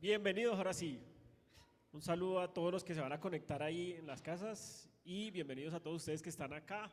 Bienvenidos 0.00 0.56
ahora 0.56 0.72
sí. 0.72 0.98
Un 1.92 2.00
saludo 2.00 2.40
a 2.40 2.54
todos 2.54 2.72
los 2.72 2.82
que 2.82 2.94
se 2.94 3.02
van 3.02 3.12
a 3.12 3.20
conectar 3.20 3.62
ahí 3.62 3.92
en 3.98 4.06
las 4.06 4.22
casas 4.22 4.88
y 5.04 5.30
bienvenidos 5.30 5.74
a 5.74 5.80
todos 5.80 5.98
ustedes 5.98 6.22
que 6.22 6.30
están 6.30 6.54
acá. 6.54 6.90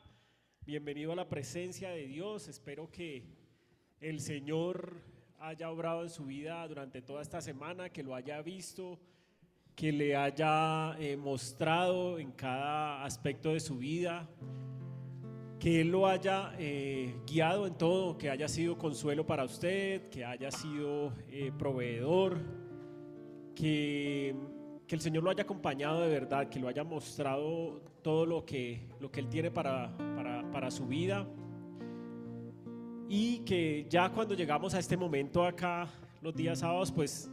Bienvenido 0.66 1.14
a 1.14 1.16
la 1.16 1.30
presencia 1.30 1.90
de 1.92 2.06
Dios. 2.06 2.50
Espero 2.50 2.92
que 2.92 3.24
el 4.02 4.20
Señor 4.20 5.02
haya 5.40 5.72
obrado 5.72 6.04
en 6.04 6.10
su 6.10 6.26
vida 6.26 6.68
durante 6.68 7.02
toda 7.02 7.22
esta 7.22 7.40
semana, 7.40 7.90
que 7.90 8.04
lo 8.04 8.14
haya 8.14 8.42
visto, 8.42 9.00
que 9.74 9.94
le 9.94 10.14
haya 10.14 10.98
eh, 11.00 11.16
mostrado 11.16 12.20
en 12.20 12.34
cada 12.34 13.06
aspecto 13.06 13.54
de 13.54 13.62
su 13.62 13.78
vida, 13.78 14.28
que 15.62 15.80
Él 15.80 15.92
lo 15.92 16.08
haya 16.08 16.54
eh, 16.60 17.16
guiado 17.26 17.68
en 17.68 17.78
todo, 17.78 18.18
que 18.18 18.30
haya 18.30 18.50
sido 18.50 18.78
consuelo 18.78 19.26
para 19.26 19.46
usted, 19.46 20.10
que 20.10 20.26
haya 20.26 20.52
sido 20.52 21.14
eh, 21.30 21.54
proveedor, 21.58 22.67
que, 23.58 24.36
que, 24.88 24.96
el 24.96 25.02
Señor 25.02 25.24
lo 25.24 25.30
haya 25.30 25.44
acompañado 25.44 26.02
de 26.02 26.10
verdad, 26.10 26.50
que 26.50 26.60
lo 26.60 26.68
haya 26.68 26.84
mostrado 26.84 27.82
todo 28.02 28.26
lo 28.26 28.46
que, 28.46 28.88
lo 29.00 29.12
que 29.12 29.20
Él 29.20 29.30
tiene 29.30 29.52
para, 29.52 29.96
para, 30.16 30.50
para 30.52 30.72
su 30.72 30.86
vida. 30.86 31.28
Y 33.10 33.40
que 33.40 33.86
ya 33.90 34.10
cuando 34.10 34.36
llegamos 34.36 34.74
a 34.74 34.80
este 34.80 34.98
momento 34.98 35.46
acá, 35.46 35.88
los 36.22 36.36
días 36.36 36.60
sábados, 36.60 36.92
pues, 36.92 37.32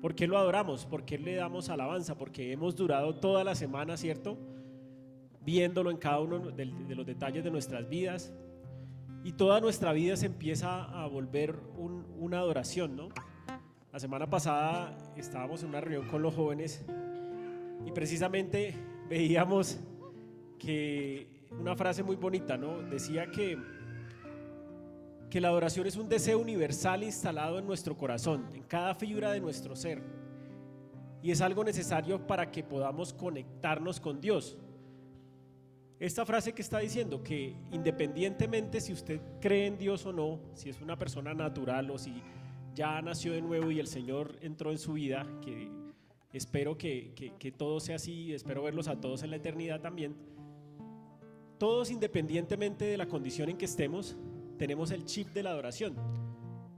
¿por 0.00 0.14
qué 0.14 0.26
lo 0.26 0.38
adoramos? 0.38 0.86
¿Por 0.86 1.04
qué 1.04 1.18
le 1.18 1.34
damos 1.34 1.68
alabanza? 1.68 2.16
Porque 2.16 2.52
hemos 2.52 2.76
durado 2.76 3.14
toda 3.14 3.42
la 3.42 3.54
semana, 3.54 3.96
¿cierto? 3.96 4.38
viéndolo 5.44 5.90
en 5.90 5.98
cada 5.98 6.20
uno 6.20 6.38
de, 6.38 6.64
los 6.94 7.06
detalles 7.06 7.44
de 7.44 7.50
nuestras 7.50 7.88
vidas. 7.88 8.32
Y 9.22 9.32
toda 9.32 9.60
nuestra 9.60 9.92
vida 9.92 10.16
se 10.16 10.26
empieza 10.26 10.84
a 10.84 11.06
volver 11.06 11.56
una 12.18 12.38
adoración, 12.38 12.96
¿no? 12.96 13.08
La 13.94 14.00
semana 14.00 14.28
pasada 14.28 14.92
estábamos 15.16 15.62
en 15.62 15.68
una 15.68 15.80
reunión 15.80 16.08
con 16.08 16.20
los 16.20 16.34
jóvenes 16.34 16.84
y 17.86 17.92
precisamente 17.92 18.74
veíamos 19.08 19.78
que 20.58 21.28
una 21.60 21.76
frase 21.76 22.02
muy 22.02 22.16
bonita, 22.16 22.56
¿no? 22.56 22.82
Decía 22.82 23.30
que, 23.30 23.56
que 25.30 25.40
la 25.40 25.46
adoración 25.46 25.86
es 25.86 25.94
un 25.94 26.08
deseo 26.08 26.40
universal 26.40 27.04
instalado 27.04 27.60
en 27.60 27.68
nuestro 27.68 27.96
corazón, 27.96 28.48
en 28.52 28.64
cada 28.64 28.96
fibra 28.96 29.30
de 29.30 29.38
nuestro 29.38 29.76
ser. 29.76 30.02
Y 31.22 31.30
es 31.30 31.40
algo 31.40 31.62
necesario 31.62 32.26
para 32.26 32.50
que 32.50 32.64
podamos 32.64 33.14
conectarnos 33.14 34.00
con 34.00 34.20
Dios. 34.20 34.58
Esta 36.00 36.26
frase 36.26 36.52
que 36.52 36.62
está 36.62 36.80
diciendo 36.80 37.22
que 37.22 37.54
independientemente 37.70 38.80
si 38.80 38.92
usted 38.92 39.20
cree 39.40 39.66
en 39.66 39.78
Dios 39.78 40.04
o 40.04 40.12
no, 40.12 40.40
si 40.52 40.68
es 40.68 40.80
una 40.80 40.98
persona 40.98 41.32
natural 41.32 41.92
o 41.92 41.96
si 41.96 42.20
ya 42.74 43.00
nació 43.02 43.32
de 43.32 43.40
nuevo 43.40 43.70
y 43.70 43.78
el 43.78 43.86
Señor 43.86 44.36
entró 44.40 44.70
en 44.70 44.78
su 44.78 44.94
vida, 44.94 45.26
que 45.42 45.70
espero 46.32 46.76
que, 46.76 47.12
que, 47.38 47.52
todo 47.52 47.80
sea 47.80 47.96
así, 47.96 48.32
espero 48.32 48.62
verlos 48.64 48.88
a 48.88 49.00
todos 49.00 49.22
en 49.22 49.30
la 49.30 49.36
eternidad 49.36 49.80
también, 49.80 50.16
todos 51.58 51.90
independientemente 51.90 52.84
de 52.84 52.96
la 52.96 53.06
condición 53.06 53.48
en 53.48 53.56
que 53.56 53.64
estemos, 53.64 54.16
tenemos 54.58 54.90
el 54.90 55.04
chip 55.04 55.28
de 55.28 55.42
la 55.42 55.50
adoración. 55.50 55.94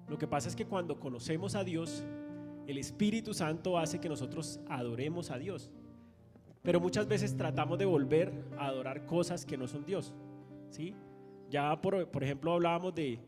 Lo 0.09 0.19
que 0.19 0.27
pasa 0.27 0.49
es 0.49 0.55
que 0.55 0.67
cuando 0.67 1.01
conocemos 1.01 1.55
a 1.55 1.65
Dios, 1.65 2.05
el 2.67 2.79
Espíritu 2.79 3.33
Santo 3.33 3.79
hace 3.79 3.99
que 3.99 4.09
nosotros 4.09 4.61
adoremos 4.69 5.31
a 5.31 5.39
Dios. 5.39 5.71
Pero 6.63 6.81
muchas 6.81 7.07
veces 7.07 7.37
tratamos 7.37 7.79
de 7.79 7.85
volver 7.85 8.33
a 8.59 8.67
adorar 8.67 9.07
cosas 9.07 9.47
que 9.47 9.57
no 9.57 9.67
son 9.67 9.85
Dios. 9.85 10.13
¿sí? 10.69 10.95
Ya, 11.49 11.81
por, 11.81 12.09
por 12.11 12.25
ejemplo, 12.25 12.53
hablábamos 12.53 12.95
de, 12.95 13.21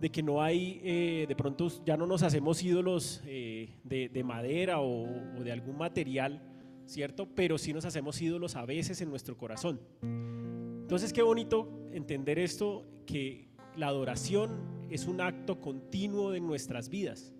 de 0.00 0.10
que 0.10 0.22
no 0.22 0.42
hay, 0.42 0.80
eh, 0.84 1.24
de 1.28 1.36
pronto 1.36 1.68
ya 1.84 1.96
no 1.96 2.06
nos 2.06 2.22
hacemos 2.22 2.62
ídolos 2.62 3.22
eh, 3.26 3.70
de, 3.84 4.08
de, 4.08 4.24
madera 4.24 4.80
o, 4.80 5.04
o, 5.04 5.42
de 5.42 5.52
algún 5.52 5.78
material, 5.78 6.42
¿cierto? 6.84 7.28
Pero 7.34 7.56
sí 7.56 7.72
nos 7.72 7.84
hacemos 7.84 8.20
ídolos 8.20 8.56
a 8.56 8.66
veces 8.66 9.00
en 9.00 9.08
nuestro 9.08 9.36
corazón. 9.36 9.80
Entonces, 10.02 11.12
qué 11.12 11.22
bonito 11.22 11.68
entender 11.92 12.38
esto, 12.38 12.84
que 13.06 13.48
la 13.76 13.88
adoración 13.88 14.86
es 14.90 15.06
un 15.06 15.20
acto 15.20 15.60
continuo 15.60 16.30
de 16.30 16.40
nuestras 16.40 16.88
vidas, 16.88 17.34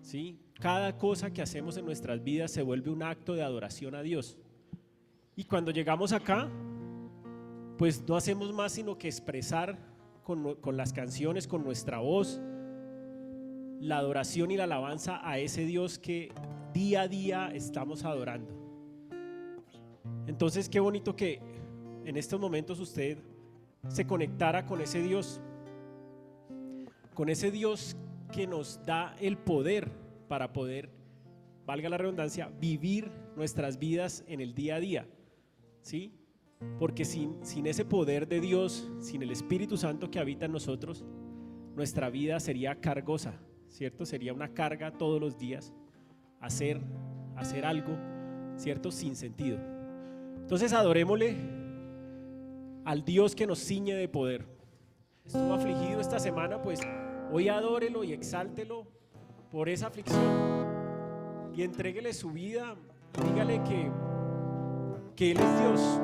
¿sí? 0.00 0.38
Cada 0.54 0.96
cosa 0.98 1.32
que 1.32 1.42
hacemos 1.42 1.76
en 1.76 1.84
nuestras 1.84 2.22
vidas 2.22 2.50
se 2.50 2.62
vuelve 2.62 2.90
un 2.90 3.02
acto 3.02 3.34
de 3.34 3.42
adoración 3.42 3.94
a 3.94 4.02
Dios. 4.02 4.38
Y 5.36 5.44
cuando 5.44 5.70
llegamos 5.70 6.12
acá, 6.12 6.50
pues 7.76 8.02
no 8.08 8.16
hacemos 8.16 8.52
más 8.52 8.72
sino 8.72 8.98
que 8.98 9.06
expresar 9.06 9.78
con, 10.36 10.76
las 10.76 10.92
canciones, 10.92 11.48
con 11.48 11.64
nuestra 11.64 12.00
voz, 12.00 12.38
la 13.80 13.96
adoración 13.96 14.50
y 14.50 14.58
la 14.58 14.64
alabanza 14.64 15.26
a 15.26 15.38
ese 15.38 15.64
Dios 15.64 15.98
que 15.98 16.30
día 16.74 17.02
a 17.02 17.08
día 17.08 17.50
estamos 17.54 18.04
adorando. 18.04 18.52
Entonces, 20.26 20.68
qué 20.68 20.80
bonito 20.80 21.16
que 21.16 21.40
en 22.04 22.18
estos 22.18 22.38
momentos 22.38 22.78
usted 22.78 23.16
se 23.88 24.06
conectara 24.06 24.66
con 24.66 24.82
ese 24.82 25.00
Dios, 25.00 25.40
con 27.14 27.30
ese 27.30 27.50
Dios 27.50 27.96
que 28.30 28.46
nos 28.46 28.84
da 28.84 29.16
el 29.20 29.38
poder 29.38 29.90
para 30.28 30.52
poder, 30.52 30.90
valga 31.64 31.88
la 31.88 31.96
redundancia, 31.96 32.52
vivir 32.60 33.10
nuestras 33.34 33.78
vidas 33.78 34.24
en 34.28 34.42
el 34.42 34.54
día 34.54 34.74
a 34.74 34.80
día. 34.80 35.08
¿sí? 35.80 36.17
Porque 36.78 37.04
sin, 37.04 37.44
sin 37.44 37.66
ese 37.66 37.84
poder 37.84 38.26
de 38.26 38.40
Dios, 38.40 38.90
sin 39.00 39.22
el 39.22 39.30
Espíritu 39.30 39.76
Santo 39.76 40.10
que 40.10 40.18
habita 40.18 40.46
en 40.46 40.52
nosotros, 40.52 41.04
nuestra 41.74 42.10
vida 42.10 42.40
sería 42.40 42.80
cargosa, 42.80 43.40
¿cierto? 43.68 44.04
Sería 44.04 44.32
una 44.32 44.52
carga 44.54 44.90
todos 44.90 45.20
los 45.20 45.38
días, 45.38 45.72
hacer, 46.40 46.80
hacer 47.36 47.64
algo, 47.64 47.96
¿cierto? 48.56 48.90
Sin 48.90 49.14
sentido. 49.14 49.58
Entonces 50.40 50.72
adorémosle 50.72 51.36
al 52.84 53.04
Dios 53.04 53.34
que 53.34 53.46
nos 53.46 53.60
ciñe 53.60 53.94
de 53.94 54.08
poder. 54.08 54.46
Estuvo 55.24 55.52
afligido 55.52 56.00
esta 56.00 56.18
semana, 56.18 56.60
pues 56.62 56.80
hoy 57.30 57.48
adórelo 57.48 58.02
y 58.02 58.12
exáltelo 58.12 58.86
por 59.52 59.68
esa 59.68 59.88
aflicción 59.88 60.48
y 61.54 61.62
entréguele 61.62 62.12
su 62.12 62.30
vida 62.30 62.76
y 63.18 63.28
dígale 63.30 63.62
que 63.64 63.90
que 65.18 65.32
Él 65.32 65.38
es 65.40 65.58
Dios. 65.58 66.00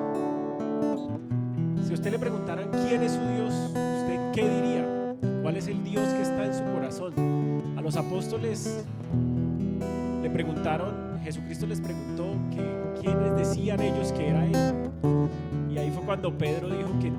Si 1.85 1.91
a 1.91 1.95
usted 1.95 2.11
le 2.11 2.19
preguntaran 2.19 2.71
quién 2.71 3.03
es 3.03 3.13
su 3.13 3.21
Dios, 3.21 3.53
¿usted 3.53 4.33
qué 4.33 4.49
diría? 4.49 5.17
¿Cuál 5.43 5.57
es 5.57 5.69
el 5.69 5.83
Dios 5.85 6.07
que 6.15 6.23
está 6.23 6.45
en 6.45 6.55
su 6.55 6.65
corazón? 6.65 7.15
A 7.77 7.83
los 7.83 7.97
apóstoles 7.97 8.85
le 10.23 10.31
preguntaron, 10.31 11.21
Jesucristo 11.23 11.67
les 11.67 11.81
preguntó 11.81 12.25
que 12.51 13.01
quiénes 13.01 13.37
decían 13.37 13.81
ellos 13.81 14.13
que 14.13 14.29
era 14.29 14.47
Él. 14.47 14.91
Y 15.71 15.79
ahí 15.79 15.91
fue 15.91 16.03
cuando 16.05 16.37
Pedro 16.37 16.69
dijo 16.69 16.91
que, 17.01 17.11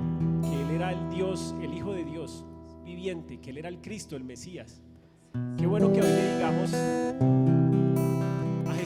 que 0.48 0.62
Él 0.62 0.70
era 0.74 0.92
el 0.92 1.10
Dios, 1.10 1.54
el 1.62 1.74
Hijo 1.74 1.92
de 1.92 2.04
Dios 2.04 2.44
viviente, 2.84 3.38
que 3.38 3.50
Él 3.50 3.58
era 3.58 3.68
el 3.68 3.80
Cristo, 3.80 4.16
el 4.16 4.24
Mesías. 4.24 4.82
Qué 5.56 5.66
bueno 5.66 5.92
que 5.92 6.00
hoy 6.00 6.08
le 6.08 6.36
digamos 6.36 6.72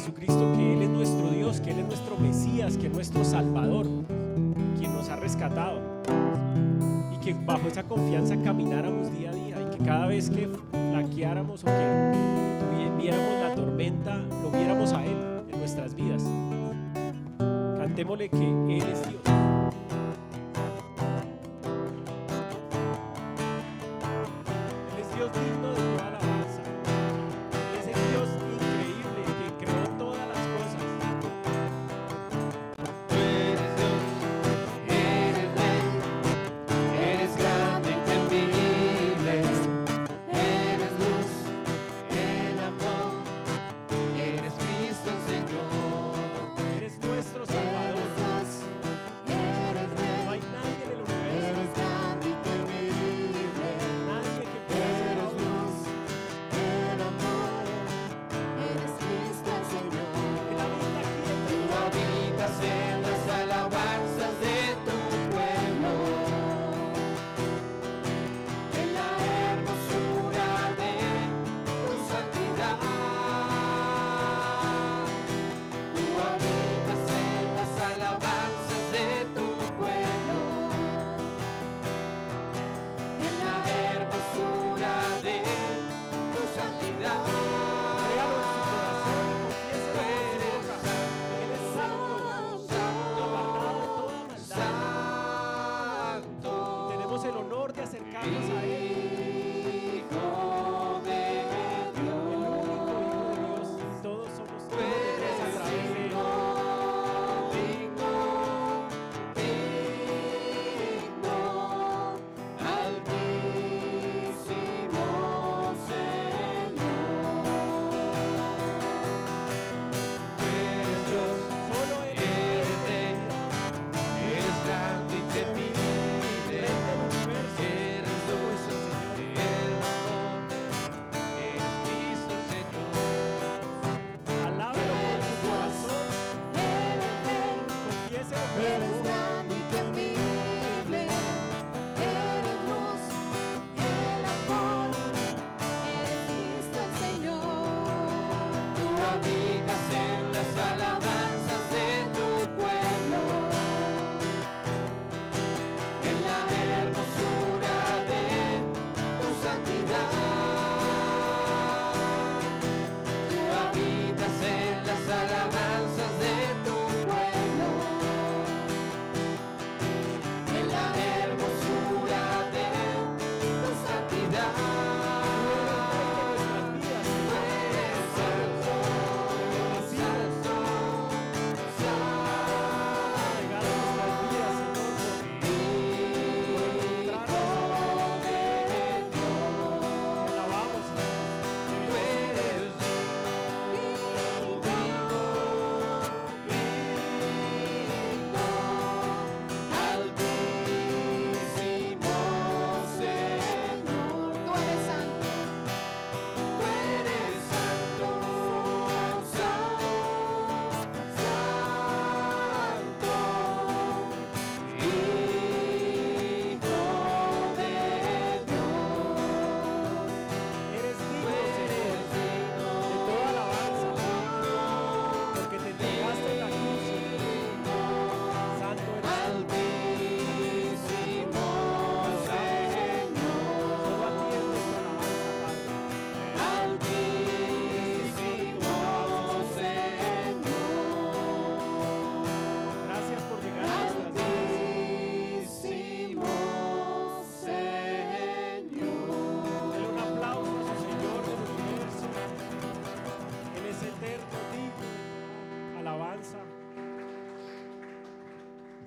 Jesucristo, 0.00 0.52
que 0.56 0.74
Él 0.74 0.82
es 0.82 0.88
nuestro 0.88 1.28
Dios, 1.30 1.60
que 1.60 1.72
Él 1.72 1.80
es 1.80 1.86
nuestro 1.86 2.16
Mesías, 2.16 2.76
que 2.78 2.86
es 2.86 2.92
nuestro 2.92 3.22
Salvador, 3.22 3.86
rescatado. 5.30 5.80
Y 7.14 7.24
que 7.24 7.34
bajo 7.34 7.68
esa 7.68 7.84
confianza 7.84 8.36
camináramos 8.42 9.12
día 9.16 9.30
a 9.30 9.34
día 9.34 9.56
y 9.60 9.76
que 9.76 9.84
cada 9.84 10.06
vez 10.06 10.28
que 10.28 10.48
flaqueáramos 10.90 11.62
o 11.62 11.66
que 11.66 12.90
viéramos 12.98 13.40
la 13.40 13.54
tormenta, 13.54 14.16
lo 14.16 14.50
viéramos 14.50 14.92
a 14.92 15.04
Él 15.04 15.16
en 15.48 15.58
nuestras 15.58 15.94
vidas. 15.94 16.24
Cantémosle 17.78 18.28
que 18.28 18.76
Él 18.76 18.82
es 18.92 19.08
Dios. 19.08 19.49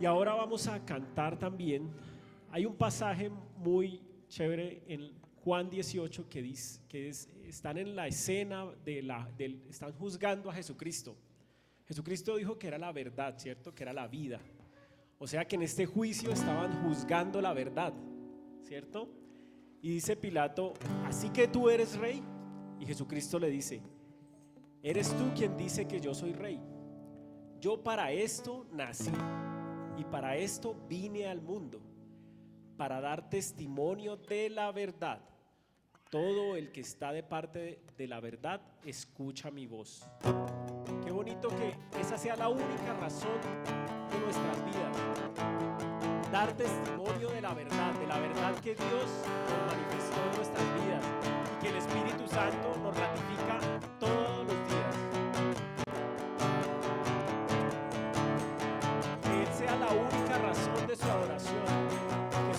Y 0.04 0.06
ahora 0.06 0.34
vamos 0.34 0.68
a 0.68 0.84
cantar 0.84 1.40
también. 1.40 1.90
Hay 2.52 2.66
un 2.66 2.76
pasaje 2.76 3.30
muy 3.56 4.02
chévere 4.28 4.84
en 4.86 5.14
Juan 5.46 5.70
18 5.70 6.28
que 6.28 6.42
dice 6.42 6.82
que 6.90 7.08
están 7.08 7.78
en 7.78 7.96
la 7.96 8.08
escena 8.08 8.66
de 8.84 9.02
la 9.02 9.32
del, 9.38 9.64
están 9.70 9.94
juzgando 9.94 10.50
a 10.50 10.54
Jesucristo. 10.56 11.16
Jesucristo 11.86 12.36
dijo 12.36 12.60
que 12.60 12.68
era 12.68 12.78
la 12.78 12.92
verdad, 12.92 13.36
¿cierto? 13.38 13.74
Que 13.74 13.84
era 13.84 13.94
la 13.94 14.08
vida. 14.08 14.42
O 15.20 15.26
sea 15.26 15.48
que 15.48 15.56
en 15.56 15.62
este 15.62 15.86
juicio 15.86 16.34
estaban 16.34 16.84
juzgando 16.84 17.40
la 17.40 17.54
verdad, 17.54 17.94
¿cierto? 18.64 19.10
Y 19.82 19.90
dice 19.90 20.18
Pilato, 20.18 20.74
"Así 21.06 21.30
que 21.30 21.48
tú 21.48 21.70
eres 21.70 21.96
rey." 21.98 22.22
Y 22.78 22.86
Jesucristo 22.86 23.40
le 23.40 23.50
dice, 23.50 23.82
"Eres 24.82 25.16
tú 25.16 25.32
quien 25.34 25.56
dice 25.56 25.88
que 25.88 26.02
yo 26.02 26.14
soy 26.14 26.34
rey. 26.34 26.60
Yo 27.62 27.82
para 27.82 28.12
esto 28.12 28.68
nací." 28.74 29.10
Y 29.98 30.04
para 30.06 30.36
esto 30.36 30.76
vine 30.88 31.28
al 31.28 31.42
mundo, 31.42 31.80
para 32.78 33.00
dar 33.02 33.30
testimonio 33.30 34.18
de 34.18 34.50
la 34.50 34.72
verdad. 34.72 35.20
Todo 36.10 36.56
el 36.56 36.72
que 36.72 36.82
está 36.82 37.12
de 37.12 37.24
parte 37.24 37.82
de 37.98 38.08
la 38.08 38.20
verdad 38.20 38.62
escucha 38.86 39.50
mi 39.50 39.66
voz. 39.66 40.08
Qué 41.04 41.12
bonito 41.12 41.50
que 41.50 41.76
esa 42.00 42.18
sea 42.18 42.36
la 42.36 42.50
única 42.50 42.94
razón 43.00 43.40
de 44.12 44.20
nuestras 44.20 44.66
vidas. 44.66 46.32
Dar 46.32 46.56
testimonio 46.56 47.30
de 47.30 47.42
la 47.42 47.54
verdad, 47.54 47.94
de 47.94 48.08
la 48.08 48.20
verdad 48.20 48.56
que 48.60 48.76
Dios 48.76 49.10
nos 49.50 49.76
manifestó 49.76 50.24
en 50.24 50.36
nuestras 50.36 50.74
vidas 50.76 51.04
y 51.52 51.62
que 51.62 51.70
el 51.70 51.76
Espíritu 51.78 52.28
Santo 52.28 52.76
nos 52.82 52.98
ratifica 52.98 53.73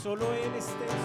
solo 0.04 0.34
Él 0.34 0.54
esté 0.54 1.03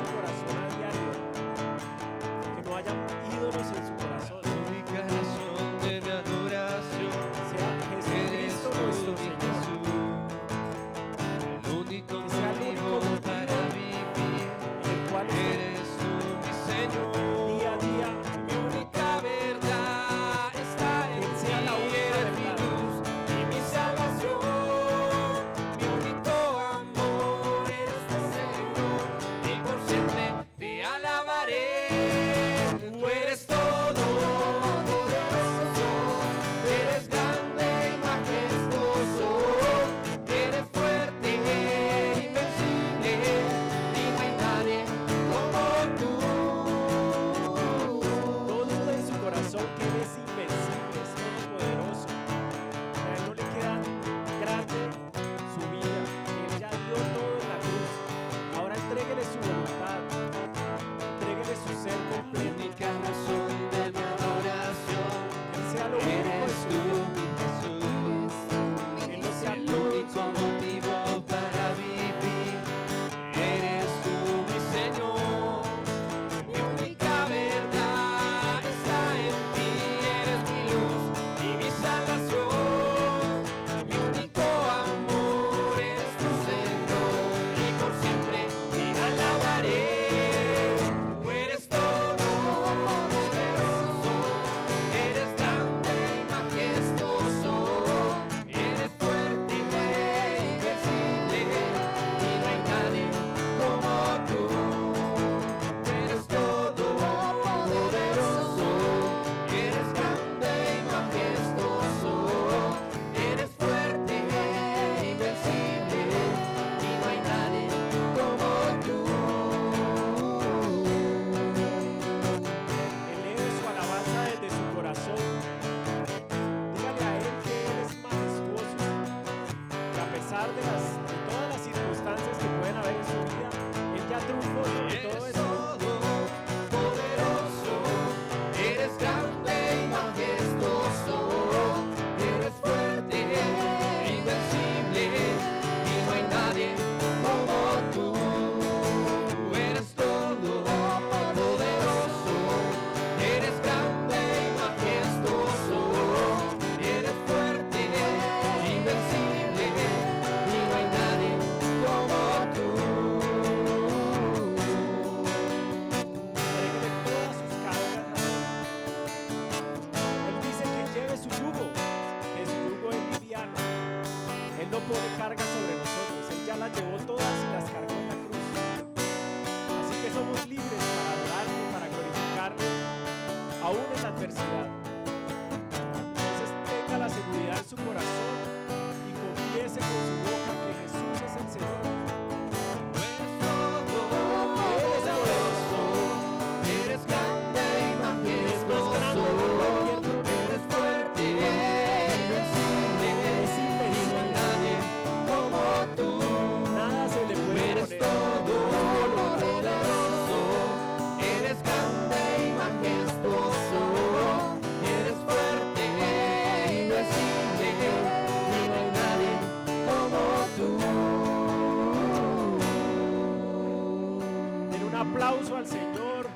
aplauso 224.99 225.55
al 225.55 225.65
Señor. 225.65 226.27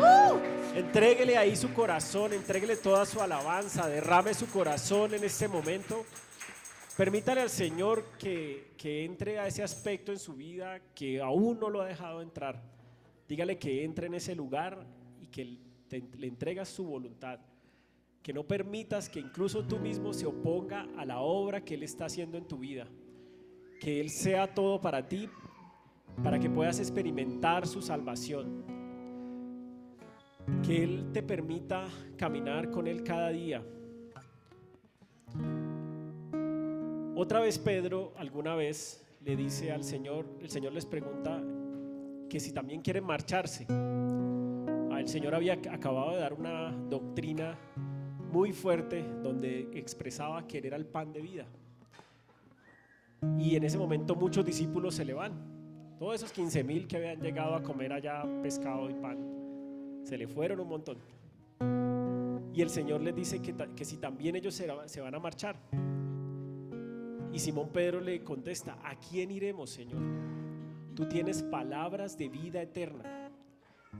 ¡Uh! 0.00 0.38
Ahí 1.38 1.56
su 1.56 1.72
corazón, 1.74 2.32
entréguele 2.32 2.76
toda 2.76 3.04
su 3.04 3.20
alabanza, 3.20 3.88
derrame 3.88 4.32
su 4.32 4.46
corazón 4.48 5.14
en 5.14 5.24
este 5.24 5.46
momento. 5.46 6.04
Permítale 6.96 7.42
al 7.42 7.50
Señor 7.50 8.04
que, 8.18 8.72
que 8.76 9.04
entre 9.04 9.38
a 9.38 9.46
ese 9.46 9.62
aspecto 9.62 10.12
en 10.12 10.18
su 10.18 10.34
vida 10.34 10.80
que 10.94 11.20
aún 11.20 11.60
no 11.60 11.68
lo 11.68 11.82
ha 11.82 11.86
dejado 11.86 12.22
entrar. 12.22 12.62
Dígale 13.28 13.58
que 13.58 13.84
entre 13.84 14.06
en 14.06 14.14
ese 14.14 14.34
lugar 14.34 14.86
y 15.20 15.26
que 15.26 15.58
le 15.90 16.26
entregas 16.26 16.68
su 16.68 16.84
voluntad. 16.84 17.40
Que 18.22 18.32
no 18.32 18.44
permitas 18.44 19.08
que 19.08 19.20
incluso 19.20 19.64
tú 19.64 19.78
mismo 19.78 20.12
se 20.12 20.26
oponga 20.26 20.86
a 20.96 21.04
la 21.04 21.20
obra 21.20 21.64
que 21.64 21.74
Él 21.74 21.82
está 21.82 22.06
haciendo 22.06 22.38
en 22.38 22.46
tu 22.46 22.58
vida. 22.58 22.86
Que 23.80 24.00
Él 24.00 24.10
sea 24.10 24.52
todo 24.54 24.80
para 24.80 25.08
ti, 25.08 25.28
para 26.22 26.38
que 26.38 26.50
puedas 26.50 26.78
experimentar 26.78 27.66
su 27.66 27.82
salvación. 27.82 28.64
Que 30.62 30.82
Él 30.82 31.10
te 31.12 31.22
permita 31.22 31.86
caminar 32.16 32.70
con 32.70 32.86
Él 32.86 33.02
cada 33.02 33.30
día. 33.30 33.62
Otra 37.14 37.40
vez 37.40 37.58
Pedro 37.58 38.12
alguna 38.16 38.54
vez 38.54 39.04
le 39.24 39.36
dice 39.36 39.70
al 39.70 39.84
Señor, 39.84 40.26
el 40.40 40.50
Señor 40.50 40.72
les 40.72 40.86
pregunta 40.86 41.40
que 42.28 42.40
si 42.40 42.52
también 42.52 42.80
quieren 42.80 43.04
marcharse. 43.04 43.66
Ah, 43.70 44.98
El 44.98 45.06
Señor 45.06 45.34
había 45.34 45.52
acabado 45.52 46.12
de 46.12 46.18
dar 46.18 46.32
una 46.32 46.72
doctrina 46.88 47.58
muy 48.32 48.52
fuerte 48.52 49.04
donde 49.22 49.68
expresaba 49.74 50.46
que 50.48 50.58
era 50.58 50.76
el 50.76 50.86
pan 50.86 51.12
de 51.12 51.20
vida. 51.20 51.46
Y 53.38 53.54
en 53.54 53.64
ese 53.64 53.78
momento 53.78 54.16
muchos 54.16 54.44
discípulos 54.44 54.94
se 54.94 55.04
le 55.04 55.12
van. 55.12 55.61
Todos 56.02 56.16
esos 56.16 56.32
15 56.32 56.64
mil 56.64 56.88
que 56.88 56.96
habían 56.96 57.20
llegado 57.20 57.54
a 57.54 57.62
comer 57.62 57.92
allá 57.92 58.24
pescado 58.42 58.90
y 58.90 58.94
pan, 58.94 60.00
se 60.02 60.18
le 60.18 60.26
fueron 60.26 60.58
un 60.58 60.66
montón. 60.66 60.98
Y 62.52 62.60
el 62.60 62.70
Señor 62.70 63.02
les 63.02 63.14
dice 63.14 63.40
que, 63.40 63.84
si 63.84 63.98
también 63.98 64.34
ellos 64.34 64.52
se, 64.52 64.68
se 64.86 65.00
van 65.00 65.14
a 65.14 65.20
marchar. 65.20 65.54
Y 67.32 67.38
Simón 67.38 67.68
Pedro 67.72 68.00
le 68.00 68.24
contesta, 68.24 68.78
¿a 68.82 68.96
quién 68.96 69.30
iremos, 69.30 69.70
Señor? 69.70 70.02
Tú 70.96 71.06
tienes 71.08 71.44
palabras 71.44 72.18
de 72.18 72.28
vida 72.28 72.60
eterna. 72.60 73.30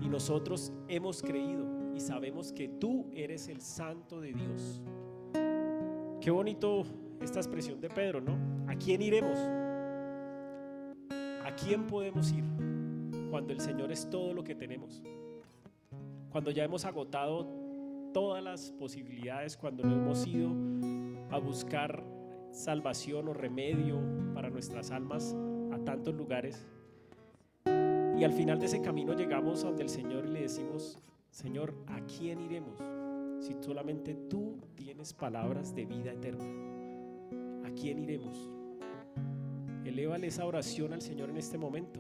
Y 0.01 0.09
nosotros 0.09 0.73
hemos 0.89 1.23
creído 1.23 1.65
y 1.95 2.01
sabemos 2.01 2.53
que 2.53 2.67
tú 2.67 3.13
eres 3.15 3.47
el 3.47 3.61
santo 3.61 4.21
de 4.21 4.33
Dios. 4.33 4.83
Qué 6.21 6.33
bonito 6.33 6.83
esta 7.21 7.39
expresión 7.39 7.81
de 7.81 7.89
Pedro, 7.89 8.21
¿no? 8.21 8.37
¿A 8.69 8.75
quién 8.75 9.03
iremos? 9.03 9.39
¿A 11.45 11.55
quién 11.57 11.87
podemos 11.87 12.33
ir 12.33 12.45
cuando 13.31 13.53
el 13.53 13.61
Señor 13.61 13.91
es 13.91 14.09
todo 14.09 14.33
lo 14.33 14.45
que 14.45 14.55
tenemos? 14.55 15.03
Cuando 16.31 16.51
ya 16.51 16.65
hemos 16.65 16.85
agotado 16.85 17.47
todas 18.13 18.43
las 18.43 18.73
posibilidades, 18.73 19.57
cuando 19.57 19.85
no 19.85 19.97
hemos 19.97 20.27
ido 20.27 20.51
a 21.31 21.39
buscar 21.39 22.05
salvación 22.53 23.29
o 23.29 23.35
remedio 23.35 24.01
para 24.35 24.51
nuestras 24.51 24.91
almas 24.91 25.35
a 25.73 25.79
tantos 25.79 26.15
lugares. 26.15 26.67
Y 27.67 28.25
al 28.25 28.33
final 28.33 28.61
de 28.61 28.67
ese 28.67 28.81
camino 28.81 29.15
llegamos 29.15 29.65
ante 29.65 29.83
el 29.83 29.89
Señor 29.89 30.29
le 30.29 30.43
decimos, 30.43 30.99
Señor, 31.31 31.75
¿a 31.87 32.01
quién 32.03 32.41
iremos? 32.41 32.79
Si 33.41 33.55
solamente 33.61 34.15
tú 34.15 34.59
tienes 34.75 35.13
palabras 35.13 35.75
de 35.75 35.87
vida 35.87 36.13
eterna. 36.13 36.45
¿A 37.65 37.71
quién 37.71 37.99
iremos? 37.99 38.51
Elévale 39.85 40.29
esa 40.29 40.47
oración 40.47 40.93
al 40.93 41.03
Señor 41.03 41.31
en 41.31 41.37
este 41.39 41.59
momento. 41.59 41.99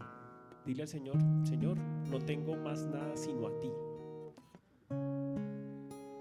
Dile 0.64 0.82
al 0.82 0.88
Señor, 0.88 1.16
Señor, 1.42 1.76
no 2.08 2.20
tengo 2.20 2.54
más 2.56 2.86
nada 2.86 3.16
sino 3.16 3.48
a 3.48 3.58
ti. 3.58 3.68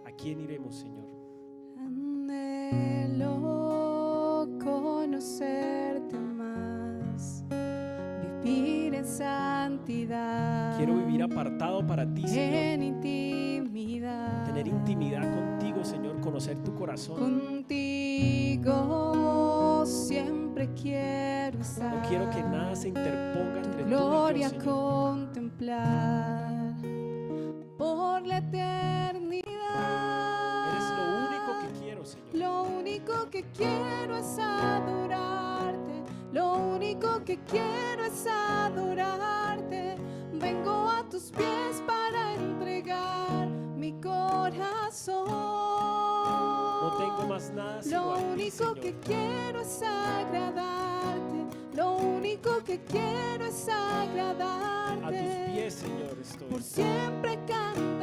¿A 0.06 0.12
quién 0.18 0.42
iremos, 0.42 0.76
Señor? 0.76 1.06
Anhelo 1.78 3.28
conocerte 4.64 6.18
más, 6.18 7.46
vivir 8.44 8.96
en 8.96 9.06
santidad. 9.06 10.76
Quiero 10.78 10.96
vivir 10.98 11.22
apartado 11.22 11.86
para 11.86 12.12
ti, 12.12 12.28
Señor. 12.28 12.54
en 12.56 12.82
intimidad. 12.84 14.46
Tener 14.46 14.68
intimidad 14.68 15.32
contigo, 15.32 15.84
Señor, 15.84 16.20
conocer 16.22 16.58
tu 16.64 16.74
corazón. 16.74 17.20
Contigo 17.20 18.66
siempre 19.86 20.41
quiero. 20.70 21.60
No 21.60 22.02
quiero 22.08 22.30
que 22.30 22.42
nada 22.44 22.76
se 22.76 22.90
interponga 22.90 23.62
tu 23.62 23.68
entre 23.68 23.84
gloria 23.84 24.50
tú 24.50 24.56
y 24.56 24.58
yo, 24.58 24.62
Señor. 24.62 24.76
contemplar 24.76 26.74
por 27.78 28.26
la 28.28 28.38
eternidad. 28.38 29.42
Eres 30.72 30.90
lo 30.98 31.04
único 31.28 31.52
que 31.62 31.70
quiero, 31.80 32.06
Señor. 32.06 32.28
Lo 32.34 32.64
único 32.64 33.30
que 33.30 33.44
quiero 33.54 34.18
es 34.18 34.38
adorarte. 34.40 36.04
Lo 36.32 36.54
único 36.54 37.24
que 37.26 37.38
quiero 37.46 38.06
es 38.06 38.26
adorarte. 38.28 39.98
Vengo 40.34 40.90
a 40.90 41.04
tus 41.10 41.32
pies 41.32 41.82
para 41.86 42.34
entregar 42.34 43.50
mi 43.50 43.92
corazón. 44.02 45.51
Tengo 47.02 47.26
más 47.28 47.52
nada 47.52 47.82
Lo 47.86 48.18
único 48.20 48.58
Señor. 48.58 48.80
que 48.80 48.96
quiero 49.00 49.62
es 49.62 49.82
agradarte. 49.82 51.58
Lo 51.74 51.96
único 51.98 52.64
que 52.64 52.80
quiero 52.84 53.46
es 53.46 53.68
agradarte. 53.68 55.06
A 55.06 55.10
tus 55.10 55.54
pies, 55.54 55.74
Señor, 55.74 56.18
estoy. 56.22 56.48
Por 56.48 56.62
siempre 56.62 57.40
cantaré 57.48 58.01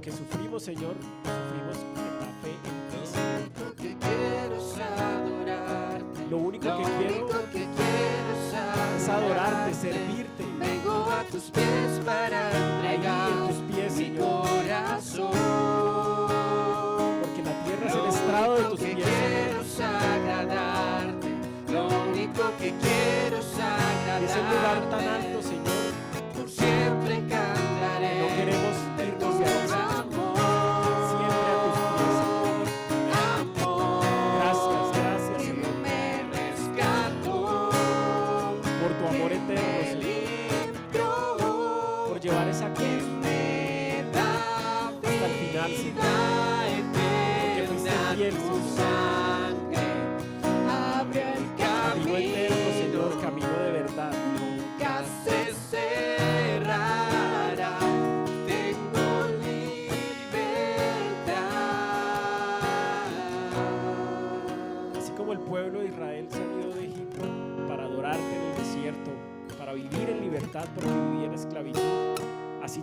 que 0.00 0.10
sufrimos, 0.10 0.62
Señor, 0.62 0.94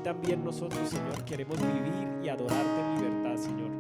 también 0.08 0.42
nosotros, 0.42 0.88
Señor, 0.88 1.26
queremos 1.26 1.58
vivir 1.60 2.08
y 2.24 2.30
adorarte 2.30 2.80
en 2.80 2.96
libertad, 2.96 3.36
Señor. 3.36 3.72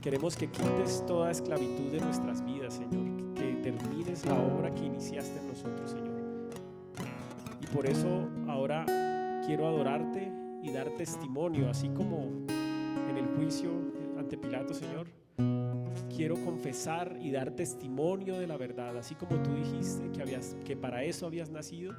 Queremos 0.00 0.34
que 0.34 0.48
quites 0.48 1.04
toda 1.06 1.30
esclavitud 1.30 1.92
de 1.92 2.00
nuestras 2.00 2.42
vidas, 2.42 2.72
Señor, 2.72 3.34
que 3.34 3.60
termines 3.62 4.24
la 4.24 4.32
obra 4.32 4.74
que 4.74 4.86
iniciaste 4.86 5.38
en 5.38 5.48
nosotros, 5.48 5.90
Señor. 5.90 6.22
Y 7.60 7.66
por 7.66 7.84
eso 7.84 8.30
ahora 8.48 8.86
quiero 9.44 9.66
adorarte 9.66 10.32
y 10.62 10.72
dar 10.72 10.88
testimonio, 10.96 11.68
así 11.68 11.90
como 11.90 12.22
en 13.10 13.18
el 13.18 13.26
juicio 13.36 13.68
ante 14.18 14.38
Pilato, 14.38 14.72
Señor 14.72 15.06
quiero 16.16 16.36
confesar 16.46 17.18
y 17.20 17.30
dar 17.30 17.50
testimonio 17.50 18.38
de 18.38 18.46
la 18.46 18.56
verdad, 18.56 18.96
así 18.96 19.14
como 19.14 19.36
tú 19.42 19.54
dijiste 19.54 20.10
que, 20.12 20.22
habías, 20.22 20.56
que 20.64 20.78
para 20.78 21.04
eso 21.04 21.26
habías 21.26 21.50
nacido, 21.50 21.94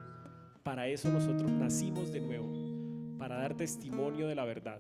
para 0.64 0.88
eso 0.88 1.12
nosotros 1.12 1.52
nacimos 1.52 2.12
de 2.12 2.22
nuevo, 2.22 2.67
para 3.18 3.38
dar 3.38 3.56
testimonio 3.56 4.28
de 4.28 4.36
la 4.36 4.46
verdad. 4.46 4.80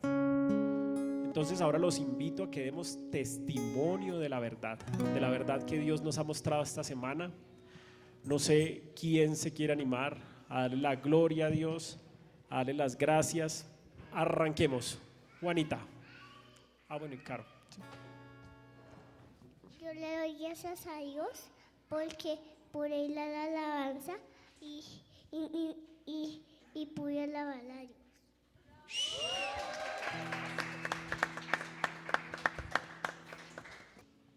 Entonces 1.25 1.61
ahora 1.61 1.77
los 1.77 1.99
invito 1.99 2.43
a 2.45 2.51
que 2.51 2.63
demos 2.63 2.97
testimonio 3.11 4.17
de 4.19 4.29
la 4.29 4.39
verdad, 4.39 4.79
de 4.79 5.19
la 5.19 5.29
verdad 5.29 5.63
que 5.63 5.77
Dios 5.79 6.01
nos 6.01 6.17
ha 6.17 6.23
mostrado 6.23 6.63
esta 6.63 6.83
semana. 6.83 7.31
No 8.23 8.39
sé 8.39 8.91
quién 8.99 9.35
se 9.35 9.53
quiere 9.53 9.73
animar 9.73 10.17
a 10.49 10.61
darle 10.61 10.77
la 10.77 10.95
gloria 10.95 11.47
a 11.47 11.49
Dios, 11.49 11.99
a 12.49 12.57
darle 12.57 12.73
las 12.73 12.97
gracias. 12.97 13.69
Arranquemos. 14.11 14.99
Juanita. 15.39 15.79
Ah, 16.89 16.97
bueno, 16.97 17.13
y 17.13 17.17
Caro. 17.19 17.45
Yo 19.79 19.93
le 19.93 20.17
doy 20.17 20.37
gracias 20.39 20.87
a 20.87 20.97
Dios 20.99 21.49
porque 21.87 22.39
ir 22.95 23.19
a 23.19 23.25
la 23.25 23.43
alabanza 23.43 24.17
y, 24.61 24.83
y, 25.31 25.75
y, 26.05 26.41
y 26.73 26.85
pude 26.87 27.23
alabar 27.23 27.59
a 27.59 27.81
Dios. 27.81 28.06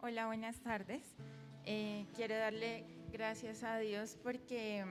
Hola, 0.00 0.26
buenas 0.26 0.58
tardes. 0.60 1.02
Eh, 1.66 2.06
quiero 2.16 2.36
darle 2.36 2.84
gracias 3.12 3.62
a 3.62 3.78
Dios 3.78 4.18
porque 4.22 4.84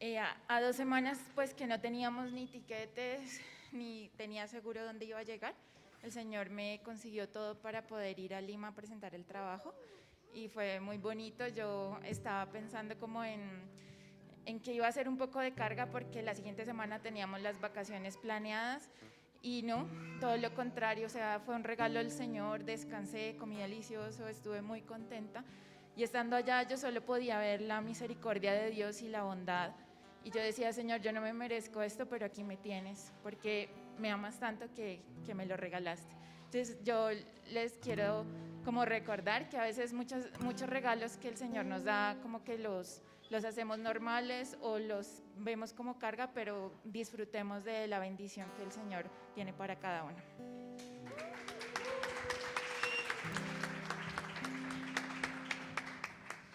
eh, 0.00 0.18
a, 0.18 0.36
a 0.48 0.60
dos 0.60 0.74
semanas 0.74 1.18
pues 1.34 1.54
que 1.54 1.66
no 1.66 1.80
teníamos 1.80 2.32
ni 2.32 2.46
tiquetes 2.46 3.40
ni 3.70 4.10
tenía 4.16 4.48
seguro 4.48 4.84
dónde 4.84 5.04
iba 5.04 5.18
a 5.18 5.22
llegar, 5.22 5.54
el 6.02 6.10
Señor 6.10 6.50
me 6.50 6.80
consiguió 6.84 7.28
todo 7.28 7.54
para 7.54 7.86
poder 7.86 8.18
ir 8.18 8.34
a 8.34 8.40
Lima 8.40 8.68
a 8.68 8.74
presentar 8.74 9.14
el 9.14 9.24
trabajo 9.24 9.72
y 10.34 10.48
fue 10.48 10.80
muy 10.80 10.98
bonito. 10.98 11.46
Yo 11.48 11.98
estaba 12.04 12.50
pensando 12.50 12.98
como 12.98 13.22
en, 13.24 13.40
en 14.44 14.60
que 14.60 14.72
iba 14.72 14.86
a 14.86 14.92
ser 14.92 15.08
un 15.08 15.16
poco 15.16 15.40
de 15.40 15.52
carga 15.52 15.86
porque 15.86 16.22
la 16.22 16.34
siguiente 16.34 16.64
semana 16.64 17.00
teníamos 17.00 17.40
las 17.40 17.60
vacaciones 17.60 18.16
planeadas 18.16 18.90
y 19.42 19.62
no, 19.62 19.88
todo 20.20 20.36
lo 20.36 20.54
contrario, 20.54 21.06
o 21.06 21.10
sea, 21.10 21.40
fue 21.44 21.56
un 21.56 21.64
regalo 21.64 21.98
del 21.98 22.12
Señor, 22.12 22.64
descansé, 22.64 23.36
comí 23.38 23.56
delicioso, 23.56 24.28
estuve 24.28 24.62
muy 24.62 24.82
contenta. 24.82 25.44
Y 25.96 26.04
estando 26.04 26.36
allá 26.36 26.62
yo 26.62 26.76
solo 26.76 27.04
podía 27.04 27.38
ver 27.38 27.60
la 27.60 27.80
misericordia 27.80 28.52
de 28.52 28.70
Dios 28.70 29.02
y 29.02 29.08
la 29.08 29.24
bondad. 29.24 29.72
Y 30.24 30.30
yo 30.30 30.40
decía, 30.40 30.72
Señor, 30.72 31.00
yo 31.00 31.12
no 31.12 31.20
me 31.20 31.32
merezco 31.32 31.82
esto, 31.82 32.06
pero 32.06 32.24
aquí 32.24 32.44
me 32.44 32.56
tienes, 32.56 33.12
porque 33.24 33.68
me 33.98 34.10
amas 34.10 34.38
tanto 34.38 34.72
que, 34.74 35.02
que 35.26 35.34
me 35.34 35.44
lo 35.44 35.56
regalaste. 35.56 36.14
Entonces 36.44 36.78
yo 36.84 37.08
les 37.50 37.72
quiero 37.78 38.24
como 38.64 38.84
recordar 38.84 39.48
que 39.48 39.58
a 39.58 39.62
veces 39.62 39.92
muchos, 39.92 40.26
muchos 40.40 40.68
regalos 40.68 41.16
que 41.16 41.28
el 41.28 41.36
Señor 41.36 41.64
nos 41.64 41.82
da, 41.82 42.16
como 42.22 42.44
que 42.44 42.58
los, 42.58 43.02
los 43.32 43.46
hacemos 43.46 43.78
normales 43.78 44.58
o 44.60 44.78
los 44.78 45.22
vemos 45.38 45.72
como 45.72 45.98
carga, 45.98 46.30
pero 46.34 46.70
disfrutemos 46.84 47.64
de 47.64 47.88
la 47.88 47.98
bendición 47.98 48.46
que 48.58 48.62
el 48.62 48.70
Señor 48.70 49.06
tiene 49.34 49.54
para 49.54 49.78
cada 49.78 50.04
uno. 50.04 50.18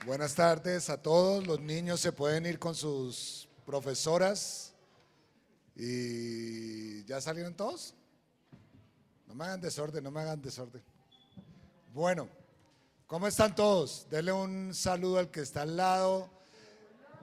Buenas 0.05 0.35
tardes 0.35 0.91
a 0.91 1.01
todos. 1.01 1.47
Los 1.47 1.59
niños 1.59 1.99
se 1.99 2.11
pueden 2.11 2.45
ir 2.45 2.59
con 2.59 2.75
sus 2.75 3.49
profesoras. 3.65 4.75
¿Y 5.75 7.03
ya 7.05 7.19
salieron 7.19 7.55
todos? 7.55 7.95
No 9.25 9.33
me 9.33 9.45
hagan 9.45 9.59
desorden, 9.59 10.03
no 10.03 10.11
me 10.11 10.21
hagan 10.21 10.39
desorden. 10.39 10.83
Bueno, 11.91 12.29
¿cómo 13.07 13.25
están 13.25 13.55
todos? 13.55 14.05
Denle 14.11 14.31
un 14.31 14.75
saludo 14.75 15.17
al 15.17 15.31
que 15.31 15.41
está 15.41 15.63
al 15.63 15.75
lado. 15.75 16.36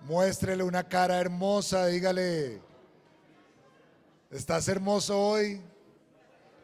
Muéstrele 0.05 0.63
una 0.63 0.87
cara 0.87 1.19
hermosa, 1.19 1.87
dígale, 1.87 2.61
estás 4.31 4.69
hermoso 4.69 5.19
hoy. 5.19 5.63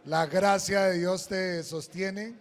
La 0.05 0.27
gracia 0.27 0.83
de 0.85 0.99
Dios 0.99 1.27
te 1.27 1.63
sostiene. 1.63 2.39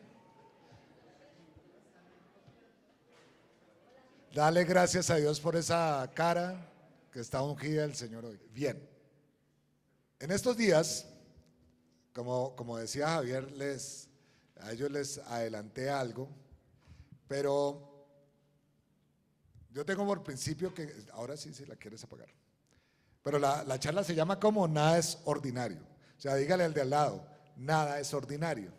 Dale 4.36 4.66
gracias 4.66 5.10
a 5.10 5.16
Dios 5.16 5.40
por 5.40 5.56
esa 5.56 6.12
cara 6.14 6.70
que 7.14 7.22
está 7.22 7.44
ungida 7.44 7.86
el 7.86 7.96
Señor 7.96 8.26
hoy. 8.26 8.38
Bien. 8.52 8.86
En 10.20 10.32
estos 10.32 10.58
días, 10.58 11.08
como, 12.14 12.58
como 12.58 12.76
decía 12.76 13.08
Javier, 13.08 13.50
les, 13.54 14.10
a 14.60 14.74
ellos 14.74 14.92
les 14.92 15.18
adelanté 15.20 15.90
algo, 15.90 16.28
pero 17.30 17.89
yo 19.72 19.86
tengo 19.86 20.06
por 20.06 20.24
principio 20.24 20.74
que, 20.74 20.94
ahora 21.14 21.38
sí, 21.38 21.54
si 21.54 21.66
la 21.66 21.76
quieres 21.76 22.04
apagar, 22.04 22.30
pero 23.24 23.40
la, 23.40 23.64
la 23.64 23.80
charla 23.80 24.04
se 24.04 24.16
llama 24.16 24.40
como 24.40 24.68
nada 24.68 24.98
es 24.98 25.20
ordinario. 25.26 25.82
O 26.18 26.22
sea, 26.22 26.36
dígale 26.36 26.64
al 26.64 26.74
de 26.74 26.82
al 26.82 26.90
lado, 26.90 27.26
nada 27.56 28.00
es 28.00 28.14
ordinario. 28.14 28.72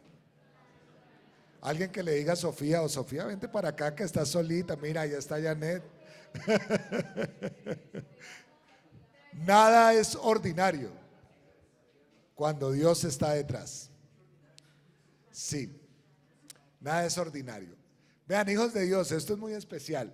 Alguien 1.63 1.91
que 1.91 2.03
le 2.03 2.15
diga 2.15 2.33
a 2.33 2.37
Sofía, 2.37 2.83
o 2.83 2.89
Sofía, 2.89 3.25
vente 3.25 3.49
para 3.49 3.69
acá 3.71 3.95
que 3.95 4.03
está 4.03 4.25
solita, 4.25 4.77
mira, 4.77 5.03
ahí 5.03 5.13
está 5.13 5.41
Janet. 5.41 5.83
Nada 9.33 9.95
es 9.95 10.15
ordinario. 10.17 10.91
cuando 12.35 12.73
Dios 12.73 13.05
está 13.05 13.33
detrás. 13.33 13.91
Sí, 15.31 15.79
nada 16.81 17.05
es 17.05 17.19
ordinario. 17.19 17.77
Vean, 18.27 18.49
hijos 18.49 18.73
de 18.73 18.87
Dios, 18.87 19.13
esto 19.13 19.35
es 19.35 19.39
muy 19.39 19.53
especial, 19.53 20.13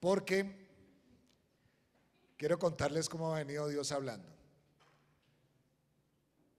porque 0.00 0.68
quiero 2.36 2.58
contarles 2.58 3.08
cómo 3.08 3.34
ha 3.34 3.38
venido 3.38 3.68
Dios 3.68 3.92
hablando. 3.92 4.28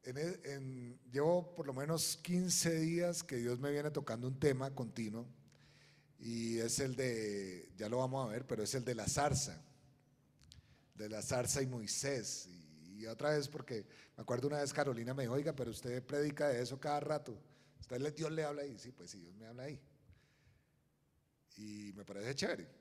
En- 0.03 0.99
llevo 1.11 1.53
por 1.55 1.67
lo 1.67 1.73
menos 1.73 2.17
15 2.17 2.79
días 2.79 3.23
que 3.23 3.35
Dios 3.35 3.59
me 3.59 3.71
viene 3.71 3.91
tocando 3.91 4.27
un 4.27 4.39
tema 4.39 4.73
continuo 4.73 5.27
y 6.19 6.57
es 6.59 6.79
el 6.79 6.95
de, 6.95 7.71
ya 7.77 7.87
lo 7.89 7.97
vamos 7.99 8.27
a 8.27 8.31
ver, 8.31 8.45
pero 8.45 8.63
es 8.63 8.73
el 8.75 8.83
de 8.83 8.95
la 8.95 9.07
zarza, 9.07 9.61
de 10.95 11.09
la 11.09 11.21
zarza 11.21 11.61
y 11.61 11.67
Moisés. 11.67 12.47
Y, 12.47 13.05
otra 13.05 13.29
vez 13.31 13.47
porque 13.47 13.85
me 14.17 14.21
acuerdo 14.23 14.47
una 14.47 14.59
vez 14.59 14.73
Carolina 14.73 15.13
me 15.13 15.23
dijo, 15.23 15.33
oiga, 15.33 15.53
pero 15.53 15.71
usted 15.71 16.03
predica 16.03 16.49
de 16.49 16.61
eso 16.61 16.79
cada 16.79 16.99
rato. 16.99 17.39
Usted 17.79 18.13
Dios 18.13 18.31
le 18.31 18.43
habla 18.43 18.63
ahí, 18.63 18.77
sí, 18.77 18.91
pues 18.91 19.09
sí, 19.09 19.19
Dios 19.19 19.33
me 19.35 19.47
habla 19.47 19.63
ahí. 19.63 19.79
Y 21.55 21.93
me 21.95 22.03
parece 22.03 22.35
chévere. 22.35 22.78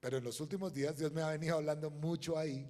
Pero 0.00 0.16
en 0.16 0.24
los 0.24 0.40
últimos 0.40 0.72
días 0.72 0.96
Dios 0.96 1.12
me 1.12 1.22
ha 1.22 1.28
venido 1.28 1.56
hablando 1.56 1.90
mucho 1.90 2.38
ahí 2.38 2.66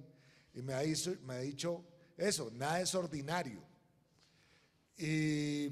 y 0.53 0.61
me 0.61 0.73
ha, 0.73 0.81
dicho, 0.81 1.85
eso, 2.17 2.51
nada 2.51 2.81
es 2.81 2.93
ordinario. 2.93 3.63
¿Y 4.97 5.69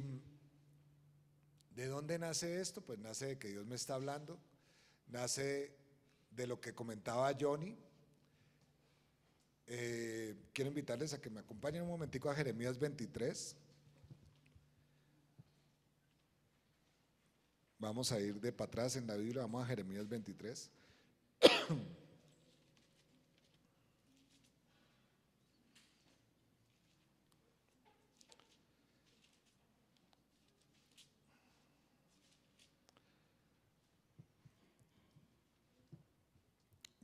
de 1.76 1.88
dónde 1.88 2.18
nace 2.18 2.62
esto? 2.62 2.82
Pues 2.82 2.98
nace 3.00 3.28
de 3.28 3.38
que 3.38 3.50
Dios 3.50 3.66
me 3.66 3.76
está 3.76 3.96
hablando, 3.96 4.40
nace 5.08 5.76
de 6.32 6.48
lo 6.48 6.62
que 6.62 6.74
comentaba 6.74 7.36
Johnny. 7.40 7.78
Eh, 9.68 10.36
quiero 10.54 10.70
invitarles 10.70 11.14
a 11.14 11.22
que 11.22 11.30
me 11.30 11.42
acompañen 11.42 11.84
un 11.84 11.90
momentico 11.90 12.30
a 12.30 12.36
Jeremías 12.36 12.80
23. 12.80 13.56
Vamos 17.78 18.12
a 18.12 18.20
ir 18.20 18.40
de 18.40 18.52
para 18.52 18.68
atrás 18.68 18.96
en 18.96 19.08
la 19.08 19.16
Biblia, 19.16 19.42
vamos 19.42 19.64
a 19.64 19.68
Jeremías 19.68 20.08
23. 20.08 20.72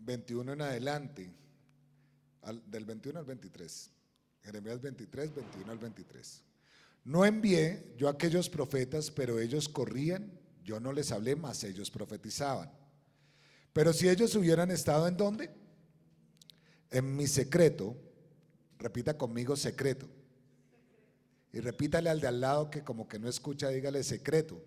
...21 0.06 0.54
en 0.54 0.62
adelante... 0.62 1.34
al- 2.44 2.62
...del 2.70 2.86
21 2.86 3.20
al 3.20 3.26
23... 3.26 3.92
...Jeremías 4.44 4.82
23, 4.82 5.34
21 5.34 5.72
al 5.72 5.80
23... 5.80 6.44
...no 7.06 7.26
envié 7.26 7.96
yo 7.98 8.08
a 8.08 8.12
aquellos 8.12 8.50
profetas... 8.50 9.10
...pero 9.10 9.40
ellos 9.40 9.68
corrían... 9.68 10.32
...yo 10.64 10.80
no 10.80 10.94
les 10.94 11.12
hablé, 11.12 11.36
más 11.36 11.64
ellos 11.64 11.90
profetizaban... 11.90 12.85
Pero 13.76 13.92
si 13.92 14.08
ellos 14.08 14.34
hubieran 14.36 14.72
estado 14.72 15.06
en 15.06 15.18
dónde? 15.18 15.54
En 16.92 17.14
mi 17.14 17.28
secreto, 17.28 17.98
repita 18.80 19.18
conmigo 19.18 19.58
secreto. 19.58 20.08
Y 21.52 21.60
repítale 21.60 22.10
al 22.10 22.22
de 22.22 22.28
al 22.28 22.40
lado 22.40 22.72
que 22.72 22.86
como 22.86 23.06
que 23.06 23.20
no 23.20 23.28
escucha, 23.28 23.68
dígale 23.68 24.02
secreto. 24.06 24.64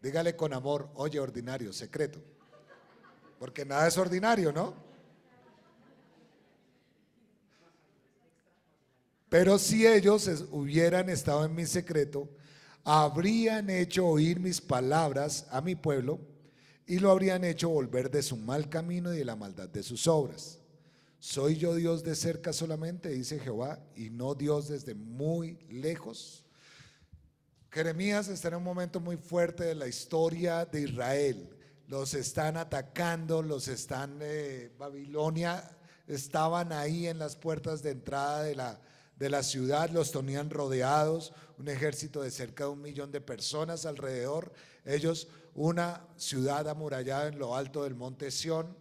Dígale 0.00 0.34
con 0.34 0.54
amor, 0.54 0.88
oye, 0.94 1.20
ordinario, 1.20 1.70
secreto. 1.70 2.22
Porque 3.38 3.66
nada 3.66 3.86
es 3.86 3.98
ordinario, 3.98 4.50
¿no? 4.50 4.72
Pero 9.28 9.58
si 9.58 9.86
ellos 9.86 10.26
hubieran 10.52 11.10
estado 11.10 11.44
en 11.44 11.54
mi 11.54 11.66
secreto, 11.66 12.30
habrían 12.84 13.70
hecho 13.70 14.06
oír 14.06 14.38
mis 14.38 14.60
palabras 14.60 15.46
a 15.50 15.60
mi 15.60 15.74
pueblo 15.74 16.20
y 16.86 16.98
lo 16.98 17.10
habrían 17.10 17.42
hecho 17.44 17.70
volver 17.70 18.10
de 18.10 18.22
su 18.22 18.36
mal 18.36 18.68
camino 18.68 19.12
y 19.12 19.18
de 19.18 19.24
la 19.24 19.36
maldad 19.36 19.68
de 19.68 19.82
sus 19.82 20.06
obras. 20.06 20.58
¿Soy 21.18 21.56
yo 21.56 21.74
Dios 21.74 22.04
de 22.04 22.14
cerca 22.14 22.52
solamente, 22.52 23.08
dice 23.08 23.38
Jehová, 23.38 23.80
y 23.96 24.10
no 24.10 24.34
Dios 24.34 24.68
desde 24.68 24.94
muy 24.94 25.58
lejos? 25.70 26.44
Jeremías 27.70 28.28
está 28.28 28.48
en 28.48 28.56
un 28.56 28.62
momento 28.62 29.00
muy 29.00 29.16
fuerte 29.16 29.64
de 29.64 29.74
la 29.74 29.88
historia 29.88 30.66
de 30.66 30.82
Israel. 30.82 31.48
Los 31.88 32.12
están 32.12 32.58
atacando, 32.58 33.42
los 33.42 33.68
están, 33.68 34.18
eh, 34.20 34.70
Babilonia, 34.78 35.76
estaban 36.06 36.72
ahí 36.72 37.06
en 37.06 37.18
las 37.18 37.36
puertas 37.36 37.82
de 37.82 37.92
entrada 37.92 38.42
de 38.42 38.54
la, 38.54 38.78
de 39.16 39.30
la 39.30 39.42
ciudad, 39.42 39.88
los 39.90 40.12
tenían 40.12 40.50
rodeados, 40.50 41.32
un 41.58 41.68
ejército 41.68 42.22
de 42.22 42.30
cerca 42.30 42.64
de 42.64 42.70
un 42.70 42.82
millón 42.82 43.12
de 43.12 43.20
personas 43.20 43.86
alrededor. 43.86 44.52
Ellos, 44.84 45.28
una 45.54 46.06
ciudad 46.16 46.68
amurallada 46.68 47.28
en 47.28 47.38
lo 47.38 47.56
alto 47.56 47.84
del 47.84 47.94
monte 47.94 48.30
Sión, 48.30 48.76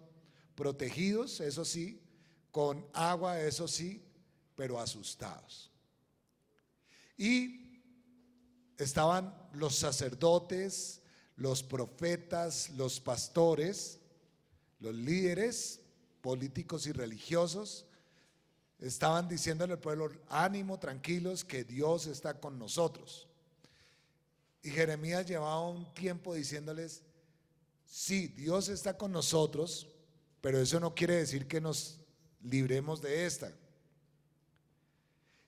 protegidos, 0.55 1.39
eso 1.39 1.65
sí, 1.65 2.01
con 2.51 2.85
agua, 2.93 3.39
eso 3.41 3.67
sí, 3.67 4.03
pero 4.55 4.79
asustados. 4.79 5.71
Y 7.17 7.81
estaban 8.77 9.33
los 9.53 9.75
sacerdotes, 9.75 11.01
los 11.35 11.63
profetas, 11.63 12.69
los 12.71 12.99
pastores, 12.99 13.99
los 14.79 14.93
líderes 14.93 15.81
políticos 16.21 16.87
y 16.87 16.91
religiosos, 16.91 17.85
estaban 18.87 19.29
diciéndole 19.29 19.73
al 19.73 19.79
pueblo, 19.79 20.11
ánimo, 20.29 20.77
tranquilos, 20.77 21.45
que 21.45 21.63
Dios 21.63 22.05
está 22.07 22.39
con 22.39 22.59
nosotros. 22.59 23.27
Y 24.61 24.69
Jeremías 24.69 25.25
llevaba 25.25 25.69
un 25.69 25.93
tiempo 25.93 26.33
diciéndoles, 26.33 27.01
sí, 27.85 28.27
Dios 28.27 28.67
está 28.67 28.97
con 28.97 29.11
nosotros, 29.11 29.87
pero 30.41 30.59
eso 30.59 30.79
no 30.81 30.93
quiere 30.93 31.15
decir 31.15 31.47
que 31.47 31.61
nos 31.61 31.99
libremos 32.41 33.01
de 33.01 33.25
esta. 33.25 33.53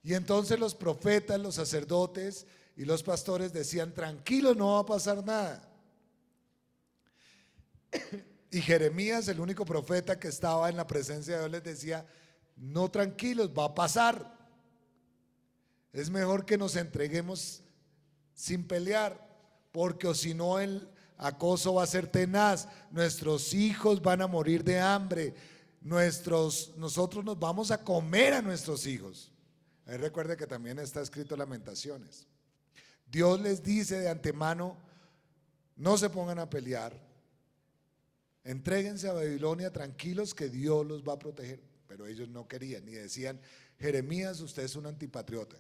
Y 0.02 0.14
entonces 0.14 0.58
los 0.58 0.74
profetas, 0.74 1.40
los 1.40 1.56
sacerdotes 1.56 2.46
y 2.78 2.86
los 2.86 3.04
pastores 3.04 3.52
decían, 3.52 3.94
tranquilo, 3.94 4.56
no 4.56 4.74
va 4.74 4.80
a 4.80 4.86
pasar 4.86 5.24
nada. 5.24 5.70
Y 8.52 8.62
Jeremías, 8.62 9.28
el 9.28 9.42
único 9.42 9.66
profeta 9.66 10.18
que 10.18 10.30
estaba 10.30 10.70
en 10.70 10.78
la 10.78 10.88
presencia 10.88 11.34
de 11.34 11.40
Dios, 11.42 11.52
les 11.52 11.64
decía, 11.64 12.06
no 12.56 12.90
tranquilos, 12.90 13.52
va 13.58 13.66
a 13.66 13.76
pasar. 13.76 14.36
Es 15.94 16.10
mejor 16.10 16.46
que 16.46 16.58
nos 16.58 16.76
entreguemos 16.76 17.64
sin 18.34 18.68
pelear, 18.68 19.26
porque 19.72 20.14
si 20.14 20.34
no 20.34 20.60
el 20.60 20.90
acoso 21.18 21.74
va 21.76 21.84
a 21.84 21.88
ser 21.88 22.08
tenaz, 22.08 22.68
nuestros 22.92 23.54
hijos 23.54 24.02
van 24.02 24.22
a 24.22 24.28
morir 24.28 24.64
de 24.64 24.80
hambre, 24.80 25.34
nuestros, 25.82 26.74
nosotros 26.78 27.24
nos 27.24 27.40
vamos 27.40 27.72
a 27.72 27.84
comer 27.84 28.34
a 28.34 28.42
nuestros 28.42 28.86
hijos. 28.88 29.32
Recuerde 29.86 30.36
que 30.36 30.48
también 30.48 30.80
está 30.80 31.02
escrito 31.02 31.38
Lamentaciones. 31.38 32.28
Dios 33.06 33.40
les 33.40 33.64
dice 33.64 34.00
de 34.00 34.10
antemano, 34.10 34.78
no 35.76 35.98
se 35.98 36.10
pongan 36.10 36.40
a 36.40 36.50
pelear, 36.50 37.00
entréguense 38.44 39.08
a 39.08 39.14
Babilonia 39.14 39.72
tranquilos 39.72 40.34
que 40.34 40.50
Dios 40.50 40.86
los 40.86 41.04
va 41.04 41.14
a 41.14 41.20
proteger. 41.20 41.62
Pero 41.96 42.08
ellos 42.08 42.28
no 42.28 42.46
querían 42.46 42.86
y 42.90 42.92
decían, 42.92 43.40
Jeremías, 43.80 44.42
usted 44.42 44.64
es 44.64 44.76
un 44.76 44.86
antipatriota. 44.86 45.56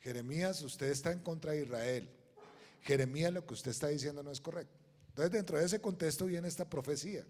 Jeremías, 0.00 0.62
usted 0.62 0.86
está 0.86 1.12
en 1.12 1.18
contra 1.18 1.52
de 1.52 1.64
Israel. 1.64 2.08
Jeremías, 2.80 3.34
lo 3.34 3.44
que 3.44 3.52
usted 3.52 3.70
está 3.70 3.88
diciendo 3.88 4.22
no 4.22 4.30
es 4.30 4.40
correcto. 4.40 4.72
Entonces, 5.10 5.32
dentro 5.32 5.58
de 5.58 5.66
ese 5.66 5.78
contexto 5.78 6.24
viene 6.24 6.48
esta 6.48 6.70
profecía. 6.70 7.26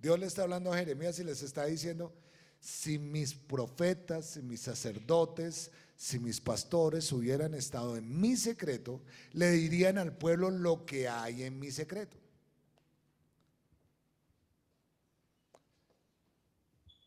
Dios 0.00 0.20
le 0.20 0.26
está 0.26 0.42
hablando 0.42 0.72
a 0.72 0.78
Jeremías 0.78 1.18
y 1.18 1.24
les 1.24 1.42
está 1.42 1.64
diciendo, 1.64 2.14
si 2.60 2.96
mis 2.96 3.34
profetas, 3.34 4.26
si 4.26 4.42
mis 4.42 4.60
sacerdotes, 4.60 5.72
si 5.96 6.20
mis 6.20 6.40
pastores 6.40 7.10
hubieran 7.10 7.54
estado 7.54 7.96
en 7.96 8.20
mi 8.20 8.36
secreto, 8.36 9.02
le 9.32 9.50
dirían 9.50 9.98
al 9.98 10.16
pueblo 10.16 10.48
lo 10.48 10.86
que 10.86 11.08
hay 11.08 11.42
en 11.42 11.58
mi 11.58 11.72
secreto. 11.72 12.16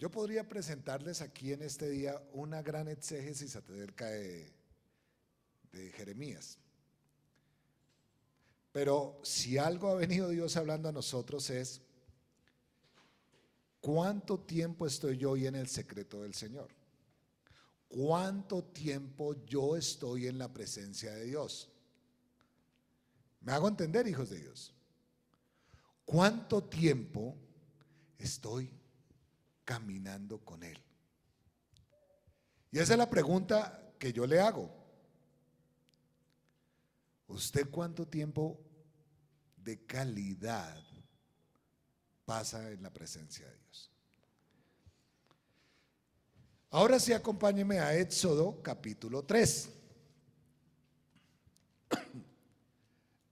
Yo 0.02 0.10
podría 0.10 0.50
presentarles 0.50 1.22
aquí 1.22 1.54
en 1.54 1.62
este 1.62 1.88
día 1.88 2.20
una 2.34 2.64
gran 2.64 2.88
exégesis 2.88 3.56
acerca 3.56 4.08
de, 4.08 4.52
Jeremías. 5.96 6.58
Pero 8.72 9.20
si 9.22 9.60
algo 9.60 9.90
ha 9.90 9.94
venido 9.94 10.30
Dios 10.30 10.58
hablando 10.58 10.90
a 10.90 10.92
nosotros 10.92 11.52
es, 11.52 11.82
¿cuánto 13.80 14.40
tiempo 14.40 14.88
estoy 14.88 15.20
yo 15.20 15.32
hoy 15.32 15.46
en 15.46 15.54
el 15.54 15.68
secreto 15.68 16.24
del 16.24 16.34
Señor? 16.34 16.70
¿Cuánto 17.88 18.64
tiempo 18.64 19.36
yo 19.46 19.78
estoy 19.78 20.26
en 20.26 20.40
la 20.40 20.52
presencia 20.52 21.14
de 21.14 21.26
Dios? 21.26 21.70
¿Me 23.42 23.52
hago 23.52 23.68
entender, 23.68 24.08
hijos 24.08 24.32
de 24.32 24.40
Dios? 24.40 24.74
¿Cuánto 26.06 26.64
tiempo 26.64 27.38
estoy 28.18 28.81
caminando 29.64 30.40
con 30.40 30.64
Él? 30.64 30.82
Y 32.72 32.80
esa 32.80 32.94
es 32.94 33.00
la 33.00 33.10
pregunta 33.10 33.94
que 34.00 34.14
yo 34.14 34.26
le 34.26 34.40
hago. 34.40 34.70
¿Usted 37.28 37.70
cuánto 37.70 38.08
tiempo 38.08 38.60
de 39.58 39.86
calidad 39.86 40.82
pasa 42.26 42.72
en 42.72 42.82
la 42.82 42.92
presencia 42.92 43.48
de 43.48 43.58
Dios? 43.58 43.92
Ahora 46.70 47.00
sí, 47.00 47.12
acompáñeme 47.12 47.80
a 47.80 47.96
Éxodo 47.96 48.62
capítulo 48.62 49.24
3. 49.24 49.70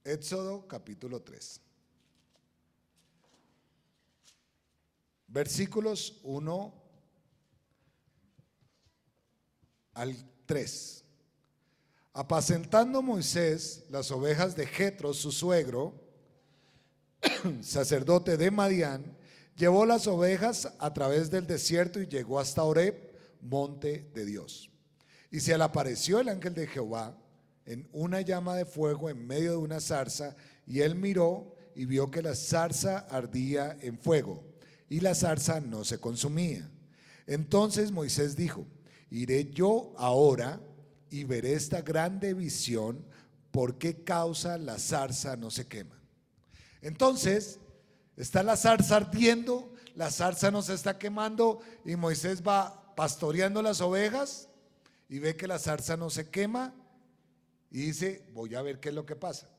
Éxodo 0.04 0.68
capítulo 0.68 1.22
3. 1.22 1.62
Versículos 5.30 6.20
1 6.24 6.74
al 9.94 10.16
3. 10.48 11.06
Apacentando 12.14 13.04
Moisés 13.04 13.86
las 13.92 14.10
ovejas 14.10 14.56
de 14.56 14.66
Jetro, 14.66 15.14
su 15.14 15.32
suegro, 15.32 15.94
sacerdote 17.62 18.38
de 18.38 18.50
Madián, 18.50 19.16
llevó 19.56 19.86
las 19.86 20.08
ovejas 20.08 20.74
a 20.80 20.94
través 20.94 21.30
del 21.30 21.46
desierto 21.46 22.02
y 22.02 22.08
llegó 22.08 22.40
hasta 22.40 22.64
Oreb, 22.64 22.96
monte 23.42 24.10
de 24.16 24.26
Dios. 24.26 24.72
Y 25.30 25.42
se 25.42 25.56
le 25.56 25.64
apareció 25.64 26.20
el 26.20 26.30
ángel 26.30 26.56
de 26.56 26.66
Jehová 26.66 27.16
en 27.66 27.88
una 27.92 28.22
llama 28.22 28.56
de 28.56 28.66
fuego 28.66 29.12
en 29.12 29.28
medio 29.28 29.52
de 29.52 29.58
una 29.58 29.80
zarza, 29.80 30.36
y 30.66 30.80
él 30.80 30.96
miró 30.96 31.56
y 31.76 31.86
vio 31.86 32.10
que 32.10 32.24
la 32.24 32.34
zarza 32.34 33.06
ardía 33.12 33.78
en 33.82 34.00
fuego, 34.00 34.44
y 34.90 35.00
la 35.00 35.16
zarza 35.16 35.60
no 35.62 35.84
se 35.86 36.00
consumía. 36.00 36.70
Entonces 37.28 37.92
Moisés 37.92 38.36
dijo, 38.36 38.66
iré 39.12 39.52
yo 39.52 39.94
ahora 39.98 40.60
y 41.12 41.24
veré 41.24 41.54
esta 41.54 41.82
grande 41.82 42.34
visión, 42.34 43.06
por 43.52 43.78
qué 43.78 44.04
causa 44.04 44.58
la 44.58 44.78
zarza 44.80 45.36
no 45.36 45.52
se 45.52 45.68
quema. 45.68 46.00
Entonces, 46.82 47.60
está 48.16 48.44
la 48.44 48.58
zarza 48.58 48.96
ardiendo, 48.96 49.74
la 49.96 50.12
zarza 50.12 50.52
no 50.52 50.62
se 50.62 50.74
está 50.74 50.98
quemando 50.98 51.60
y 51.86 51.96
Moisés 51.96 52.42
va 52.42 52.96
pastoreando 52.96 53.62
las 53.62 53.82
ovejas 53.82 54.50
y 55.08 55.20
ve 55.20 55.36
que 55.36 55.48
la 55.48 55.60
zarza 55.60 55.98
no 55.98 56.10
se 56.10 56.30
quema 56.30 56.74
y 57.72 57.82
dice, 57.82 58.26
voy 58.34 58.56
a 58.56 58.62
ver 58.62 58.80
qué 58.80 58.90
es 58.90 58.96
lo 58.96 59.06
que 59.06 59.16
pasa. 59.16 59.50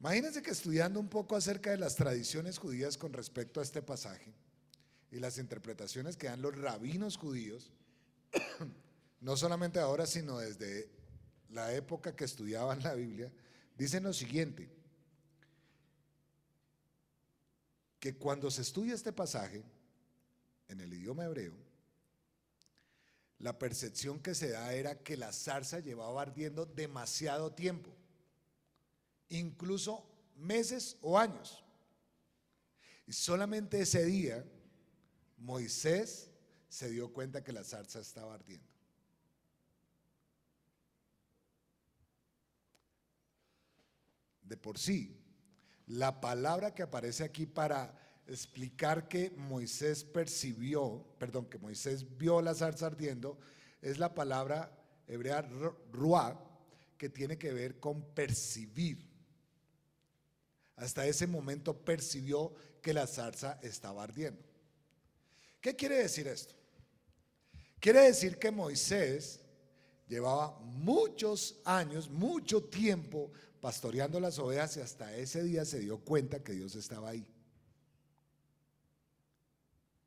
Imagínense 0.00 0.40
que 0.42 0.50
estudiando 0.50 0.98
un 0.98 1.08
poco 1.08 1.36
acerca 1.36 1.70
de 1.70 1.76
las 1.76 1.94
tradiciones 1.94 2.58
judías 2.58 2.96
con 2.96 3.12
respecto 3.12 3.60
a 3.60 3.62
este 3.62 3.82
pasaje 3.82 4.32
y 5.10 5.18
las 5.18 5.36
interpretaciones 5.36 6.16
que 6.16 6.28
dan 6.28 6.40
los 6.40 6.56
rabinos 6.56 7.18
judíos, 7.18 7.70
no 9.20 9.36
solamente 9.36 9.78
ahora, 9.78 10.06
sino 10.06 10.38
desde 10.38 10.88
la 11.50 11.74
época 11.74 12.16
que 12.16 12.24
estudiaban 12.24 12.82
la 12.82 12.94
Biblia, 12.94 13.30
dicen 13.76 14.04
lo 14.04 14.14
siguiente, 14.14 14.70
que 17.98 18.14
cuando 18.14 18.50
se 18.50 18.62
estudia 18.62 18.94
este 18.94 19.12
pasaje 19.12 19.62
en 20.68 20.80
el 20.80 20.94
idioma 20.94 21.26
hebreo, 21.26 21.52
la 23.38 23.58
percepción 23.58 24.18
que 24.18 24.34
se 24.34 24.50
da 24.50 24.72
era 24.72 24.98
que 25.02 25.18
la 25.18 25.32
zarza 25.34 25.80
llevaba 25.80 26.22
ardiendo 26.22 26.64
demasiado 26.64 27.52
tiempo, 27.52 27.99
incluso 29.30 30.06
meses 30.36 30.96
o 31.00 31.18
años. 31.18 31.64
Y 33.06 33.12
solamente 33.12 33.80
ese 33.80 34.04
día 34.04 34.44
Moisés 35.38 36.30
se 36.68 36.90
dio 36.90 37.12
cuenta 37.12 37.42
que 37.42 37.52
la 37.52 37.64
zarza 37.64 38.00
estaba 38.00 38.34
ardiendo. 38.34 38.68
De 44.42 44.56
por 44.56 44.78
sí, 44.78 45.16
la 45.86 46.20
palabra 46.20 46.74
que 46.74 46.82
aparece 46.82 47.24
aquí 47.24 47.46
para 47.46 47.96
explicar 48.26 49.08
que 49.08 49.30
Moisés 49.30 50.04
percibió, 50.04 51.04
perdón, 51.18 51.46
que 51.46 51.58
Moisés 51.58 52.16
vio 52.16 52.40
la 52.40 52.54
zarza 52.54 52.86
ardiendo, 52.86 53.38
es 53.82 53.98
la 53.98 54.14
palabra 54.14 54.72
hebrea 55.08 55.42
ruá, 55.92 56.46
que 56.96 57.08
tiene 57.08 57.38
que 57.38 57.52
ver 57.52 57.80
con 57.80 58.02
percibir. 58.14 59.09
Hasta 60.80 61.06
ese 61.06 61.26
momento 61.26 61.76
percibió 61.76 62.54
que 62.80 62.94
la 62.94 63.06
zarza 63.06 63.58
estaba 63.62 64.02
ardiendo. 64.02 64.42
¿Qué 65.60 65.76
quiere 65.76 65.96
decir 65.96 66.26
esto? 66.26 66.54
Quiere 67.78 68.00
decir 68.00 68.38
que 68.38 68.50
Moisés 68.50 69.40
llevaba 70.08 70.58
muchos 70.60 71.60
años, 71.66 72.08
mucho 72.08 72.64
tiempo 72.64 73.30
pastoreando 73.60 74.18
las 74.20 74.38
ovejas 74.38 74.78
y 74.78 74.80
hasta 74.80 75.14
ese 75.14 75.42
día 75.42 75.66
se 75.66 75.80
dio 75.80 75.98
cuenta 75.98 76.42
que 76.42 76.52
Dios 76.52 76.74
estaba 76.74 77.10
ahí. 77.10 77.26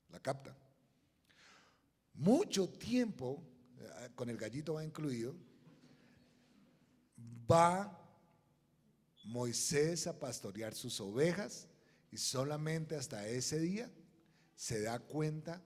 La 0.09 0.19
capta. 0.19 0.57
Mucho 2.15 2.67
tiempo, 2.67 3.43
eh, 3.77 4.09
con 4.15 4.27
el 4.31 4.37
gallito 4.37 4.73
va 4.73 4.83
incluido, 4.83 5.35
va 7.49 8.02
Moisés 9.23 10.07
a 10.07 10.19
pastorear 10.19 10.73
sus 10.73 10.99
ovejas 10.99 11.67
y 12.11 12.17
solamente 12.17 12.95
hasta 12.95 13.27
ese 13.27 13.59
día 13.59 13.91
se 14.55 14.81
da 14.81 14.99
cuenta 14.99 15.61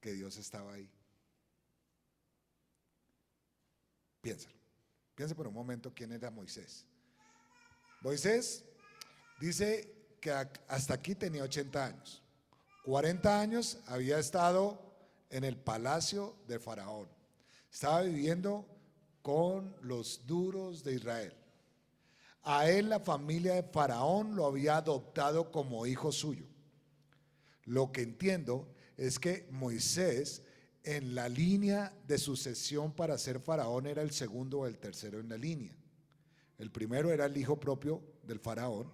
que 0.00 0.12
Dios 0.12 0.36
estaba 0.36 0.74
ahí. 0.74 0.90
Piénsalo. 4.20 4.56
Piensa 5.14 5.34
por 5.34 5.48
un 5.48 5.54
momento 5.54 5.92
quién 5.94 6.12
era 6.12 6.30
Moisés. 6.30 6.86
Moisés 8.00 8.64
dice 9.40 10.16
que 10.20 10.30
hasta 10.30 10.94
aquí 10.94 11.14
tenía 11.14 11.42
80 11.42 11.84
años. 11.84 12.22
40 12.84 13.40
años 13.40 13.78
había 13.86 14.18
estado 14.18 14.80
en 15.30 15.44
el 15.44 15.56
palacio 15.56 16.36
de 16.46 16.58
Faraón. 16.58 17.08
Estaba 17.70 18.02
viviendo 18.02 18.66
con 19.22 19.76
los 19.82 20.26
duros 20.26 20.82
de 20.82 20.94
Israel. 20.94 21.39
A 22.42 22.68
él 22.70 22.88
la 22.88 23.00
familia 23.00 23.54
de 23.54 23.62
Faraón 23.62 24.34
lo 24.34 24.46
había 24.46 24.78
adoptado 24.78 25.50
como 25.50 25.86
hijo 25.86 26.10
suyo. 26.10 26.46
Lo 27.64 27.92
que 27.92 28.02
entiendo 28.02 28.68
es 28.96 29.18
que 29.18 29.46
Moisés 29.50 30.42
en 30.84 31.14
la 31.14 31.28
línea 31.28 31.92
de 32.06 32.18
sucesión 32.18 32.92
para 32.92 33.18
ser 33.18 33.40
faraón 33.40 33.86
era 33.86 34.02
el 34.02 34.12
segundo 34.12 34.60
o 34.60 34.66
el 34.66 34.78
tercero 34.78 35.20
en 35.20 35.28
la 35.28 35.36
línea. 35.36 35.74
El 36.58 36.70
primero 36.70 37.12
era 37.12 37.26
el 37.26 37.36
hijo 37.36 37.60
propio 37.60 38.02
del 38.22 38.40
faraón 38.40 38.90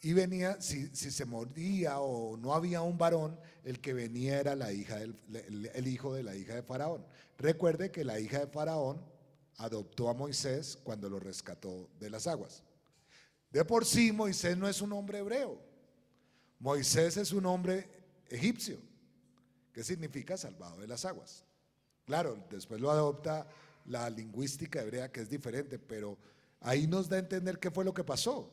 y 0.00 0.12
venía, 0.12 0.60
si, 0.60 0.88
se 0.94 1.24
moría 1.24 1.98
o 2.00 2.36
no 2.36 2.54
había 2.54 2.82
un 2.82 2.98
varón, 2.98 3.38
el 3.64 3.80
que 3.80 3.92
venía 3.92 4.38
era 4.38 4.54
la 4.54 4.72
hija 4.72 4.96
del, 4.96 5.70
el 5.74 5.88
hijo 5.88 6.14
de 6.14 6.22
la 6.22 6.36
hija 6.36 6.54
de 6.54 6.62
faraón. 6.62 7.04
Recuerde 7.36 7.90
que 7.90 8.04
la 8.04 8.20
hija 8.20 8.38
de 8.38 8.46
faraón 8.46 9.04
adoptó 9.56 10.08
a 10.08 10.14
Moisés 10.14 10.78
cuando 10.84 11.10
lo 11.10 11.18
rescató 11.18 11.88
de 11.98 12.10
las 12.10 12.28
aguas. 12.28 12.62
De 13.50 13.64
por 13.64 13.84
sí 13.84 14.12
Moisés 14.12 14.56
no 14.56 14.68
es 14.68 14.80
un 14.80 14.92
hombre 14.92 15.18
hebreo. 15.18 15.60
Moisés 16.58 17.16
es 17.16 17.32
un 17.32 17.46
hombre 17.46 17.88
egipcio, 18.28 18.78
que 19.72 19.84
significa 19.84 20.36
salvado 20.36 20.80
de 20.80 20.86
las 20.86 21.04
aguas. 21.04 21.44
Claro, 22.04 22.42
después 22.50 22.80
lo 22.80 22.90
adopta 22.90 23.46
la 23.86 24.10
lingüística 24.10 24.82
hebrea, 24.82 25.10
que 25.10 25.20
es 25.20 25.30
diferente, 25.30 25.78
pero 25.78 26.18
ahí 26.60 26.86
nos 26.86 27.08
da 27.08 27.16
a 27.16 27.20
entender 27.20 27.58
qué 27.58 27.70
fue 27.70 27.84
lo 27.84 27.94
que 27.94 28.04
pasó. 28.04 28.52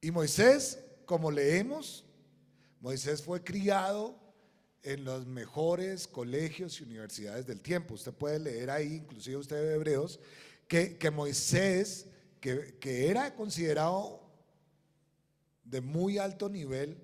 Y 0.00 0.10
Moisés, 0.10 0.78
como 1.04 1.30
leemos, 1.30 2.04
Moisés 2.80 3.22
fue 3.22 3.42
criado 3.42 4.18
en 4.82 5.04
los 5.04 5.26
mejores 5.26 6.08
colegios 6.08 6.80
y 6.80 6.84
universidades 6.84 7.46
del 7.46 7.60
tiempo. 7.60 7.94
Usted 7.94 8.12
puede 8.12 8.38
leer 8.38 8.70
ahí, 8.70 8.94
inclusive 8.94 9.36
usted 9.36 9.56
de 9.56 9.74
Hebreos, 9.74 10.18
que, 10.72 11.10
Moisés, 11.10 12.06
que, 12.40 12.78
que 12.78 13.10
era 13.10 13.34
considerado 13.34 14.22
de 15.64 15.82
muy 15.82 16.16
alto 16.16 16.48
nivel, 16.48 16.96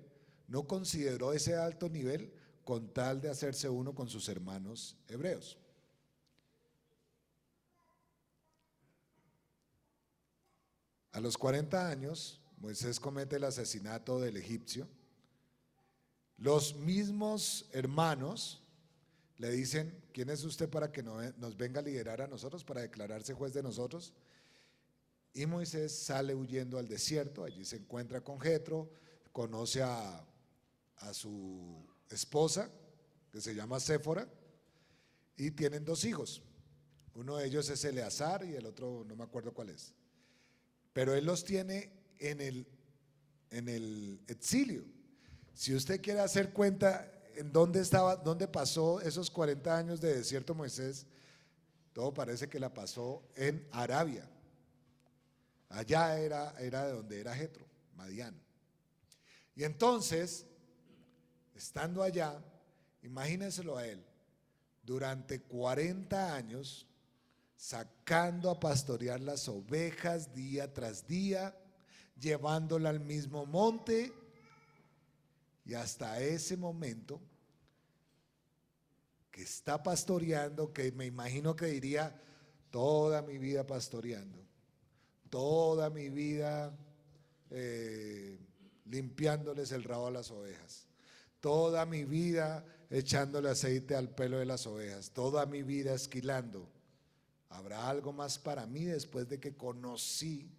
no 0.47 0.67
consideró 0.67 1.33
ese 1.33 1.55
alto 1.55 1.87
nivel 1.87 2.33
con 2.63 2.91
tal 2.91 3.21
de 3.21 3.29
hacerse 3.29 3.69
uno 3.69 3.93
con 3.93 4.09
sus 4.09 4.27
hermanos 4.27 4.97
hebreos. 5.07 5.59
A 11.11 11.19
los 11.19 11.37
40 11.37 11.89
años, 11.89 12.41
Moisés 12.57 12.99
comete 12.99 13.35
el 13.35 13.43
asesinato 13.43 14.19
del 14.19 14.37
egipcio. 14.37 14.87
Los 16.37 16.75
mismos 16.75 17.69
hermanos 17.71 18.63
le 19.37 19.51
dicen, 19.51 19.95
¿quién 20.19 20.31
es 20.31 20.43
usted 20.43 20.67
para 20.67 20.91
que 20.91 21.01
nos 21.01 21.55
venga 21.55 21.79
a 21.79 21.81
liderar 21.81 22.21
a 22.21 22.27
nosotros, 22.27 22.65
para 22.65 22.81
declararse 22.81 23.33
juez 23.33 23.53
de 23.53 23.63
nosotros? 23.63 24.11
Y 25.33 25.45
Moisés 25.45 25.97
sale 25.97 26.35
huyendo 26.35 26.77
al 26.77 26.89
desierto, 26.89 27.45
allí 27.45 27.63
se 27.63 27.77
encuentra 27.77 28.19
con 28.19 28.37
Jetro, 28.37 28.91
conoce 29.31 29.81
a, 29.81 30.27
su 31.13 31.87
esposa, 32.09 32.69
que 33.31 33.39
se 33.39 33.55
llama 33.55 33.79
Séfora, 33.79 34.27
y 35.37 35.51
tienen 35.51 35.85
dos 35.85 36.03
hijos. 36.03 36.43
Uno 37.13 37.37
de 37.37 37.45
ellos 37.47 37.69
es 37.69 37.85
Eleazar 37.85 38.43
y 38.43 38.55
el 38.55 38.65
otro 38.65 39.05
no 39.07 39.15
me 39.15 39.23
acuerdo 39.23 39.53
cuál 39.53 39.69
es. 39.69 39.93
Pero 40.91 41.15
él 41.15 41.23
los 41.23 41.45
tiene 41.45 41.93
en 42.19 42.41
el, 42.41 42.67
en 43.51 43.69
el 43.69 44.19
exilio. 44.27 44.83
Si 45.53 45.73
usted 45.73 46.01
quiere 46.01 46.19
hacer 46.19 46.51
cuenta 46.51 47.09
en 47.39 47.53
dónde 47.53 47.79
estaba, 47.79 48.17
dónde 48.17 48.49
pasó 48.49 48.99
esos 48.99 49.31
40 49.31 49.77
años 49.77 50.01
de 50.01 50.13
desierto 50.13 50.53
Moisés, 50.53 51.05
todo 51.93 52.13
parece 52.13 52.49
que 52.49 52.59
la 52.59 52.73
pasó 52.73 53.23
en 53.33 53.65
Arabia. 53.71 54.29
Allá 55.69 56.19
era, 56.19 56.53
era 56.59 56.85
de 56.87 56.93
donde 56.93 57.21
era 57.21 57.33
Jetro, 57.33 57.65
Madián. 57.95 58.37
Y 59.55 59.63
entonces, 59.63 60.45
estando 61.55 62.03
allá, 62.03 62.43
imagínenselo 63.03 63.77
a 63.77 63.87
él, 63.87 64.05
durante 64.83 65.39
40 65.39 66.35
años, 66.35 66.87
sacando 67.55 68.49
a 68.49 68.59
pastorear 68.59 69.21
las 69.21 69.47
ovejas 69.47 70.33
día 70.33 70.73
tras 70.73 71.07
día, 71.07 71.57
llevándola 72.19 72.89
al 72.89 72.99
mismo 72.99 73.45
monte, 73.45 74.11
y 75.63 75.73
hasta 75.75 76.19
ese 76.19 76.57
momento 76.57 77.21
está 79.41 79.81
pastoreando, 79.81 80.73
que 80.73 80.91
me 80.91 81.05
imagino 81.05 81.55
que 81.55 81.67
diría 81.67 82.19
toda 82.69 83.21
mi 83.21 83.37
vida 83.37 83.65
pastoreando, 83.65 84.39
toda 85.29 85.89
mi 85.89 86.09
vida 86.09 86.77
eh, 87.49 88.37
limpiándoles 88.85 89.71
el 89.71 89.83
rabo 89.83 90.07
a 90.07 90.11
las 90.11 90.31
ovejas, 90.31 90.87
toda 91.39 91.85
mi 91.85 92.05
vida 92.05 92.65
echándole 92.89 93.49
aceite 93.49 93.95
al 93.95 94.09
pelo 94.09 94.39
de 94.39 94.45
las 94.45 94.65
ovejas, 94.67 95.11
toda 95.11 95.45
mi 95.45 95.63
vida 95.63 95.93
esquilando. 95.93 96.67
¿Habrá 97.49 97.89
algo 97.89 98.13
más 98.13 98.37
para 98.37 98.67
mí 98.67 98.85
después 98.85 99.27
de 99.27 99.39
que 99.39 99.55
conocí 99.55 100.51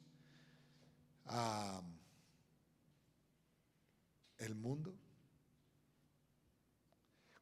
el 4.38 4.54
mundo? 4.56 4.94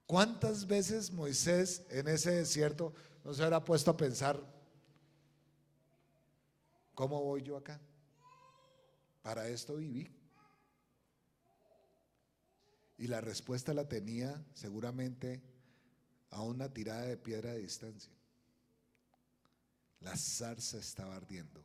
¿Cuántas 0.09 0.67
veces 0.67 1.13
Moisés 1.13 1.83
en 1.91 2.09
ese 2.09 2.31
desierto 2.31 2.95
no 3.23 3.35
se 3.35 3.43
habrá 3.43 3.63
puesto 3.63 3.91
a 3.91 3.97
pensar, 3.99 4.43
¿cómo 6.95 7.23
voy 7.23 7.43
yo 7.43 7.59
acá? 7.59 7.79
Para 9.21 9.47
esto 9.49 9.77
viví. 9.77 10.11
Y 12.97 13.07
la 13.07 13.21
respuesta 13.21 13.75
la 13.75 13.87
tenía 13.87 14.43
seguramente 14.55 15.43
a 16.31 16.41
una 16.41 16.73
tirada 16.73 17.03
de 17.03 17.19
piedra 17.19 17.53
de 17.53 17.59
distancia. 17.59 18.11
La 20.01 20.17
zarza 20.17 20.79
estaba 20.79 21.17
ardiendo, 21.17 21.63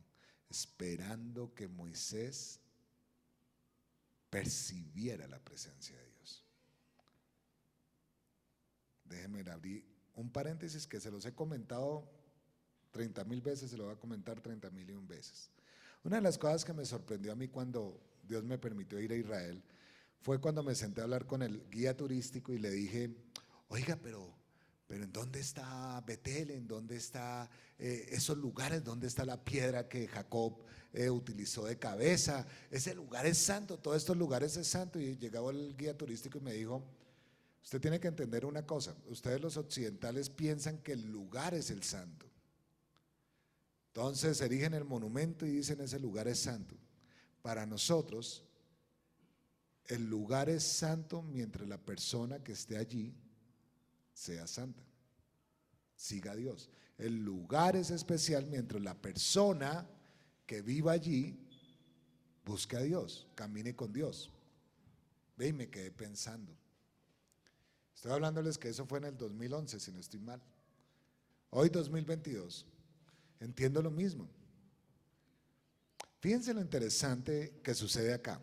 esperando 0.50 1.54
que 1.54 1.66
Moisés 1.66 2.60
percibiera 4.28 5.26
la 5.28 5.38
presencia 5.38 5.96
de 5.96 6.10
Dios. 6.10 6.44
Déjenme 9.04 9.48
abrir 9.50 9.84
un 10.16 10.30
paréntesis 10.30 10.86
que 10.86 11.00
se 11.00 11.10
los 11.10 11.24
he 11.26 11.34
comentado 11.34 12.08
30 12.92 13.24
mil 13.24 13.40
veces, 13.40 13.70
se 13.70 13.76
lo 13.76 13.84
voy 13.84 13.94
a 13.94 13.98
comentar 13.98 14.40
30 14.40 14.70
mil 14.70 14.88
y 14.88 14.92
un 14.92 15.06
veces. 15.06 15.50
Una 16.04 16.16
de 16.16 16.22
las 16.22 16.38
cosas 16.38 16.64
que 16.64 16.72
me 16.72 16.84
sorprendió 16.84 17.32
a 17.32 17.34
mí 17.34 17.48
cuando 17.48 18.00
Dios 18.22 18.44
me 18.44 18.58
permitió 18.58 19.00
ir 19.00 19.12
a 19.12 19.16
Israel 19.16 19.62
fue 20.20 20.40
cuando 20.40 20.62
me 20.62 20.74
senté 20.74 21.00
a 21.00 21.04
hablar 21.04 21.26
con 21.26 21.42
el 21.42 21.68
guía 21.70 21.96
turístico 21.96 22.52
y 22.52 22.58
le 22.58 22.70
dije, 22.70 23.10
oiga, 23.68 23.98
pero, 24.02 24.34
pero 24.86 25.04
¿en 25.04 25.12
dónde 25.12 25.40
está 25.40 26.00
Betel? 26.06 26.50
¿En 26.50 26.66
dónde 26.66 26.96
está 26.96 27.50
eh, 27.78 28.06
esos 28.10 28.38
lugares? 28.38 28.82
¿Dónde 28.82 29.06
está 29.06 29.26
la 29.26 29.44
piedra 29.44 29.86
que 29.88 30.06
Jacob 30.08 30.62
eh, 30.94 31.10
utilizó 31.10 31.66
de 31.66 31.78
cabeza? 31.78 32.46
Ese 32.70 32.94
lugar 32.94 33.26
es 33.26 33.36
santo, 33.36 33.78
todos 33.78 33.98
estos 33.98 34.16
lugares 34.16 34.56
es 34.56 34.66
santo. 34.66 34.98
Y 34.98 35.18
llegaba 35.18 35.50
el 35.50 35.76
guía 35.76 35.96
turístico 35.96 36.38
y 36.38 36.40
me 36.40 36.54
dijo, 36.54 36.82
usted 37.64 37.80
tiene 37.80 37.98
que 37.98 38.08
entender 38.08 38.44
una 38.44 38.64
cosa, 38.66 38.94
ustedes 39.06 39.40
los 39.40 39.56
occidentales 39.56 40.30
piensan 40.30 40.78
que 40.78 40.92
el 40.92 41.10
lugar 41.10 41.54
es 41.54 41.70
el 41.70 41.82
santo. 41.82 42.26
Entonces 43.88 44.40
erigen 44.40 44.74
el 44.74 44.84
monumento 44.84 45.46
y 45.46 45.50
dicen 45.50 45.80
ese 45.80 45.98
lugar 45.98 46.28
es 46.28 46.40
santo. 46.40 46.76
Para 47.42 47.64
nosotros, 47.64 48.42
el 49.86 50.08
lugar 50.08 50.48
es 50.48 50.64
santo 50.64 51.22
mientras 51.22 51.68
la 51.68 51.78
persona 51.78 52.42
que 52.42 52.52
esté 52.52 52.76
allí 52.76 53.14
sea 54.12 54.46
santa. 54.46 54.82
Siga 55.94 56.32
a 56.32 56.36
Dios. 56.36 56.70
El 56.98 57.24
lugar 57.24 57.76
es 57.76 57.90
especial 57.90 58.46
mientras 58.46 58.82
la 58.82 58.94
persona 58.94 59.88
que 60.46 60.60
viva 60.60 60.92
allí 60.92 61.38
busque 62.44 62.76
a 62.76 62.80
Dios, 62.80 63.26
camine 63.34 63.74
con 63.74 63.92
Dios. 63.92 64.30
Ve 65.36 65.48
y 65.48 65.52
me 65.52 65.68
quedé 65.68 65.90
pensando. 65.90 66.52
Estoy 68.04 68.16
hablándoles 68.16 68.58
que 68.58 68.68
eso 68.68 68.84
fue 68.84 68.98
en 68.98 69.04
el 69.04 69.16
2011, 69.16 69.80
si 69.80 69.90
no 69.90 69.98
estoy 69.98 70.20
mal. 70.20 70.38
Hoy 71.48 71.70
2022. 71.70 72.66
Entiendo 73.40 73.80
lo 73.80 73.90
mismo. 73.90 74.28
Fíjense 76.20 76.52
lo 76.52 76.60
interesante 76.60 77.62
que 77.62 77.72
sucede 77.72 78.12
acá. 78.12 78.38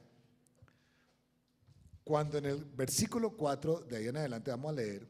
Cuando 2.03 2.39
en 2.39 2.45
el 2.45 2.65
versículo 2.65 3.37
4, 3.37 3.81
de 3.81 3.97
ahí 3.97 4.07
en 4.07 4.17
adelante 4.17 4.49
vamos 4.49 4.71
a 4.71 4.77
leer, 4.77 5.07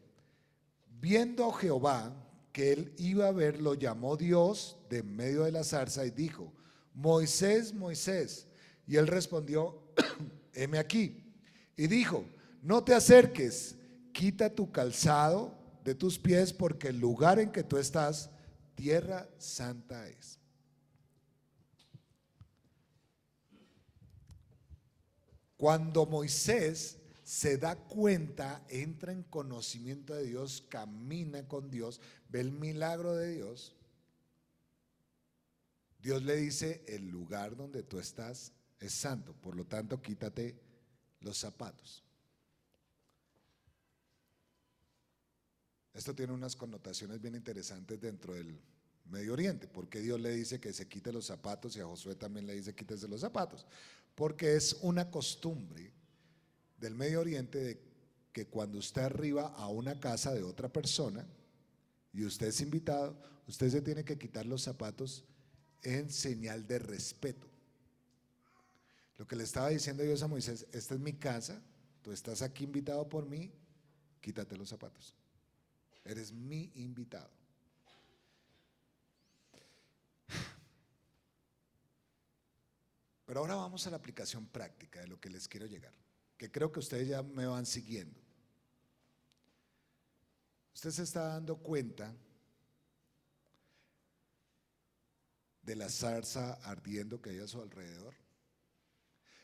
viendo 0.99 1.49
a 1.49 1.57
Jehová 1.57 2.13
que 2.51 2.73
él 2.73 2.93
iba 2.97 3.29
a 3.29 3.31
ver, 3.31 3.61
lo 3.61 3.75
llamó 3.75 4.17
Dios 4.17 4.75
de 4.89 5.01
medio 5.01 5.45
de 5.45 5.53
la 5.53 5.63
zarza 5.63 6.05
y 6.05 6.11
dijo, 6.11 6.51
Moisés, 6.93 7.73
Moisés. 7.73 8.47
Y 8.85 8.97
él 8.97 9.07
respondió, 9.07 9.81
heme 10.53 10.77
aquí. 10.77 11.23
Y 11.77 11.87
dijo, 11.87 12.25
no 12.61 12.83
te 12.83 12.93
acerques, 12.93 13.77
quita 14.11 14.53
tu 14.53 14.71
calzado 14.71 15.57
de 15.83 15.95
tus 15.95 16.19
pies 16.19 16.53
porque 16.53 16.89
el 16.89 16.99
lugar 16.99 17.39
en 17.39 17.51
que 17.51 17.63
tú 17.63 17.77
estás, 17.77 18.29
tierra 18.75 19.27
santa 19.37 20.07
es. 20.07 20.39
Cuando 25.57 26.05
Moisés 26.05 26.97
se 27.23 27.57
da 27.57 27.75
cuenta, 27.75 28.65
entra 28.67 29.11
en 29.11 29.23
conocimiento 29.23 30.13
de 30.13 30.25
Dios, 30.25 30.65
camina 30.69 31.47
con 31.47 31.69
Dios, 31.69 32.01
ve 32.29 32.41
el 32.41 32.51
milagro 32.51 33.15
de 33.15 33.35
Dios, 33.35 33.75
Dios 36.01 36.23
le 36.23 36.35
dice, 36.35 36.83
el 36.87 37.07
lugar 37.09 37.55
donde 37.55 37.83
tú 37.83 37.99
estás 37.99 38.53
es 38.79 38.91
santo, 38.91 39.33
por 39.33 39.55
lo 39.55 39.65
tanto 39.65 40.01
quítate 40.01 40.59
los 41.19 41.37
zapatos. 41.37 42.03
Esto 45.93 46.15
tiene 46.15 46.33
unas 46.33 46.55
connotaciones 46.55 47.21
bien 47.21 47.35
interesantes 47.35 47.99
dentro 47.99 48.33
del 48.33 48.59
Medio 49.05 49.33
Oriente, 49.33 49.67
porque 49.67 49.99
Dios 49.99 50.19
le 50.19 50.31
dice 50.31 50.59
que 50.59 50.71
se 50.71 50.87
quite 50.87 51.11
los 51.11 51.25
zapatos 51.25 51.75
y 51.75 51.81
a 51.81 51.85
Josué 51.85 52.15
también 52.15 52.47
le 52.47 52.55
dice 52.55 52.73
quítese 52.73 53.07
los 53.07 53.21
zapatos 53.21 53.65
porque 54.15 54.55
es 54.55 54.77
una 54.81 55.09
costumbre 55.09 55.91
del 56.77 56.95
Medio 56.95 57.21
Oriente 57.21 57.59
de 57.59 57.81
que 58.33 58.47
cuando 58.47 58.77
usted 58.77 59.01
arriba 59.01 59.47
a 59.47 59.67
una 59.67 59.99
casa 59.99 60.33
de 60.33 60.43
otra 60.43 60.71
persona 60.71 61.25
y 62.13 62.25
usted 62.25 62.47
es 62.47 62.61
invitado, 62.61 63.17
usted 63.47 63.69
se 63.69 63.81
tiene 63.81 64.03
que 64.03 64.17
quitar 64.17 64.45
los 64.45 64.63
zapatos 64.63 65.25
en 65.83 66.09
señal 66.09 66.65
de 66.67 66.79
respeto. 66.79 67.47
Lo 69.17 69.27
que 69.27 69.35
le 69.35 69.43
estaba 69.43 69.69
diciendo 69.69 70.03
Dios 70.03 70.23
a 70.23 70.27
Moisés, 70.27 70.65
esta 70.71 70.95
es 70.95 70.99
mi 70.99 71.13
casa, 71.13 71.61
tú 72.01 72.11
estás 72.11 72.41
aquí 72.41 72.63
invitado 72.63 73.07
por 73.07 73.25
mí, 73.25 73.51
quítate 74.21 74.57
los 74.57 74.69
zapatos. 74.69 75.13
Eres 76.03 76.31
mi 76.31 76.71
invitado. 76.75 77.29
Pero 83.25 83.39
ahora 83.39 83.55
vamos 83.55 83.87
a 83.87 83.89
la 83.89 83.95
aplicación 83.95 84.45
práctica 84.45 84.99
de 84.99 85.07
lo 85.07 85.19
que 85.19 85.29
les 85.29 85.47
quiero 85.47 85.65
llegar, 85.65 85.93
que 86.37 86.51
creo 86.51 86.69
que 86.69 86.79
ustedes 86.79 87.07
ya 87.07 87.23
me 87.23 87.45
van 87.45 87.65
siguiendo. 87.65 88.19
Usted 90.73 90.91
se 90.91 91.03
está 91.03 91.27
dando 91.27 91.55
cuenta 91.57 92.13
de 95.61 95.75
la 95.75 95.89
zarza 95.89 96.55
ardiendo 96.55 97.21
que 97.21 97.29
hay 97.29 97.39
a 97.39 97.47
su 97.47 97.61
alrededor. 97.61 98.15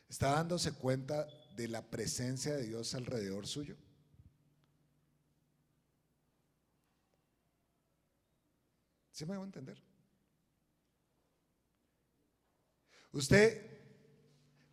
¿Está 0.10 0.32
dándose 0.32 0.74
cuenta 0.74 1.26
de 1.56 1.68
la 1.68 1.82
presencia 1.90 2.56
de 2.56 2.64
Dios 2.64 2.94
alrededor 2.94 3.48
suyo? 3.48 3.78
¿Sí 9.18 9.26
me 9.26 9.36
va 9.36 9.42
a 9.42 9.48
entender? 9.48 9.82
Usted 13.14 13.66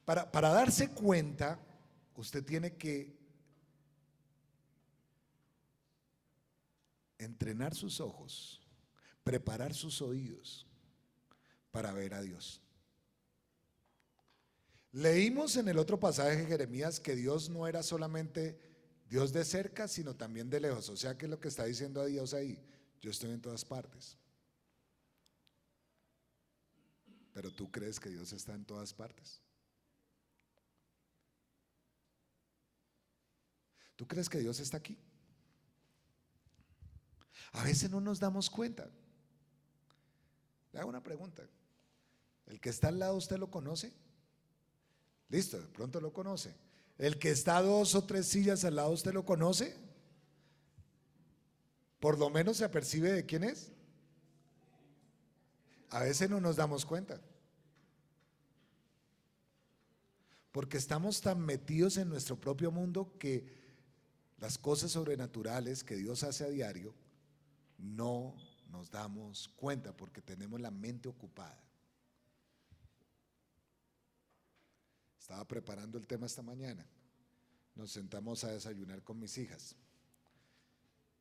para, 0.04 0.26
darse 0.50 0.90
cuenta 0.90 1.58
usted 2.14 2.44
tiene 2.44 2.76
que 2.76 3.18
entrenar 7.16 7.74
sus 7.74 8.00
ojos, 8.00 8.60
preparar 9.22 9.72
sus 9.72 10.02
oídos 10.02 10.66
para 11.70 11.94
ver 11.94 12.12
a 12.12 12.20
Dios. 12.20 12.60
Leímos 14.92 15.56
en 15.56 15.68
el 15.68 15.78
otro 15.78 15.98
pasaje 15.98 16.36
de 16.36 16.46
Jeremías 16.46 17.00
que 17.00 17.16
Dios 17.16 17.48
no 17.48 17.66
era 17.66 17.82
solamente 17.82 18.60
Dios 19.08 19.32
de 19.32 19.46
cerca, 19.46 19.88
sino 19.88 20.14
también 20.14 20.50
de 20.50 20.60
lejos. 20.60 20.90
O 20.90 20.98
sea, 20.98 21.16
que 21.16 21.24
es 21.24 21.30
lo 21.30 21.40
que 21.40 21.48
está 21.48 21.64
diciendo 21.64 22.02
a 22.02 22.04
Dios 22.04 22.34
ahí? 22.34 22.62
Yo 23.00 23.10
estoy 23.10 23.30
en 23.30 23.40
todas 23.40 23.64
partes. 23.64 24.18
Pero 27.34 27.52
tú 27.52 27.70
crees 27.70 28.00
que 28.00 28.08
Dios 28.08 28.32
está 28.32 28.54
en 28.54 28.64
todas 28.64 28.94
partes. 28.94 29.42
¿Tú 33.96 34.06
crees 34.06 34.28
que 34.28 34.38
Dios 34.38 34.60
está 34.60 34.76
aquí? 34.76 34.96
A 37.52 37.64
veces 37.64 37.90
no 37.90 38.00
nos 38.00 38.20
damos 38.20 38.48
cuenta. 38.48 38.88
Le 40.72 40.78
hago 40.78 40.88
una 40.88 41.02
pregunta. 41.02 41.42
¿El 42.46 42.60
que 42.60 42.70
está 42.70 42.88
al 42.88 43.00
lado 43.00 43.16
usted 43.16 43.36
lo 43.36 43.50
conoce? 43.50 43.92
Listo, 45.28 45.60
de 45.60 45.66
pronto 45.66 46.00
lo 46.00 46.12
conoce. 46.12 46.54
¿El 46.98 47.18
que 47.18 47.30
está 47.30 47.60
dos 47.60 47.96
o 47.96 48.04
tres 48.04 48.28
sillas 48.28 48.64
al 48.64 48.76
lado 48.76 48.90
usted 48.90 49.12
lo 49.12 49.24
conoce? 49.24 49.76
Por 51.98 52.16
lo 52.16 52.30
menos 52.30 52.58
se 52.58 52.64
apercibe 52.64 53.10
de 53.10 53.26
quién 53.26 53.42
es. 53.42 53.73
A 55.94 56.00
veces 56.00 56.28
no 56.28 56.40
nos 56.40 56.56
damos 56.56 56.84
cuenta. 56.84 57.20
Porque 60.50 60.76
estamos 60.76 61.20
tan 61.20 61.40
metidos 61.40 61.98
en 61.98 62.08
nuestro 62.08 62.34
propio 62.34 62.72
mundo 62.72 63.16
que 63.16 63.46
las 64.38 64.58
cosas 64.58 64.90
sobrenaturales 64.90 65.84
que 65.84 65.94
Dios 65.94 66.24
hace 66.24 66.42
a 66.42 66.48
diario 66.48 66.92
no 67.78 68.34
nos 68.70 68.90
damos 68.90 69.48
cuenta 69.54 69.96
porque 69.96 70.20
tenemos 70.20 70.60
la 70.60 70.72
mente 70.72 71.08
ocupada. 71.08 71.62
Estaba 75.20 75.46
preparando 75.46 75.96
el 75.96 76.08
tema 76.08 76.26
esta 76.26 76.42
mañana. 76.42 76.84
Nos 77.76 77.92
sentamos 77.92 78.42
a 78.42 78.50
desayunar 78.50 79.04
con 79.04 79.20
mis 79.20 79.38
hijas. 79.38 79.76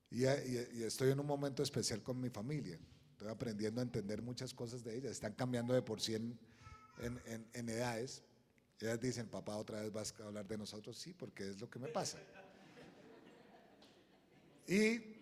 Y, 0.09 0.26
estoy 0.26 1.11
en 1.11 1.19
un 1.19 1.28
momento 1.28 1.61
especial 1.61 2.01
con 2.01 2.19
mi 2.19 2.32
familia. 2.32 2.80
Estoy 3.24 3.36
aprendiendo 3.36 3.80
a 3.80 3.86
entender 3.86 4.21
muchas 4.21 4.53
cosas 4.53 4.84
de 4.84 4.97
ellas. 4.97 5.13
Están 5.13 5.32
cambiando 5.32 5.74
de 5.74 5.82
por 5.82 6.01
sí 6.01 6.13
en, 6.13 6.38
en, 6.97 7.47
en 7.53 7.69
edades. 7.69 8.21
Ellas 8.82 8.99
dicen, 8.99 9.30
papá, 9.30 9.55
otra 9.55 9.80
vez 9.80 9.93
vas 9.93 10.13
a 10.19 10.26
hablar 10.26 10.45
de 10.45 10.57
nosotros. 10.57 10.97
Sí, 10.97 11.13
porque 11.13 11.51
es 11.51 11.61
lo 11.61 11.69
que 11.69 11.80
me 11.80 11.88
pasa. 11.88 12.17
Y 14.67 15.15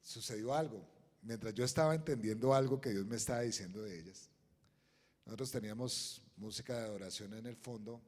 sucedió 0.00 0.54
algo. 0.54 0.82
Mientras 1.20 1.52
yo 1.52 1.62
estaba 1.62 1.94
entendiendo 1.94 2.54
algo 2.54 2.80
que 2.80 2.88
Dios 2.88 3.04
me 3.04 3.16
estaba 3.16 3.42
diciendo 3.42 3.82
de 3.82 4.00
ellas, 4.00 4.30
nosotros 5.26 5.50
teníamos 5.50 6.22
música 6.38 6.74
de 6.74 6.86
adoración 6.86 7.34
en 7.34 7.44
el 7.44 7.56
fondo 7.56 8.00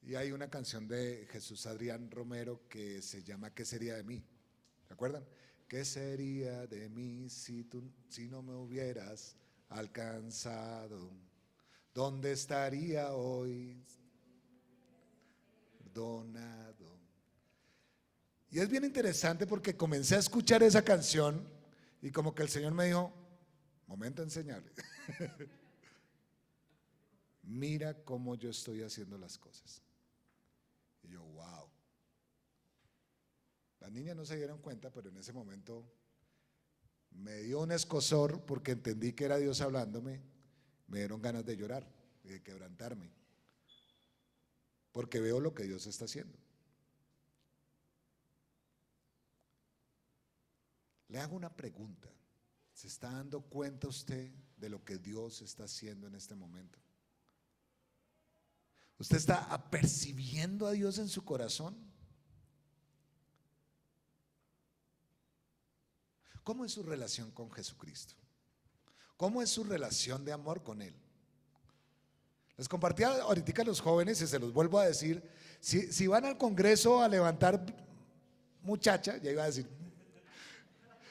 y 0.00 0.14
hay 0.14 0.32
una 0.32 0.48
canción 0.48 0.88
de 0.88 1.28
Jesús 1.30 1.66
Adrián 1.66 2.10
Romero 2.10 2.66
que 2.70 3.02
se 3.02 3.22
llama 3.22 3.52
¿Qué 3.52 3.66
sería 3.66 3.96
de 3.96 4.02
mí? 4.02 4.24
¿Se 4.88 4.94
acuerdan? 4.94 5.26
¿Qué 5.72 5.86
sería 5.86 6.66
de 6.66 6.90
mí 6.90 7.30
si, 7.30 7.64
tú, 7.64 7.82
si 8.10 8.28
no 8.28 8.42
me 8.42 8.52
hubieras 8.52 9.34
alcanzado? 9.70 11.10
¿Dónde 11.94 12.32
estaría 12.32 13.14
hoy? 13.14 13.82
Perdonado. 15.78 17.00
Y 18.50 18.58
es 18.58 18.68
bien 18.68 18.84
interesante 18.84 19.46
porque 19.46 19.74
comencé 19.74 20.16
a 20.16 20.18
escuchar 20.18 20.62
esa 20.62 20.84
canción 20.84 21.48
y 22.02 22.10
como 22.10 22.34
que 22.34 22.42
el 22.42 22.50
Señor 22.50 22.74
me 22.74 22.88
dijo, 22.88 23.10
momento 23.86 24.22
enseñarle. 24.22 24.72
Mira 27.44 27.94
cómo 28.04 28.34
yo 28.34 28.50
estoy 28.50 28.82
haciendo 28.82 29.16
las 29.16 29.38
cosas. 29.38 29.80
Y 31.02 31.08
yo, 31.12 31.22
wow. 31.22 31.71
Las 33.82 33.90
niñas 33.90 34.14
no 34.14 34.24
se 34.24 34.36
dieron 34.36 34.60
cuenta, 34.60 34.92
pero 34.92 35.08
en 35.08 35.16
ese 35.16 35.32
momento 35.32 35.84
me 37.10 37.38
dio 37.38 37.58
un 37.62 37.72
escosor 37.72 38.46
porque 38.46 38.70
entendí 38.70 39.12
que 39.12 39.24
era 39.24 39.38
Dios 39.38 39.60
hablándome. 39.60 40.22
Me 40.86 40.98
dieron 40.98 41.20
ganas 41.20 41.44
de 41.44 41.56
llorar 41.56 41.84
y 42.22 42.28
de 42.28 42.42
quebrantarme. 42.44 43.10
Porque 44.92 45.18
veo 45.18 45.40
lo 45.40 45.52
que 45.52 45.64
Dios 45.64 45.88
está 45.88 46.04
haciendo. 46.04 46.38
Le 51.08 51.18
hago 51.18 51.34
una 51.34 51.52
pregunta. 51.52 52.08
¿Se 52.72 52.86
está 52.86 53.10
dando 53.10 53.40
cuenta 53.40 53.88
usted 53.88 54.30
de 54.58 54.68
lo 54.68 54.84
que 54.84 54.98
Dios 54.98 55.42
está 55.42 55.64
haciendo 55.64 56.06
en 56.06 56.14
este 56.14 56.36
momento? 56.36 56.78
¿Usted 58.96 59.16
está 59.16 59.52
apercibiendo 59.52 60.68
a 60.68 60.70
Dios 60.70 60.98
en 60.98 61.08
su 61.08 61.24
corazón? 61.24 61.91
¿Cómo 66.44 66.64
es 66.64 66.72
su 66.72 66.82
relación 66.82 67.30
con 67.30 67.50
Jesucristo? 67.50 68.14
¿Cómo 69.16 69.42
es 69.42 69.50
su 69.50 69.64
relación 69.64 70.24
de 70.24 70.32
amor 70.32 70.62
con 70.62 70.82
Él? 70.82 70.94
Les 72.56 72.68
compartía 72.68 73.08
ahorita 73.22 73.62
a 73.62 73.64
los 73.64 73.80
jóvenes 73.80 74.20
y 74.20 74.26
se 74.26 74.38
los 74.38 74.52
vuelvo 74.52 74.78
a 74.78 74.86
decir, 74.86 75.22
si, 75.60 75.92
si 75.92 76.06
van 76.06 76.24
al 76.24 76.36
Congreso 76.36 77.00
a 77.00 77.08
levantar 77.08 77.64
muchacha, 78.62 79.16
ya 79.18 79.30
iba 79.30 79.44
a 79.44 79.46
decir, 79.46 79.68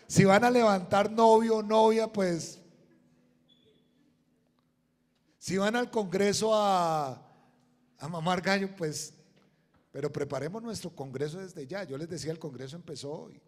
si 0.07 0.25
van 0.25 0.43
a 0.43 0.51
levantar 0.51 1.09
novio 1.09 1.57
o 1.57 1.63
novia, 1.63 2.11
pues, 2.11 2.59
si 5.38 5.57
van 5.57 5.75
al 5.75 5.89
Congreso 5.89 6.53
a, 6.53 7.11
a 7.97 8.07
mamar 8.07 8.41
gallo, 8.41 8.75
pues, 8.75 9.13
pero 9.91 10.11
preparemos 10.11 10.61
nuestro 10.63 10.89
congreso 10.89 11.39
desde 11.39 11.67
ya. 11.67 11.84
Yo 11.84 11.97
les 11.97 12.09
decía, 12.09 12.32
el 12.32 12.39
congreso 12.39 12.75
empezó 12.75 13.11
hoy. 13.11 13.41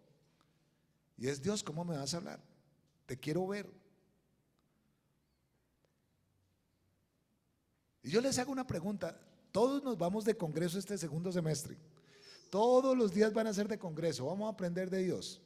Y 1.16 1.28
es 1.28 1.40
Dios, 1.40 1.62
¿cómo 1.62 1.84
me 1.84 1.96
vas 1.96 2.14
a 2.14 2.18
hablar? 2.18 2.40
Te 3.06 3.16
quiero 3.18 3.46
ver. 3.46 3.70
Y 8.02 8.10
yo 8.10 8.20
les 8.20 8.38
hago 8.38 8.52
una 8.52 8.66
pregunta. 8.66 9.18
Todos 9.52 9.82
nos 9.82 9.96
vamos 9.96 10.24
de 10.24 10.36
congreso 10.36 10.78
este 10.78 10.98
segundo 10.98 11.32
semestre. 11.32 11.76
Todos 12.50 12.96
los 12.96 13.12
días 13.12 13.32
van 13.32 13.46
a 13.46 13.54
ser 13.54 13.68
de 13.68 13.78
congreso. 13.78 14.26
Vamos 14.26 14.46
a 14.46 14.52
aprender 14.52 14.90
de 14.90 15.02
Dios. 15.02 15.40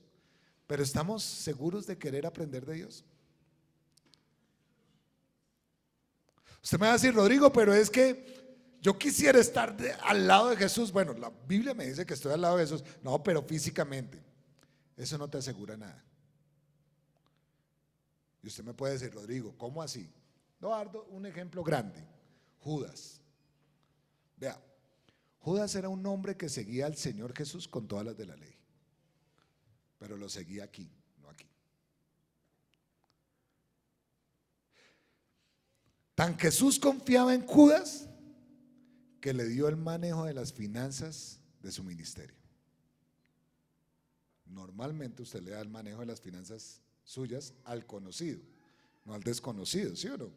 Pero 0.66 0.83
¿estamos 0.83 1.23
seguros 1.23 1.87
de 1.87 1.97
querer 1.97 2.27
aprender 2.27 2.66
de 2.66 2.75
Dios? 2.75 3.05
Usted 6.62 6.79
me 6.79 6.87
va 6.87 6.93
a 6.93 6.97
decir, 6.97 7.14
Rodrigo, 7.14 7.53
pero 7.53 7.73
es 7.73 7.89
que 7.89 8.77
yo 8.81 8.99
quisiera 8.99 9.39
estar 9.39 9.77
al 10.03 10.27
lado 10.27 10.51
de 10.51 10.57
Jesús. 10.57 10.93
Bueno, 10.93 11.12
la 11.14 11.31
Biblia 11.47 11.75
me 11.75 11.87
dice 11.87 12.05
que 12.05 12.14
estoy 12.14 12.33
al 12.33 12.41
lado 12.41 12.57
de 12.57 12.64
Jesús. 12.64 12.85
No, 13.03 13.23
pero 13.23 13.43
físicamente. 13.43 14.28
Eso 14.99 15.16
no 15.16 15.30
te 15.30 15.38
asegura 15.38 15.76
nada. 15.76 16.05
Y 18.42 18.49
usted 18.49 18.64
me 18.64 18.74
puede 18.74 18.94
decir, 18.94 19.14
Rodrigo, 19.14 19.57
¿cómo 19.57 19.80
así? 19.80 20.12
No, 20.61 20.74
Ardo, 20.74 21.05
un 21.11 21.24
ejemplo 21.24 21.62
grande. 21.62 22.05
Judas. 22.59 23.20
Vea, 24.36 24.61
Judas 25.38 25.72
era 25.76 25.88
un 25.88 26.05
hombre 26.05 26.36
que 26.36 26.49
seguía 26.49 26.86
al 26.86 26.96
Señor 26.96 27.32
Jesús 27.32 27.68
con 27.68 27.86
todas 27.86 28.05
las 28.05 28.16
de 28.16 28.26
la 28.26 28.36
ley. 28.36 28.57
Pero 29.99 30.16
lo 30.16 30.28
seguía 30.28 30.64
aquí, 30.64 30.90
no 31.18 31.30
aquí. 31.30 31.49
Tan 36.16 36.36
Jesús 36.36 36.80
confiaba 36.80 37.34
en 37.34 37.46
Judas 37.46 38.09
que 39.20 39.32
le 39.32 39.46
dio 39.46 39.68
el 39.68 39.76
manejo 39.76 40.24
de 40.24 40.34
las 40.34 40.53
finanzas 40.53 41.40
de 41.62 41.70
su 41.70 41.84
ministerio. 41.84 42.38
Normalmente 44.51 45.22
usted 45.22 45.42
le 45.42 45.53
da 45.53 45.61
el 45.61 45.68
manejo 45.68 46.01
de 46.01 46.07
las 46.07 46.20
finanzas 46.20 46.80
suyas 47.05 47.55
al 47.64 47.86
conocido, 47.86 48.40
no 49.05 49.14
al 49.14 49.22
desconocido, 49.22 49.94
¿sí 49.96 50.09
o 50.09 50.16
no? 50.16 50.30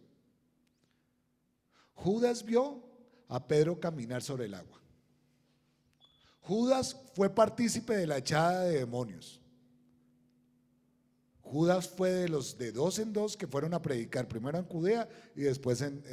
Judas 1.94 2.44
vio 2.44 2.84
a 3.28 3.48
Pedro 3.48 3.80
caminar 3.80 4.22
sobre 4.22 4.46
el 4.46 4.54
agua. 4.54 4.82
Judas 6.42 6.96
fue 7.14 7.30
partícipe 7.30 7.96
de 7.96 8.08
la 8.08 8.18
echada 8.18 8.62
de 8.64 8.80
demonios. 8.80 9.40
Judas 11.42 11.88
fue 11.88 12.10
de 12.12 12.30
los 12.30 12.58
de 12.58 12.72
dos 12.72 12.98
en 13.00 13.14
dos 13.14 13.36
que 13.38 13.48
fueron 13.48 13.74
a 13.74 13.82
predicar, 13.82 14.28
primero 14.28 14.58
en 14.58 14.66
Judea 14.66 15.08
y 15.36 15.42
después 15.42 15.82
en, 15.82 16.04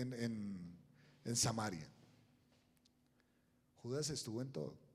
en 1.24 1.36
Samaria. 1.36 1.88
Judas 3.76 4.10
estuvo 4.10 4.42
en 4.42 4.50
todo. 4.52 4.87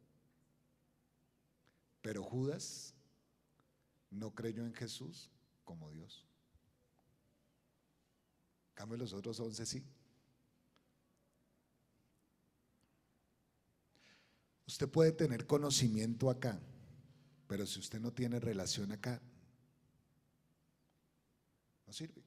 Pero 2.03 2.21
Judas 2.21 2.93
no 4.11 4.35
creyó 4.35 4.65
en 4.65 4.73
Jesús 4.73 5.31
como 5.63 5.89
Dios. 5.89 6.27
cambio, 8.73 8.97
los 8.97 9.13
otros 9.13 9.39
once 9.39 9.65
sí. 9.65 9.81
Usted 14.67 14.89
puede 14.89 15.13
tener 15.13 15.47
conocimiento 15.47 16.29
acá, 16.29 16.59
pero 17.47 17.65
si 17.65 17.79
usted 17.79 18.01
no 18.01 18.11
tiene 18.11 18.39
relación 18.39 18.91
acá, 18.91 19.21
no 21.87 21.93
sirve. 21.93 22.21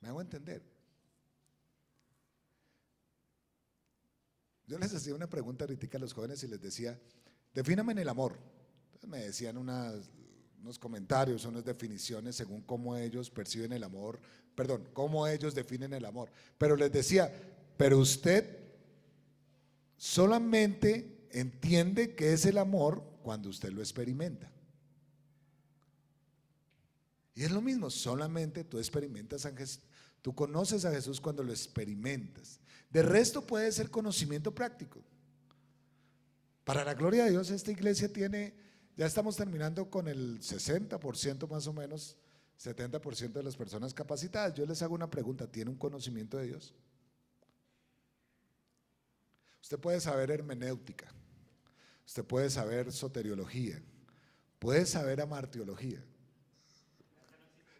¿Me 0.00 0.08
hago 0.08 0.20
entender? 0.20 0.69
Yo 4.70 4.78
les 4.78 4.94
hacía 4.94 5.16
una 5.16 5.28
pregunta 5.28 5.64
ahorita 5.64 5.96
a 5.96 6.00
los 6.00 6.12
jóvenes 6.12 6.44
y 6.44 6.46
les 6.46 6.62
decía, 6.62 6.96
defíname 7.52 7.90
en 7.90 7.98
el 7.98 8.08
amor. 8.08 8.38
Entonces 8.84 9.10
me 9.10 9.18
decían 9.18 9.56
unos 9.56 10.78
comentarios, 10.78 11.44
unas 11.44 11.64
definiciones 11.64 12.36
según 12.36 12.62
cómo 12.62 12.96
ellos 12.96 13.30
perciben 13.30 13.72
el 13.72 13.82
amor, 13.82 14.20
perdón, 14.54 14.88
cómo 14.92 15.26
ellos 15.26 15.56
definen 15.56 15.92
el 15.92 16.04
amor. 16.04 16.30
Pero 16.56 16.76
les 16.76 16.92
decía, 16.92 17.34
pero 17.76 17.98
usted 17.98 18.58
solamente 19.96 21.26
entiende 21.32 22.14
que 22.14 22.32
es 22.32 22.46
el 22.46 22.56
amor 22.56 23.02
cuando 23.24 23.48
usted 23.48 23.70
lo 23.70 23.80
experimenta. 23.80 24.52
Y 27.34 27.44
es 27.44 27.50
lo 27.50 27.60
mismo, 27.60 27.90
solamente 27.90 28.64
tú 28.64 28.78
experimentas 28.78 29.46
a 29.46 29.52
Jesús, 29.52 29.82
tú 30.22 30.34
conoces 30.34 30.84
a 30.84 30.90
Jesús 30.90 31.20
cuando 31.20 31.42
lo 31.42 31.52
experimentas. 31.52 32.60
De 32.90 33.02
resto 33.02 33.46
puede 33.46 33.70
ser 33.72 33.90
conocimiento 33.90 34.54
práctico. 34.54 35.02
Para 36.64 36.84
la 36.84 36.94
gloria 36.94 37.24
de 37.24 37.30
Dios, 37.30 37.50
esta 37.50 37.70
iglesia 37.70 38.12
tiene, 38.12 38.54
ya 38.96 39.06
estamos 39.06 39.36
terminando 39.36 39.90
con 39.90 40.08
el 40.08 40.40
60% 40.40 41.48
más 41.48 41.66
o 41.66 41.72
menos, 41.72 42.16
70% 42.62 43.32
de 43.32 43.42
las 43.42 43.56
personas 43.56 43.94
capacitadas. 43.94 44.54
Yo 44.54 44.66
les 44.66 44.82
hago 44.82 44.94
una 44.94 45.10
pregunta, 45.10 45.50
¿tiene 45.50 45.70
un 45.70 45.76
conocimiento 45.78 46.36
de 46.36 46.48
Dios? 46.48 46.74
Usted 49.62 49.78
puede 49.78 50.00
saber 50.00 50.30
hermenéutica, 50.30 51.12
usted 52.06 52.24
puede 52.24 52.50
saber 52.50 52.92
soteriología, 52.92 53.80
puede 54.58 54.84
saber 54.84 55.20
amartiología. 55.20 56.04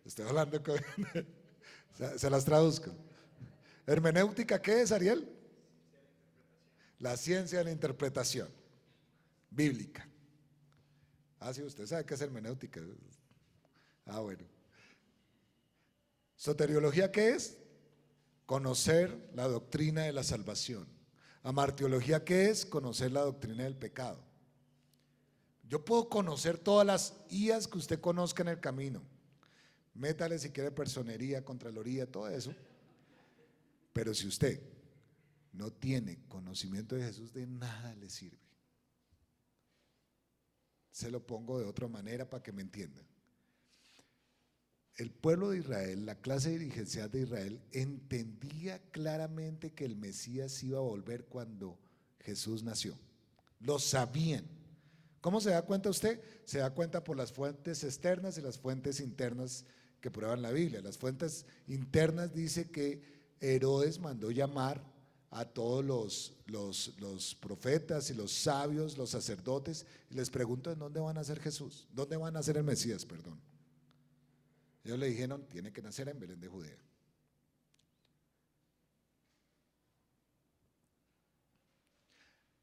Estoy 0.05 0.27
hablando 0.27 0.63
con... 0.63 0.77
se, 2.19 2.31
las 2.31 2.45
traduzco. 2.45 2.93
Hermenéutica, 3.87 4.61
¿qué 4.61 4.83
es, 4.83 4.93
Ariel? 4.93 5.29
La 6.99 7.17
ciencia 7.17 7.59
de 7.59 7.65
la 7.65 7.71
interpretación 7.71 8.49
bíblica. 9.51 10.07
Ah, 11.39 11.53
sí, 11.55 11.63
usted 11.63 11.87
sabe 11.87 12.05
qué 12.05 12.15
es 12.15 12.21
hermenéutica. 12.21 12.81
Ah, 14.07 14.21
bueno. 14.21 14.45
Soteriología, 16.37 17.11
¿qué 17.11 17.31
es? 17.31 17.59
Conocer 18.47 19.31
la 19.35 19.49
doctrina 19.49 20.03
de 20.03 20.13
la 20.13 20.23
salvación. 20.23 20.87
Amartiología, 21.43 22.25
¿qué 22.25 22.51
es? 22.51 22.67
Conocer 22.67 23.13
la 23.13 23.23
doctrina 23.23 23.65
del 23.65 23.77
pecado. 23.77 24.23
Yo 25.65 25.85
puedo 25.85 26.09
conocer 26.09 26.59
todas 26.59 26.87
las 26.87 27.15
IAS 27.31 27.69
que 27.69 27.79
usted 27.79 28.01
conozca 28.01 28.43
en 28.43 28.49
el 28.49 28.61
camino. 28.61 29.03
Métale 29.95 30.39
si 30.39 30.51
quiere 30.51 30.71
personería, 30.71 31.45
contraloría, 31.45 32.11
todo 32.11 32.29
eso. 32.29 32.55
Pero 33.93 34.15
si 34.15 34.27
usted 34.27 34.61
no 35.53 35.73
tiene 35.73 36.19
conocimiento 36.29 36.95
de 36.95 37.05
Jesús, 37.05 37.33
de 37.33 37.47
nada 37.47 37.95
le 37.97 38.09
sirve. 38.09 38.39
Se 40.91 41.11
lo 41.11 41.27
pongo 41.27 41.59
de 41.59 41.67
otra 41.67 41.89
manera 41.89 42.29
para 42.29 42.43
que 42.43 42.53
me 42.53 42.63
entiendan. 42.63 43.05
El 44.97 45.11
pueblo 45.11 45.51
de 45.51 45.59
Israel, 45.59 46.05
la 46.05 46.17
clase 46.17 46.51
dirigencial 46.51 47.11
de 47.11 47.23
Israel, 47.23 47.61
entendía 47.73 48.79
claramente 48.91 49.73
que 49.73 49.87
el 49.87 49.97
Mesías 49.97 50.63
iba 50.63 50.79
a 50.79 50.83
volver 50.83 51.25
cuando 51.25 51.79
Jesús 52.21 52.63
nació. 52.63 52.99
Lo 53.61 53.79
sabían. 53.79 54.45
¿Cómo 55.21 55.41
se 55.41 55.51
da 55.51 55.63
cuenta 55.63 55.91
usted? 55.91 56.23
Se 56.45 56.59
da 56.59 56.71
cuenta 56.71 57.03
por 57.03 57.17
las 57.17 57.33
fuentes 57.33 57.83
externas 57.83 58.37
y 58.37 58.43
las 58.43 58.59
fuentes 58.59 59.01
internas 59.01 59.65
que 60.01 60.11
prueban 60.11 60.43
la 60.43 60.51
Biblia. 60.51 60.81
Las 60.81 60.99
fuentes 60.99 61.47
internas 61.67 62.35
dice 62.35 62.71
que 62.71 63.03
Herodes 63.41 63.99
mandó 63.99 64.31
llamar 64.31 64.83
a 65.31 65.45
todos 65.45 65.85
los, 65.85 66.35
los, 66.47 66.99
los, 66.99 67.35
profetas 67.37 68.11
y 68.11 68.15
los 68.15 68.33
sabios, 68.33 68.99
los 68.99 69.11
sacerdotes, 69.11 69.87
y 70.11 70.15
les 70.15 70.29
preguntó 70.29 70.73
en 70.73 70.79
dónde 70.79 71.01
van 71.01 71.17
a 71.17 71.21
nacer 71.21 71.39
Jesús, 71.41 71.87
dónde 71.93 72.17
van 72.17 72.35
a 72.35 72.39
nacer 72.39 72.57
el 72.57 72.65
Mesías, 72.65 73.05
perdón. 73.05 73.41
Ellos 74.83 74.99
le 74.99 75.07
dijeron, 75.07 75.47
tiene 75.47 75.73
que 75.73 75.83
nacer 75.83 76.09
en 76.09 76.19
Belén 76.19 76.41
de 76.41 76.49
Judea. 76.49 76.79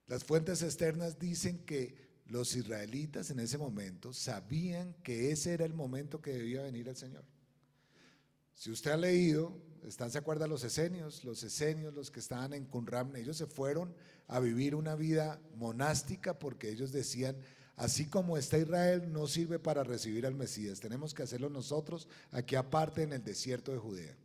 Las 0.08 0.24
fuentes 0.24 0.62
externas 0.64 1.20
dicen 1.20 1.60
que 1.66 2.07
los 2.30 2.56
israelitas 2.56 3.32
en 3.32 3.40
ese 3.40 3.58
momento 3.58 4.14
sabían 4.14 4.94
que 5.04 5.32
ese 5.32 5.54
era 5.54 5.66
el 5.66 5.74
momento 5.74 6.22
que 6.22 6.34
debía 6.34 6.64
venir 6.64 6.88
el 6.90 6.96
Señor. 6.96 7.24
Si 8.54 8.72
usted 8.72 8.92
ha 8.92 8.98
leído, 8.98 9.62
¿están 9.84 10.12
se 10.12 10.18
acuerda 10.18 10.48
los 10.48 10.64
esenios? 10.64 11.24
Los 11.24 11.44
esenios, 11.44 11.94
los 11.94 12.12
que 12.12 12.20
estaban 12.20 12.54
en 12.54 12.66
Qumran, 12.66 13.16
ellos 13.16 13.38
se 13.38 13.46
fueron 13.46 13.96
a 14.28 14.40
vivir 14.40 14.76
una 14.76 14.96
vida 14.96 15.40
monástica 15.56 16.38
porque 16.38 16.70
ellos 16.70 16.92
decían, 16.92 17.38
así 17.76 18.08
como 18.08 18.38
está 18.38 18.58
Israel, 18.58 19.12
no 19.12 19.28
sirve 19.28 19.60
para 19.60 19.84
recibir 19.84 20.26
al 20.26 20.36
Mesías, 20.36 20.80
tenemos 20.80 21.14
que 21.14 21.24
hacerlo 21.24 21.50
nosotros 21.50 22.10
aquí 22.32 22.56
aparte 22.56 23.04
en 23.04 23.14
el 23.14 23.24
desierto 23.24 23.72
de 23.72 23.78
Judea. 23.78 24.18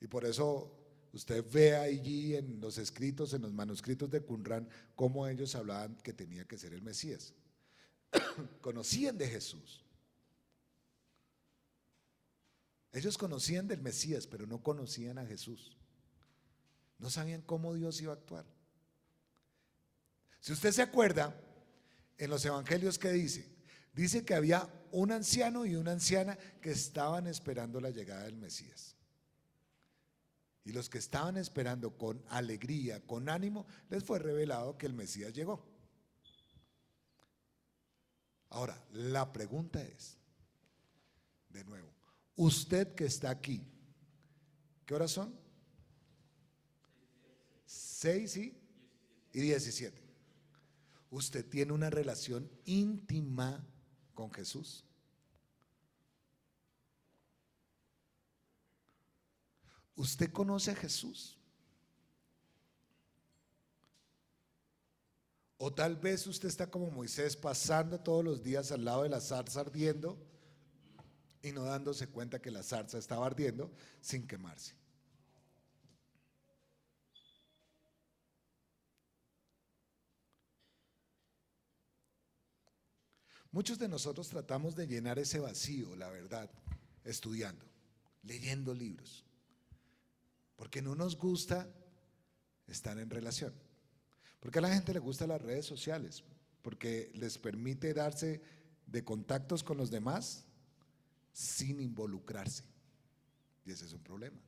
Y 0.00 0.06
por 0.06 0.24
eso 0.24 0.79
usted 1.12 1.44
ve 1.50 1.76
allí 1.76 2.36
en 2.36 2.60
los 2.60 2.78
escritos, 2.78 3.34
en 3.34 3.42
los 3.42 3.52
manuscritos 3.52 4.10
de 4.10 4.22
Qumran, 4.22 4.68
cómo 4.94 5.26
ellos 5.26 5.54
hablaban 5.54 5.96
que 5.96 6.12
tenía 6.12 6.44
que 6.44 6.58
ser 6.58 6.72
el 6.72 6.82
Mesías. 6.82 7.34
Conocían 8.60 9.18
de 9.18 9.28
Jesús. 9.28 9.84
Ellos 12.92 13.16
conocían 13.16 13.68
del 13.68 13.80
Mesías, 13.80 14.26
pero 14.26 14.46
no 14.46 14.62
conocían 14.62 15.18
a 15.18 15.24
Jesús. 15.24 15.76
No 16.98 17.08
sabían 17.08 17.40
cómo 17.42 17.72
Dios 17.74 18.00
iba 18.00 18.12
a 18.12 18.16
actuar. 18.16 18.44
Si 20.40 20.52
usted 20.52 20.72
se 20.72 20.82
acuerda, 20.82 21.38
en 22.18 22.30
los 22.30 22.44
evangelios 22.44 22.98
que 22.98 23.12
dice, 23.12 23.48
dice 23.94 24.24
que 24.24 24.34
había 24.34 24.68
un 24.92 25.12
anciano 25.12 25.64
y 25.64 25.76
una 25.76 25.92
anciana 25.92 26.36
que 26.60 26.70
estaban 26.70 27.26
esperando 27.26 27.80
la 27.80 27.90
llegada 27.90 28.24
del 28.24 28.36
Mesías. 28.36 28.96
Y 30.70 30.72
los 30.72 30.88
que 30.88 30.98
estaban 30.98 31.36
esperando 31.36 31.98
con 31.98 32.22
alegría, 32.28 33.04
con 33.04 33.28
ánimo, 33.28 33.66
les 33.88 34.04
fue 34.04 34.20
revelado 34.20 34.78
que 34.78 34.86
el 34.86 34.92
Mesías 34.92 35.34
llegó. 35.34 35.66
Ahora, 38.50 38.80
la 38.92 39.32
pregunta 39.32 39.82
es, 39.82 40.16
de 41.48 41.64
nuevo, 41.64 41.92
usted 42.36 42.94
que 42.94 43.04
está 43.04 43.30
aquí, 43.30 43.66
¿qué 44.86 44.94
horas 44.94 45.10
son? 45.10 45.34
Seis 47.66 48.36
y, 48.36 48.56
y 49.32 49.40
diecisiete. 49.40 50.00
Usted 51.10 51.44
tiene 51.48 51.72
una 51.72 51.90
relación 51.90 52.48
íntima 52.64 53.66
con 54.14 54.32
Jesús. 54.32 54.84
¿Usted 60.00 60.32
conoce 60.32 60.70
a 60.70 60.74
Jesús? 60.74 61.36
O 65.58 65.70
tal 65.70 65.96
vez 65.96 66.26
usted 66.26 66.48
está 66.48 66.70
como 66.70 66.90
Moisés 66.90 67.36
pasando 67.36 68.00
todos 68.00 68.24
los 68.24 68.42
días 68.42 68.72
al 68.72 68.86
lado 68.86 69.02
de 69.02 69.10
la 69.10 69.20
zarza 69.20 69.60
ardiendo 69.60 70.16
y 71.42 71.52
no 71.52 71.64
dándose 71.64 72.06
cuenta 72.08 72.40
que 72.40 72.50
la 72.50 72.62
zarza 72.62 72.96
estaba 72.96 73.26
ardiendo 73.26 73.70
sin 74.00 74.26
quemarse. 74.26 74.74
Muchos 83.52 83.78
de 83.78 83.88
nosotros 83.88 84.30
tratamos 84.30 84.74
de 84.74 84.86
llenar 84.86 85.18
ese 85.18 85.40
vacío, 85.40 85.94
la 85.94 86.08
verdad, 86.08 86.48
estudiando, 87.04 87.66
leyendo 88.22 88.72
libros, 88.72 89.26
porque 90.60 90.82
no 90.82 90.94
nos 90.94 91.16
gusta 91.16 91.66
estar 92.66 92.98
en 92.98 93.08
relación. 93.08 93.54
Porque 94.40 94.58
a 94.58 94.60
la 94.62 94.68
gente 94.68 94.92
le 94.92 94.98
gustan 94.98 95.30
las 95.30 95.40
redes 95.40 95.64
sociales, 95.64 96.22
porque 96.60 97.10
les 97.14 97.38
permite 97.38 97.94
darse 97.94 98.42
de 98.86 99.02
contactos 99.02 99.64
con 99.64 99.78
los 99.78 99.90
demás 99.90 100.44
sin 101.32 101.80
involucrarse. 101.80 102.64
Y 103.64 103.70
ese 103.70 103.86
es 103.86 103.94
un 103.94 104.02
problema. 104.02 104.38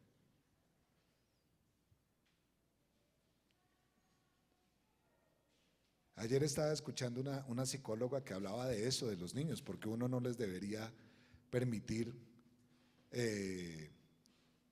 Ayer 6.16 6.42
estaba 6.42 6.74
escuchando 6.74 7.22
una, 7.46 7.64
psicóloga 7.64 8.22
que 8.22 8.34
hablaba 8.34 8.68
de 8.68 8.86
eso, 8.86 9.06
de 9.06 9.16
los 9.16 9.34
niños, 9.34 9.62
porque 9.62 9.88
uno 9.88 10.08
no 10.08 10.20
les 10.20 10.36
debería 10.36 10.92
permitir 11.48 12.14
eh, 13.12 13.90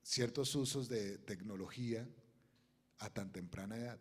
ciertos 0.03 0.55
usos 0.55 0.89
de 0.89 1.17
tecnología 1.19 2.07
a 2.99 3.09
tan 3.09 3.31
temprana 3.31 3.77
edad. 3.77 3.99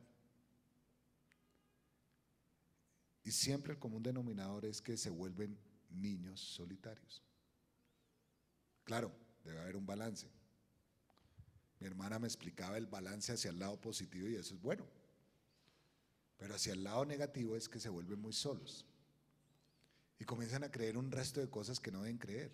Y 3.23 3.33
siempre 3.33 3.73
el 3.73 3.79
común 3.79 4.03
denominador 4.03 4.65
es 4.65 4.81
que 4.81 4.97
se 4.97 5.11
vuelven 5.11 5.59
niños 5.91 6.41
solitarios. 6.41 7.23
Claro, 8.85 9.13
debe 9.45 9.61
haber 9.61 9.77
un 9.77 9.87
balance. 9.87 10.27
Mi 11.79 11.87
hermana 11.87 12.19
me 12.19 12.27
explicaba 12.27 12.77
el 12.77 12.87
balance 12.87 13.33
hacia 13.33 13.51
el 13.51 13.59
lado 13.59 13.81
positivo 13.81 14.29
y 14.29 14.37
eso 14.37 14.55
es 14.55 14.61
bueno. 14.61 14.87
Pero 16.37 16.55
hacia 16.55 16.73
el 16.73 16.85
lado 16.85 17.05
negativo 17.05 17.57
es 17.57 17.69
que 17.69 17.81
se 17.81 17.89
vuelven 17.89 18.21
muy 18.21 18.33
solos. 18.33 18.87
Y 20.19 20.25
comienzan 20.25 20.65
a 20.65 20.71
creer 20.71 20.97
un 20.97 21.11
resto 21.11 21.41
de 21.41 21.49
cosas 21.49 21.81
que 21.81 21.91
no 21.91 22.03
deben 22.03 22.19
creer. 22.19 22.53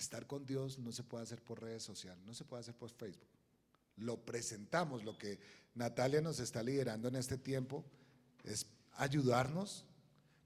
Estar 0.00 0.26
con 0.26 0.46
Dios 0.46 0.78
no 0.78 0.92
se 0.92 1.02
puede 1.02 1.24
hacer 1.24 1.42
por 1.42 1.60
redes 1.60 1.82
sociales, 1.82 2.24
no 2.24 2.32
se 2.32 2.46
puede 2.46 2.62
hacer 2.62 2.74
por 2.74 2.88
Facebook. 2.88 3.28
Lo 3.96 4.24
presentamos, 4.24 5.04
lo 5.04 5.18
que 5.18 5.38
Natalia 5.74 6.22
nos 6.22 6.40
está 6.40 6.62
liderando 6.62 7.08
en 7.08 7.16
este 7.16 7.36
tiempo 7.36 7.84
es 8.42 8.64
ayudarnos 8.96 9.84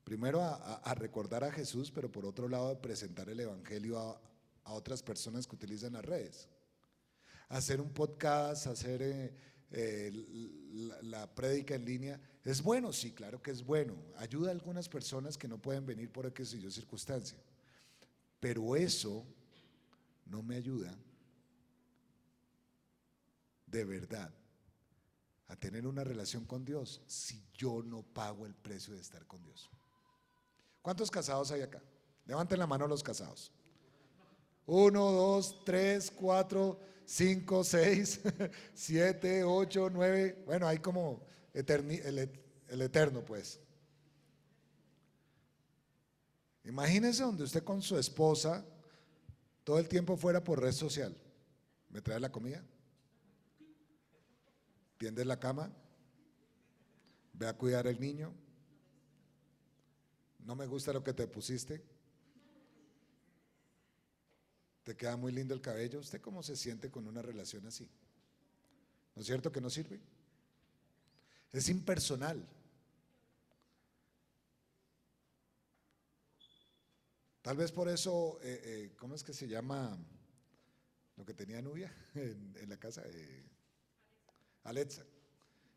primero 0.02 0.42
a, 0.42 0.92
recordar 0.96 1.44
a 1.44 1.52
Jesús, 1.52 1.92
pero 1.92 2.10
por 2.10 2.26
otro 2.26 2.48
lado 2.48 2.70
a 2.70 2.82
presentar 2.82 3.28
el 3.28 3.38
Evangelio 3.38 3.96
a, 4.00 4.20
a 4.64 4.72
otras 4.72 5.04
personas 5.04 5.46
que 5.46 5.54
utilizan 5.54 5.92
las 5.92 6.04
redes. 6.04 6.48
Hacer 7.48 7.80
un 7.80 7.90
podcast, 7.90 8.66
hacer 8.66 9.02
eh, 9.02 9.34
eh, 9.70 10.10
la, 10.72 11.00
la 11.02 11.32
prédica 11.32 11.76
en 11.76 11.84
línea, 11.84 12.20
¿es 12.42 12.60
bueno? 12.60 12.92
Sí, 12.92 13.12
claro 13.12 13.40
que 13.40 13.52
es 13.52 13.64
bueno. 13.64 13.94
Ayuda 14.16 14.48
a 14.48 14.52
algunas 14.52 14.88
personas 14.88 15.38
que 15.38 15.46
no 15.46 15.62
pueden 15.62 15.86
venir 15.86 16.10
por 16.10 16.26
X 16.26 16.54
y 16.54 16.60
yo 16.60 16.72
circunstancia. 16.72 17.38
Pero 18.40 18.74
eso 18.74 19.24
no 20.26 20.42
me 20.42 20.56
ayuda 20.56 20.96
de 23.66 23.84
verdad 23.84 24.32
a 25.48 25.56
tener 25.56 25.86
una 25.86 26.04
relación 26.04 26.44
con 26.44 26.64
Dios 26.64 27.02
si 27.06 27.44
yo 27.54 27.82
no 27.82 28.02
pago 28.02 28.46
el 28.46 28.54
precio 28.54 28.94
de 28.94 29.00
estar 29.00 29.26
con 29.26 29.42
Dios. 29.42 29.70
¿Cuántos 30.80 31.10
casados 31.10 31.50
hay 31.50 31.62
acá? 31.62 31.82
Levanten 32.26 32.58
la 32.58 32.66
mano 32.66 32.86
los 32.86 33.02
casados. 33.02 33.52
Uno, 34.66 35.12
dos, 35.12 35.62
tres, 35.64 36.10
cuatro, 36.10 36.80
cinco, 37.04 37.64
seis, 37.64 38.20
siete, 38.74 39.44
ocho, 39.44 39.90
nueve. 39.90 40.42
Bueno, 40.46 40.66
hay 40.66 40.78
como 40.78 41.26
el, 41.52 42.30
el 42.68 42.82
eterno, 42.82 43.24
pues. 43.24 43.60
Imagínese 46.64 47.22
donde 47.22 47.44
usted 47.44 47.62
con 47.62 47.82
su 47.82 47.98
esposa 47.98 48.64
todo 49.64 49.78
el 49.78 49.88
tiempo 49.88 50.16
fuera 50.16 50.44
por 50.44 50.60
red 50.60 50.72
social. 50.72 51.16
¿Me 51.88 52.00
trae 52.00 52.20
la 52.20 52.30
comida? 52.30 52.62
¿Tiende 54.98 55.24
la 55.24 55.40
cama? 55.40 55.72
¿Ve 57.32 57.48
a 57.48 57.56
cuidar 57.56 57.86
el 57.86 58.00
niño? 58.00 58.32
¿No 60.40 60.54
me 60.54 60.66
gusta 60.66 60.92
lo 60.92 61.02
que 61.02 61.14
te 61.14 61.26
pusiste? 61.26 61.82
¿Te 64.84 64.94
queda 64.94 65.16
muy 65.16 65.32
lindo 65.32 65.54
el 65.54 65.62
cabello? 65.62 66.00
¿Usted 66.00 66.20
cómo 66.20 66.42
se 66.42 66.56
siente 66.56 66.90
con 66.90 67.08
una 67.08 67.22
relación 67.22 67.66
así? 67.66 67.88
¿No 69.14 69.22
es 69.22 69.26
cierto 69.26 69.50
que 69.50 69.62
no 69.62 69.70
sirve? 69.70 69.98
Es 71.52 71.68
impersonal. 71.70 72.46
Tal 77.44 77.58
vez 77.58 77.70
por 77.72 77.90
eso, 77.90 78.38
eh, 78.42 78.62
eh, 78.64 78.92
¿cómo 78.96 79.14
es 79.14 79.22
que 79.22 79.34
se 79.34 79.46
llama 79.46 79.98
lo 81.14 81.26
que 81.26 81.34
tenía 81.34 81.60
Nubia 81.60 81.94
en, 82.14 82.66
la 82.70 82.78
casa? 82.78 83.02
Eh, 83.04 83.44
Alexa. 84.62 85.04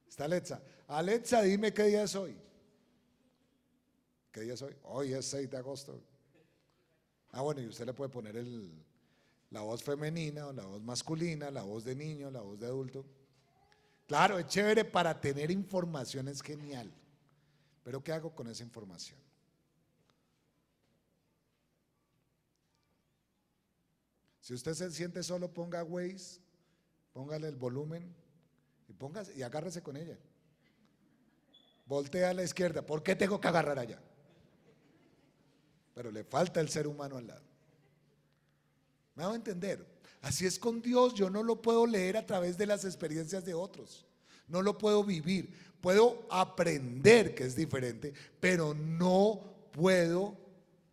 Está 0.07 0.23
Alexa. 0.23 0.63
Alexa, 0.87 1.41
dime 1.41 1.73
qué 1.73 1.83
día 1.83 2.03
es 2.03 2.15
hoy. 2.15 2.37
¿Qué 4.31 4.39
día 4.43 4.53
es 4.53 4.61
hoy? 4.61 4.77
Hoy 4.83 5.11
es 5.11 5.25
6 5.25 5.49
de 5.51 5.57
agosto. 5.57 6.01
Ah, 7.31 7.41
bueno, 7.41 7.59
y 7.59 7.67
usted 7.67 7.85
le 7.85 7.93
puede 7.93 8.11
poner 8.11 8.37
el, 8.37 8.71
la 9.49 9.59
voz 9.59 9.83
femenina 9.83 10.47
o 10.47 10.53
la 10.53 10.63
voz 10.63 10.81
masculina, 10.81 11.51
la 11.51 11.63
voz 11.63 11.83
de 11.83 11.95
niño, 11.95 12.31
la 12.31 12.39
voz 12.39 12.57
de 12.61 12.67
adulto. 12.67 13.05
Claro, 14.07 14.39
es 14.39 14.47
chévere 14.47 14.85
para 14.85 15.19
tener 15.19 15.51
información, 15.51 16.29
es 16.29 16.41
genial. 16.41 16.89
Pero 17.83 18.01
¿qué 18.01 18.13
hago 18.13 18.33
con 18.33 18.47
esa 18.47 18.63
información? 18.63 19.26
Si 24.47 24.53
usted 24.53 24.75
se 24.75 24.89
siente 24.91 25.23
solo, 25.23 25.53
ponga 25.53 25.83
Waze, 25.83 26.39
póngale 27.11 27.49
el 27.49 27.57
volumen 27.57 28.15
y, 28.87 28.93
póngase, 28.93 29.35
y 29.35 29.41
agárrese 29.41 29.83
con 29.83 29.97
ella. 29.97 30.17
Voltea 31.85 32.29
a 32.29 32.33
la 32.33 32.45
izquierda. 32.45 32.81
¿Por 32.81 33.03
qué 33.03 33.13
tengo 33.13 33.41
que 33.41 33.47
agarrar 33.49 33.77
allá? 33.77 34.01
Pero 35.93 36.11
le 36.11 36.23
falta 36.23 36.61
el 36.61 36.69
ser 36.69 36.87
humano 36.87 37.17
al 37.17 37.27
lado. 37.27 37.43
¿Me 39.15 39.23
hago 39.23 39.35
entender? 39.35 39.85
Así 40.21 40.45
es 40.45 40.57
con 40.57 40.81
Dios. 40.81 41.13
Yo 41.13 41.29
no 41.29 41.43
lo 41.43 41.61
puedo 41.61 41.85
leer 41.85 42.15
a 42.15 42.25
través 42.25 42.57
de 42.57 42.67
las 42.67 42.85
experiencias 42.85 43.43
de 43.43 43.53
otros. 43.53 44.05
No 44.47 44.61
lo 44.61 44.77
puedo 44.77 45.03
vivir. 45.03 45.53
Puedo 45.81 46.25
aprender 46.31 47.35
que 47.35 47.43
es 47.43 47.53
diferente, 47.57 48.13
pero 48.39 48.73
no 48.73 49.41
puedo 49.73 50.37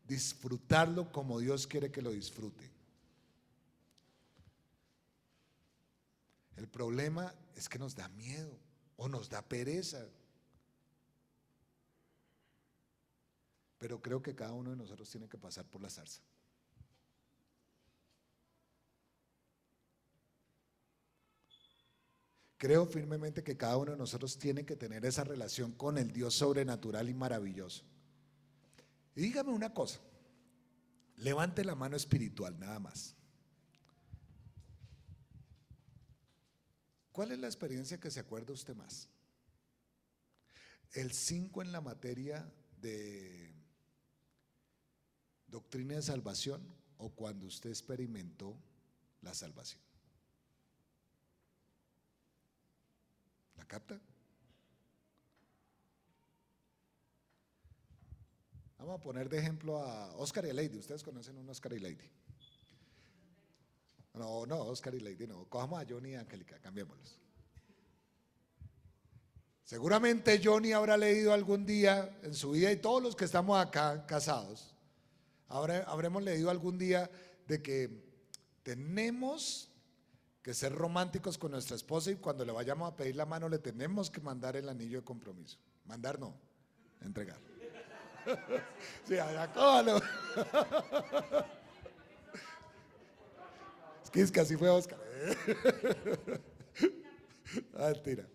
disfrutarlo 0.09 1.13
como 1.13 1.39
Dios 1.39 1.69
quiere 1.69 1.93
que 1.93 2.03
lo 2.03 2.11
disfrute. 2.11 2.74
El 6.57 6.69
problema 6.69 7.35
es 7.57 7.69
que 7.69 7.79
nos 7.79 7.95
da 7.95 8.09
miedo 8.09 8.59
o 8.97 9.09
nos 9.09 9.29
da 9.29 9.43
pereza. 9.43 10.07
Pero 13.79 14.01
creo 14.01 14.23
que 14.23 14.35
cada 14.35 14.53
uno 14.53 14.71
de 14.71 14.77
nosotros 14.77 15.11
tiene 15.11 15.29
que 15.29 15.39
pasar 15.39 15.67
por 15.67 15.83
la 15.83 15.91
zarza. 15.91 16.23
Creo 22.57 22.87
firmemente 22.87 23.43
que 23.43 23.59
cada 23.59 23.77
uno 23.77 23.93
de 23.93 23.99
nosotros 23.99 24.39
tiene 24.39 24.65
que 24.65 24.75
tener 24.75 25.05
esa 25.05 25.23
relación 25.23 25.73
con 25.73 25.99
el 25.99 26.13
Dios 26.13 26.35
sobrenatural 26.35 27.11
y 27.11 27.15
maravilloso. 27.15 27.85
Y 29.15 29.21
dígame 29.21 29.51
una 29.51 29.75
cosa, 29.75 30.01
levante 31.17 31.63
la 31.63 31.75
mano 31.75 31.97
espiritual 31.97 32.59
nada 32.59 32.79
más. 32.81 33.17
¿Cuál 37.15 37.31
es 37.31 37.39
la 37.39 37.47
experiencia 37.47 38.01
que 38.01 38.11
se 38.11 38.19
acuerda 38.19 38.53
usted 38.53 38.75
más? 38.75 39.09
El 40.95 41.13
5 41.13 41.63
en 41.63 41.71
la 41.71 41.81
materia 41.81 42.45
de 42.81 43.55
doctrina 45.47 45.95
de 45.95 46.03
salvación 46.03 46.61
o 46.99 47.11
cuando 47.11 47.47
usted 47.47 47.71
experimentó 47.71 48.59
la 49.23 49.33
salvación. 49.33 49.81
¿La 53.59 53.65
capta? 53.65 54.01
Vamos 58.77 58.99
a 58.99 59.01
poner 59.01 59.29
de 59.29 59.39
ejemplo 59.39 59.79
a 59.79 60.17
Oscar 60.17 60.47
y 60.47 60.51
a 60.51 60.55
Lady. 60.55 60.79
Ustedes 60.79 61.05
conocen 61.05 61.37
a 61.37 61.41
un 61.41 61.49
Oscar 61.49 61.75
y 61.75 61.79
Lady. 61.79 62.11
No, 64.15 64.47
no, 64.47 64.61
Oscar 64.61 64.95
y 64.95 65.01
Lady 65.01 65.27
no. 65.27 65.45
Cojamos 65.47 65.83
a 65.83 65.87
Johnny 65.89 66.11
y 66.11 66.15
Angélica, 66.15 66.59
cambiémoslos. 66.61 67.19
Seguramente 69.65 70.41
Johnny 70.43 70.73
habrá 70.73 70.97
leído 70.97 71.33
algún 71.33 71.65
día 71.65 72.19
en 72.23 72.35
su 72.35 72.53
vida 72.53 72.71
y 72.71 72.77
todos 72.77 73.03
los 73.03 73.17
que 73.17 73.25
estamos 73.25 73.59
acá 73.59 74.07
casados, 74.07 74.75
habremos 75.49 76.23
leído 76.23 76.51
algún 76.51 76.79
día 76.79 77.11
de 77.49 77.63
que 77.63 78.05
tenemos 78.63 79.71
que 80.43 80.53
ser 80.53 80.73
románticos 80.75 81.39
con 81.39 81.53
nuestra 81.53 81.77
esposa 81.77 82.11
y 82.11 82.17
cuando 82.17 82.45
le 82.45 82.53
vayamos 82.53 82.93
a 82.93 82.95
pedir 82.95 83.17
la 83.17 83.25
mano 83.25 83.49
le 83.49 83.59
tenemos 83.59 84.11
que 84.11 84.21
mandar 84.21 84.57
el 84.57 84.69
anillo 84.69 84.99
de 84.99 85.05
compromiso. 85.05 85.59
Mandar 85.87 86.21
no, 86.21 86.35
entregar. 87.01 87.39
Sí, 89.07 89.19
allá. 89.19 89.53
Es 94.15 94.31
que 94.31 94.41
así 94.41 94.57
fue 94.57 94.69
Oscar. 94.71 94.99
Ah, 97.75 97.91
Mentira. 97.93 98.27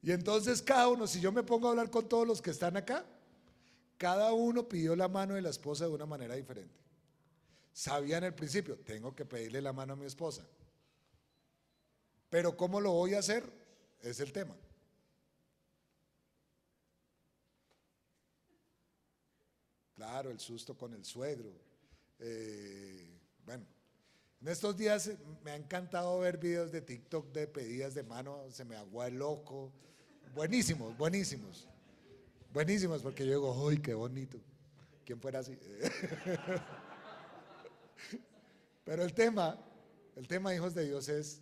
Y 0.00 0.10
entonces 0.10 0.62
cada 0.62 0.88
uno, 0.88 1.06
si 1.06 1.20
yo 1.20 1.30
me 1.32 1.42
pongo 1.42 1.66
a 1.66 1.70
hablar 1.70 1.90
con 1.90 2.08
todos 2.08 2.26
los 2.26 2.40
que 2.40 2.50
están 2.50 2.76
acá, 2.76 3.04
cada 3.98 4.32
uno 4.32 4.68
pidió 4.68 4.96
la 4.96 5.08
mano 5.08 5.34
de 5.34 5.42
la 5.42 5.50
esposa 5.50 5.86
de 5.86 5.92
una 5.92 6.06
manera 6.06 6.34
diferente. 6.34 6.74
Sabía 7.72 8.18
en 8.18 8.24
el 8.24 8.34
principio, 8.34 8.78
tengo 8.78 9.14
que 9.14 9.24
pedirle 9.24 9.60
la 9.60 9.72
mano 9.72 9.92
a 9.92 9.96
mi 9.96 10.06
esposa. 10.06 10.46
Pero 12.30 12.56
¿cómo 12.56 12.80
lo 12.80 12.92
voy 12.92 13.14
a 13.14 13.18
hacer? 13.18 13.44
Es 14.00 14.18
el 14.20 14.32
tema. 14.32 14.56
Claro, 19.94 20.30
el 20.30 20.40
susto 20.40 20.76
con 20.76 20.94
el 20.94 21.04
suegro. 21.04 21.52
Eh, 22.18 23.11
bueno, 23.44 23.64
en 24.40 24.48
estos 24.48 24.76
días 24.76 25.10
me 25.44 25.52
ha 25.52 25.56
encantado 25.56 26.18
ver 26.18 26.38
videos 26.38 26.72
de 26.72 26.80
TikTok 26.80 27.32
de 27.32 27.46
pedidas 27.46 27.94
de 27.94 28.02
mano, 28.02 28.44
se 28.50 28.64
me 28.64 28.76
agua 28.76 29.06
el 29.06 29.18
loco. 29.18 29.72
Buenísimos, 30.34 30.96
buenísimos. 30.96 31.68
Buenísimos, 32.52 33.02
porque 33.02 33.24
yo 33.24 33.32
digo, 33.32 33.68
¡ay, 33.68 33.78
qué 33.78 33.94
bonito! 33.94 34.38
¿Quién 35.04 35.20
fuera 35.20 35.38
así? 35.38 35.58
Pero 38.84 39.04
el 39.04 39.14
tema, 39.14 39.58
el 40.16 40.26
tema, 40.26 40.54
hijos 40.54 40.74
de 40.74 40.86
Dios, 40.86 41.08
es 41.08 41.40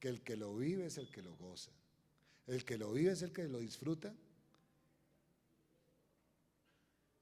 que 0.00 0.08
el 0.08 0.22
que 0.22 0.36
lo 0.36 0.54
vive 0.56 0.86
es 0.86 0.98
el 0.98 1.08
que 1.10 1.22
lo 1.22 1.36
goza. 1.36 1.70
El 2.46 2.64
que 2.64 2.76
lo 2.76 2.92
vive 2.92 3.12
es 3.12 3.22
el 3.22 3.32
que 3.32 3.44
lo 3.44 3.58
disfruta. 3.58 4.12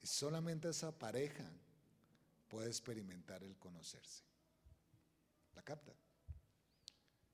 Y 0.03 0.07
solamente 0.07 0.71
esa 0.71 0.99
pareja 0.99 1.45
puede 2.51 2.67
experimentar 2.67 3.43
el 3.45 3.57
conocerse. 3.57 4.25
¿La 5.55 5.63
capta? 5.63 5.93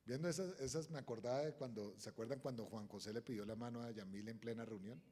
Viendo 0.04 0.28
esas, 0.28 0.60
esas 0.60 0.90
me 0.90 0.98
acordaba 0.98 1.40
de 1.40 1.54
cuando, 1.54 1.98
¿se 1.98 2.10
acuerdan 2.10 2.38
cuando 2.38 2.66
Juan 2.66 2.86
José 2.86 3.12
le 3.12 3.22
pidió 3.22 3.44
la 3.44 3.56
mano 3.56 3.82
a 3.82 3.90
Yamil 3.90 4.28
en 4.28 4.38
plena 4.38 4.64
reunión? 4.64 5.02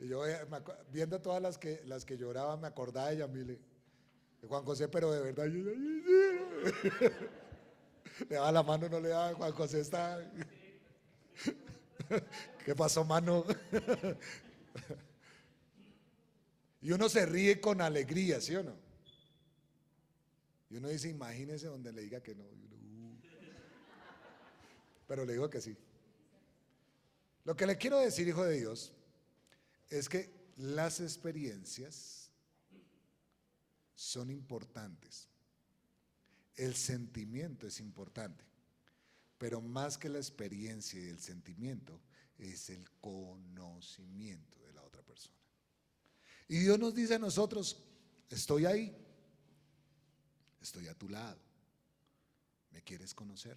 Y 0.00 0.08
yo 0.08 0.26
eh, 0.26 0.36
viendo 0.90 1.22
todas 1.22 1.40
las 1.40 1.56
que, 1.56 1.80
las 1.86 2.04
que 2.04 2.18
lloraban, 2.18 2.60
me 2.60 2.66
acordaba 2.66 3.10
de 3.10 3.18
Yamile. 3.18 3.60
De 4.42 4.48
Juan 4.48 4.64
José, 4.64 4.88
pero 4.88 5.12
de 5.12 5.20
verdad. 5.20 5.46
le 8.28 8.28
daba 8.28 8.52
la 8.52 8.62
mano, 8.62 8.88
no 8.88 9.00
le 9.00 9.10
daba. 9.10 9.34
Juan 9.34 9.52
José 9.52 9.80
está. 9.80 10.18
¿Qué 12.64 12.74
pasó, 12.74 13.04
mano? 13.04 13.44
y 16.80 16.92
uno 16.92 17.08
se 17.08 17.26
ríe 17.26 17.60
con 17.60 17.80
alegría, 17.80 18.40
¿sí 18.40 18.56
o 18.56 18.62
no? 18.62 18.76
Y 20.70 20.76
uno 20.76 20.88
dice, 20.88 21.08
imagínese 21.08 21.66
donde 21.66 21.92
le 21.92 22.02
diga 22.02 22.22
que 22.22 22.34
no. 22.34 22.44
"Uh". 22.44 23.18
Pero 25.06 25.24
le 25.24 25.32
digo 25.32 25.50
que 25.50 25.60
sí. 25.60 25.76
Lo 27.44 27.56
que 27.56 27.66
le 27.66 27.76
quiero 27.76 27.98
decir, 27.98 28.28
hijo 28.28 28.44
de 28.44 28.58
Dios, 28.58 28.92
es 29.88 30.08
que 30.08 30.32
las 30.56 31.00
experiencias 31.00 32.30
son 33.94 34.30
importantes. 34.30 35.28
El 36.54 36.74
sentimiento 36.74 37.66
es 37.66 37.80
importante, 37.80 38.44
pero 39.38 39.60
más 39.60 39.98
que 39.98 40.08
la 40.08 40.18
experiencia 40.18 41.00
y 41.00 41.08
el 41.08 41.18
sentimiento 41.18 42.00
es 42.38 42.70
el 42.70 42.88
conocimiento 43.00 44.58
de 44.60 44.72
la 44.74 44.82
otra 44.82 45.02
persona. 45.02 45.36
Y 46.50 46.58
Dios 46.58 46.80
nos 46.80 46.92
dice 46.92 47.14
a 47.14 47.18
nosotros, 47.20 47.80
estoy 48.28 48.66
ahí, 48.66 48.92
estoy 50.60 50.88
a 50.88 50.94
tu 50.96 51.08
lado, 51.08 51.38
¿me 52.72 52.82
quieres 52.82 53.14
conocer? 53.14 53.56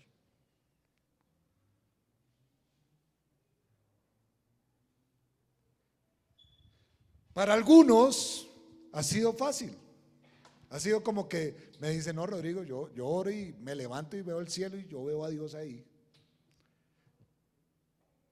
Para 7.34 7.56
algunos 7.56 8.48
ha 8.92 9.02
sido 9.02 9.34
fácil. 9.34 9.76
Ha 10.70 10.80
sido 10.80 11.02
como 11.02 11.28
que 11.28 11.72
me 11.80 11.90
dicen, 11.90 12.16
no, 12.16 12.28
Rodrigo, 12.28 12.62
yo, 12.64 12.94
yo 12.94 13.08
oro 13.08 13.32
y 13.32 13.54
me 13.54 13.74
levanto 13.74 14.18
y 14.18 14.22
veo 14.22 14.40
el 14.40 14.50
cielo 14.50 14.78
y 14.78 14.88
yo 14.88 15.04
veo 15.04 15.26
a 15.26 15.32
Dios 15.32 15.56
ahí. 15.56 15.84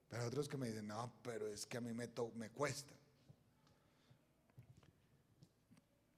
Pero 0.06 0.24
otros 0.24 0.48
que 0.48 0.56
me 0.56 0.68
dicen, 0.68 0.86
no, 0.86 1.12
pero 1.20 1.48
es 1.48 1.66
que 1.66 1.78
a 1.78 1.80
mí 1.80 1.92
me, 1.92 2.08
cuesta. 2.50 2.94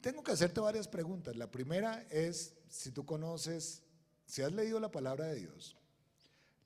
Tengo 0.05 0.23
que 0.23 0.33
hacerte 0.33 0.61
varias 0.61 0.87
preguntas. 0.87 1.35
La 1.35 1.51
primera 1.51 2.03
es 2.11 2.55
si 2.69 2.91
tú 2.91 3.07
conoces, 3.07 3.83
si 4.27 4.43
has 4.43 4.53
leído 4.53 4.79
la 4.79 4.91
palabra 4.91 5.29
de 5.29 5.37
Dios. 5.37 5.79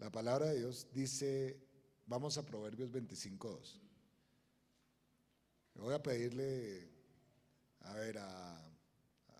La 0.01 0.11
palabra 0.11 0.47
de 0.47 0.59
Dios 0.59 0.89
dice, 0.93 1.57
vamos 2.09 2.37
a 2.37 2.45
Proverbios 2.45 2.91
25.2. 2.91 3.79
Voy 5.75 5.95
a 5.95 6.03
pedirle, 6.03 6.91
a 7.83 7.95
ver, 7.95 8.19
a, 8.19 8.61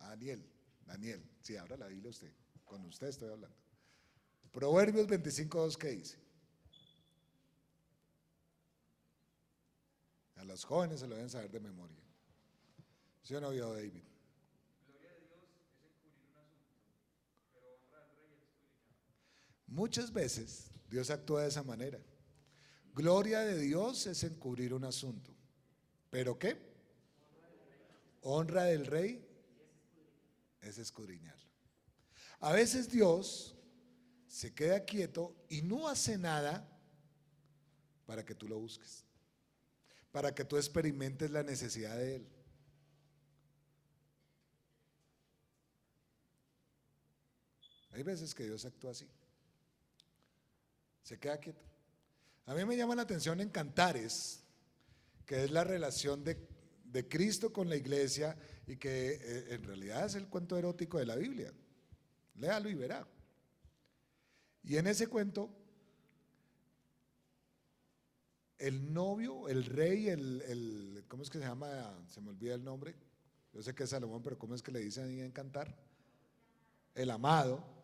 Daniel, 0.03 0.49
Daniel, 0.87 1.29
sí, 1.43 1.57
abra 1.57 1.77
la 1.77 1.89
Biblia 1.89 2.11
usted, 2.11 2.33
con 2.65 2.85
usted 2.85 3.09
estoy 3.09 3.31
hablando. 3.31 3.57
Proverbios 4.53 5.09
25.2, 5.09 5.77
¿qué 5.77 5.89
dice? 5.89 6.19
A 10.37 10.45
los 10.45 10.65
jóvenes 10.65 11.01
se 11.01 11.09
lo 11.09 11.17
deben 11.17 11.31
saber 11.31 11.51
de 11.51 11.59
memoria. 11.59 12.08
¿Sí 13.29 13.35
o 13.35 13.43
no 13.43 13.51
vio 13.51 13.75
David? 13.75 13.93
Muchas 19.67 20.11
veces 20.11 20.71
Dios 20.89 21.11
actúa 21.11 21.43
de 21.43 21.49
esa 21.49 21.63
manera. 21.63 22.01
Gloria 22.95 23.41
de 23.41 23.59
Dios 23.59 24.07
es 24.07 24.25
encubrir 24.25 24.73
un 24.73 24.85
asunto. 24.85 25.37
¿Pero 26.09 26.39
qué? 26.39 26.57
Honra 28.23 28.65
del 28.65 28.87
rey 28.87 29.23
es 30.63 30.79
escudriñarlo. 30.79 31.53
A 32.41 32.55
veces 32.55 32.89
Dios 32.89 33.59
se 34.27 34.55
queda 34.55 34.87
quieto 34.87 35.37
y 35.51 35.61
no 35.61 35.87
hace 35.87 36.17
nada 36.17 36.67
para 38.07 38.25
que 38.25 38.35
tú 38.35 38.49
lo 38.49 38.59
busques, 38.59 39.05
para 40.13 40.35
que 40.35 40.47
tú 40.47 40.57
experimentes 40.57 41.31
la 41.31 41.43
necesidad 41.43 41.95
de 41.95 42.17
Él. 42.17 42.38
Hay 47.99 48.05
veces 48.05 48.33
que 48.33 48.45
Dios 48.45 48.65
actúa 48.65 48.93
así. 48.93 49.09
Se 51.03 51.19
queda 51.19 51.37
quieto. 51.39 51.65
A 52.47 52.55
mí 52.55 52.65
me 52.65 52.77
llama 52.77 52.95
la 52.95 53.03
atención 53.03 53.41
en 53.41 53.49
Cantares, 53.49 54.45
que 55.27 55.43
es 55.43 55.51
la 55.51 55.65
relación 55.65 56.23
de, 56.23 56.39
de 56.85 57.09
Cristo 57.09 57.53
con 57.53 57.69
la 57.69 57.75
iglesia 57.75 58.39
y 58.69 58.77
que 58.77 59.15
eh, 59.21 59.47
en 59.53 59.65
realidad 59.65 60.07
es 60.07 60.15
el 60.15 60.29
cuento 60.29 60.57
erótico 60.57 60.99
de 60.99 61.07
la 61.07 61.17
Biblia. 61.17 61.53
Léalo 62.37 62.69
y 62.69 62.75
verá. 62.77 63.05
Y 64.63 64.77
en 64.77 64.87
ese 64.87 65.09
cuento, 65.09 65.51
el 68.59 68.95
novio, 68.95 69.49
el 69.49 69.65
rey, 69.65 70.07
el, 70.09 70.41
el- 70.43 71.05
¿cómo 71.09 71.25
es 71.25 71.31
que 71.31 71.39
se 71.41 71.45
llama? 71.47 72.01
Se 72.07 72.21
me 72.21 72.31
olvida 72.31 72.55
el 72.55 72.63
nombre. 72.63 72.95
Yo 73.53 73.61
sé 73.61 73.75
que 73.75 73.83
es 73.83 73.91
Salomón, 73.91 74.23
pero 74.23 74.39
¿cómo 74.39 74.55
es 74.55 74.63
que 74.63 74.71
le 74.71 74.79
dicen 74.79 75.09
ahí 75.09 75.21
en 75.21 75.33
cantar? 75.33 75.77
El 76.95 77.11
amado, 77.11 77.78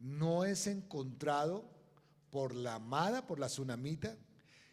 no 0.00 0.44
es 0.44 0.66
encontrado 0.66 1.64
por 2.30 2.54
la 2.54 2.76
amada, 2.76 3.26
por 3.26 3.38
la 3.38 3.46
tsunamita, 3.46 4.16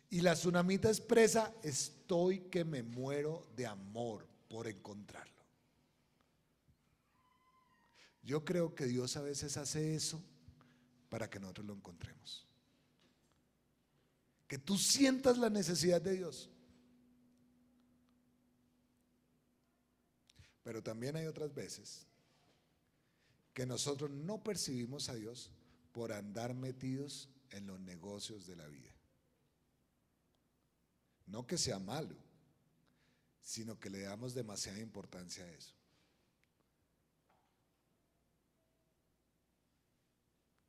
y 0.09 0.21
la 0.21 0.33
tsunamita 0.33 0.87
expresa, 0.87 1.53
estoy 1.63 2.39
que 2.49 2.63
me 2.63 2.81
muero 2.81 3.45
de 3.55 3.67
amor 3.67 4.25
por 4.47 4.67
encontrarlo. 4.67 5.33
Yo 8.23 8.45
creo 8.45 8.73
que 8.73 8.85
Dios 8.85 9.17
a 9.17 9.21
veces 9.21 9.57
hace 9.57 9.95
eso 9.95 10.21
para 11.09 11.29
que 11.29 11.39
nosotros 11.39 11.67
lo 11.67 11.73
encontremos. 11.73 12.45
Que 14.47 14.57
tú 14.57 14.77
sientas 14.77 15.37
la 15.37 15.49
necesidad 15.49 16.01
de 16.01 16.13
Dios. 16.13 16.49
Pero 20.63 20.81
también 20.81 21.17
hay 21.17 21.25
otras 21.25 21.53
veces 21.53 22.07
que 23.57 23.65
nosotros 23.65 24.11
no 24.11 24.43
percibimos 24.43 25.09
a 25.09 25.15
Dios 25.15 25.49
por 25.91 26.13
andar 26.13 26.53
metidos 26.53 27.27
en 27.49 27.65
los 27.65 27.79
negocios 27.79 28.45
de 28.45 28.55
la 28.55 28.67
vida. 28.67 28.93
No 31.25 31.47
que 31.47 31.57
sea 31.57 31.79
malo, 31.79 32.15
sino 33.41 33.79
que 33.79 33.89
le 33.89 34.01
damos 34.01 34.35
demasiada 34.35 34.77
importancia 34.77 35.43
a 35.43 35.49
eso. 35.49 35.73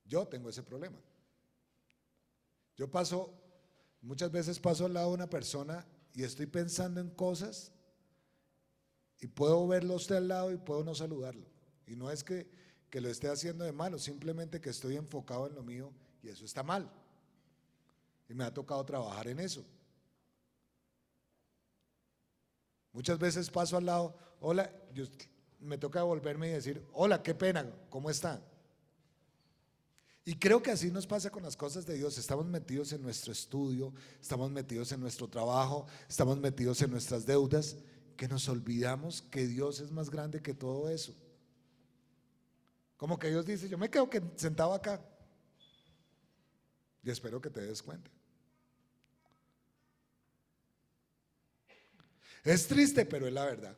Yo 0.07 0.26
tengo 0.26 0.49
ese 0.49 0.62
problema. 0.62 0.99
Yo 2.74 2.91
paso, 2.91 3.39
muchas 4.01 4.32
veces 4.32 4.59
paso 4.59 4.86
al 4.86 4.95
lado 4.95 5.09
de 5.09 5.14
una 5.16 5.28
persona 5.28 5.86
y 6.14 6.22
estoy 6.22 6.47
pensando 6.47 7.03
en 7.03 7.11
cosas 7.11 7.70
y 9.20 9.26
puedo 9.26 9.68
verlo 9.68 9.93
a 9.93 9.97
usted 9.99 10.16
al 10.16 10.28
lado 10.28 10.53
y 10.53 10.57
puedo 10.57 10.82
no 10.84 10.95
saludarlo. 10.95 11.47
Y 11.86 11.95
no 11.95 12.11
es 12.11 12.24
que, 12.24 12.57
que 12.91 13.01
lo 13.01 13.09
esté 13.09 13.28
haciendo 13.28 13.64
de 13.64 13.72
malo, 13.72 13.99
simplemente 13.99 14.61
que 14.61 14.70
estoy 14.70 14.97
enfocado 14.97 15.47
en 15.47 15.55
lo 15.55 15.62
mío 15.62 15.93
y 16.22 16.28
eso 16.28 16.45
está 16.45 16.62
mal. 16.62 16.91
Y 18.28 18.34
me 18.34 18.45
ha 18.45 18.53
tocado 18.53 18.84
trabajar 18.84 19.28
en 19.28 19.41
eso. 19.41 19.64
Muchas 22.93 23.18
veces 23.18 23.51
paso 23.51 23.76
al 23.76 23.86
lado, 23.86 24.16
hola, 24.41 24.72
yo- 24.95 25.05
me 25.61 25.76
toca 25.76 26.03
volverme 26.03 26.49
y 26.49 26.53
decir, 26.53 26.84
hola, 26.93 27.22
qué 27.22 27.34
pena, 27.34 27.66
¿cómo 27.91 28.11
está? 28.11 28.41
Y 30.24 30.34
creo 30.36 30.62
que 30.62 30.70
así 30.70 30.91
nos 30.91 31.07
pasa 31.07 31.30
con 31.30 31.43
las 31.43 31.57
cosas 31.57 31.86
de 31.86 31.95
Dios. 31.95 32.18
Estamos 32.18 32.47
metidos 32.47 32.93
en 32.93 33.03
nuestro 33.03 33.32
estudio, 33.32 33.95
estamos 34.20 34.51
metidos 34.51 34.93
en 34.93 35.01
nuestro 35.01 35.26
trabajo, 35.26 35.86
estamos 36.09 36.39
metidos 36.39 36.82
en 36.82 36.91
nuestras 36.91 37.24
deudas, 37.24 37.76
que 38.16 38.28
nos 38.28 38.49
olvidamos 38.49 39.22
que 39.22 39.47
Dios 39.47 39.80
es 39.80 39.91
más 39.91 40.11
grande 40.11 40.43
que 40.43 40.53
todo 40.53 40.91
eso. 40.91 41.14
Como 42.99 43.18
que 43.18 43.30
Dios 43.30 43.46
dice, 43.46 43.68
yo 43.68 43.78
me 43.78 43.88
quedo 43.88 44.11
que- 44.11 44.20
sentado 44.36 44.74
acá. 44.74 45.01
Y 47.03 47.11
espero 47.11 47.40
que 47.40 47.49
te 47.49 47.61
des 47.62 47.80
cuenta. 47.80 48.11
Es 52.44 52.66
triste, 52.66 53.07
pero 53.07 53.26
es 53.28 53.32
la 53.32 53.44
verdad. 53.44 53.76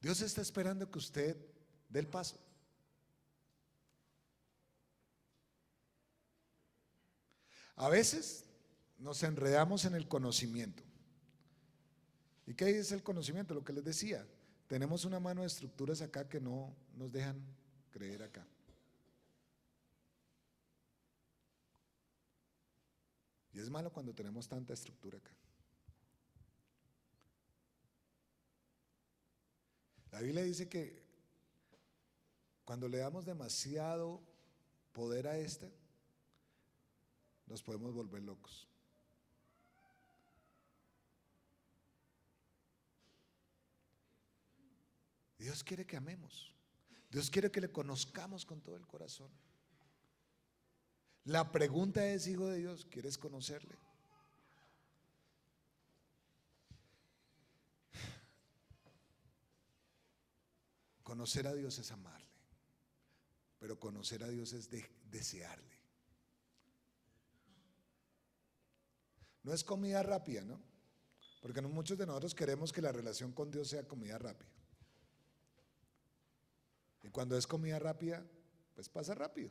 Dios 0.00 0.20
está 0.20 0.42
esperando 0.42 0.90
que 0.90 0.98
usted 0.98 1.36
dé 1.88 2.00
el 2.00 2.08
paso. 2.08 2.36
A 7.76 7.88
veces 7.88 8.44
nos 8.98 9.22
enredamos 9.22 9.84
en 9.84 9.94
el 9.94 10.08
conocimiento. 10.08 10.82
¿Y 12.46 12.54
qué 12.54 12.70
es 12.78 12.90
el 12.90 13.04
conocimiento? 13.04 13.54
Lo 13.54 13.64
que 13.64 13.72
les 13.72 13.84
decía. 13.84 14.26
Tenemos 14.72 15.04
una 15.04 15.20
mano 15.20 15.42
de 15.42 15.48
estructuras 15.48 16.00
acá 16.00 16.26
que 16.26 16.40
no 16.40 16.74
nos 16.94 17.12
dejan 17.12 17.44
creer 17.90 18.22
acá. 18.22 18.42
Y 23.52 23.58
es 23.58 23.68
malo 23.68 23.92
cuando 23.92 24.14
tenemos 24.14 24.48
tanta 24.48 24.72
estructura 24.72 25.18
acá. 25.18 25.30
La 30.10 30.22
Biblia 30.22 30.42
dice 30.42 30.70
que 30.70 31.04
cuando 32.64 32.88
le 32.88 32.96
damos 32.96 33.26
demasiado 33.26 34.22
poder 34.94 35.28
a 35.28 35.36
este, 35.36 35.70
nos 37.44 37.62
podemos 37.62 37.92
volver 37.92 38.22
locos. 38.22 38.71
Dios 45.42 45.64
quiere 45.64 45.84
que 45.84 45.96
amemos. 45.96 46.54
Dios 47.10 47.28
quiere 47.28 47.50
que 47.50 47.60
le 47.60 47.72
conozcamos 47.72 48.46
con 48.46 48.60
todo 48.60 48.76
el 48.76 48.86
corazón. 48.86 49.28
La 51.24 51.50
pregunta 51.50 52.06
es, 52.06 52.28
hijo 52.28 52.46
de 52.46 52.58
Dios, 52.58 52.86
¿quieres 52.88 53.18
conocerle? 53.18 53.76
Conocer 61.02 61.46
a 61.46 61.54
Dios 61.54 61.78
es 61.78 61.90
amarle, 61.90 62.26
pero 63.58 63.78
conocer 63.78 64.22
a 64.22 64.28
Dios 64.28 64.52
es 64.52 64.70
de- 64.70 64.88
desearle. 65.10 65.76
No 69.42 69.52
es 69.52 69.64
comida 69.64 70.02
rápida, 70.04 70.42
¿no? 70.44 70.60
Porque 71.40 71.60
muchos 71.60 71.98
de 71.98 72.06
nosotros 72.06 72.34
queremos 72.34 72.72
que 72.72 72.80
la 72.80 72.92
relación 72.92 73.32
con 73.32 73.50
Dios 73.50 73.68
sea 73.68 73.86
comida 73.88 74.16
rápida. 74.16 74.48
Y 77.02 77.08
cuando 77.08 77.36
es 77.36 77.46
comida 77.46 77.78
rápida, 77.78 78.24
pues 78.74 78.88
pasa 78.88 79.14
rápido. 79.14 79.50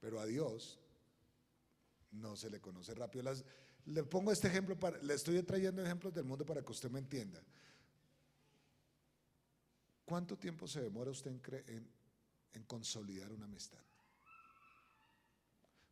Pero 0.00 0.20
a 0.20 0.26
Dios 0.26 0.78
no 2.12 2.36
se 2.36 2.50
le 2.50 2.60
conoce 2.60 2.94
rápido. 2.94 3.32
Le 3.86 4.02
pongo 4.04 4.32
este 4.32 4.48
ejemplo, 4.48 4.78
para, 4.78 4.98
le 4.98 5.14
estoy 5.14 5.40
trayendo 5.42 5.82
ejemplos 5.84 6.12
del 6.12 6.24
mundo 6.24 6.44
para 6.44 6.62
que 6.62 6.72
usted 6.72 6.90
me 6.90 6.98
entienda. 6.98 7.42
¿Cuánto 10.04 10.36
tiempo 10.36 10.68
se 10.68 10.80
demora 10.82 11.10
usted 11.10 11.30
en, 11.30 11.88
en- 12.52 12.64
consolidar 12.64 13.32
una 13.32 13.44
amistad? 13.44 13.80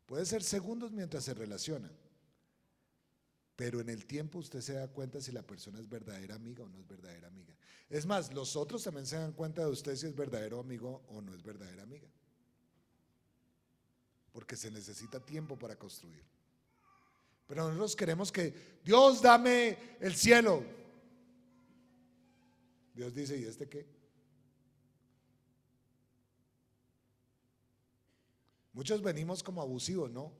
Puede 0.07 0.25
ser 0.27 0.43
segundos 0.43 0.93
mientras 0.93 1.25
se 1.25 1.35
relaciona, 1.35 1.91
pero 3.57 3.81
en 3.81 3.89
el 3.89 4.05
tiempo 4.07 4.39
usted 4.39 4.61
se 4.61 4.75
da 4.75 4.89
cuenta 4.89 5.21
si 5.21 5.31
la 5.31 5.43
persona 5.43 5.79
es 5.79 5.89
verdadera 5.89 6.35
amiga 6.35 6.65
o 6.65 6.69
no 6.69 6.79
es 6.79 6.87
verdadera 6.87 7.29
amiga. 7.29 7.55
Es 7.89 8.07
más, 8.07 8.33
los 8.33 8.57
otros 8.57 8.83
también 8.83 9.07
se 9.07 9.17
dan 9.17 9.33
cuenta 9.33 9.63
de 9.63 9.71
usted 9.71 9.95
si 9.95 10.07
es 10.07 10.17
verdadero 10.17 10.59
amigo 10.59 11.05
o 11.09 11.21
no 11.21 11.35
es 11.35 11.43
verdadera 11.43 11.83
amiga. 11.85 12.09
Porque 14.33 14.57
se 14.57 14.71
necesita 14.71 15.21
tiempo 15.21 15.57
para 15.57 15.77
construir. 15.77 16.25
Pero 17.47 17.69
nosotros 17.69 17.95
queremos 17.95 18.33
que 18.33 18.81
Dios 18.85 19.23
dame 19.23 19.79
el 20.01 20.17
cielo. 20.17 20.65
Dios 22.95 23.15
dice, 23.15 23.39
¿y 23.39 23.45
este 23.45 23.69
qué? 23.69 23.87
Muchos 28.73 29.03
venimos 29.03 29.43
como 29.45 29.63
abusivos, 29.63 30.11
¿no? 30.11 30.33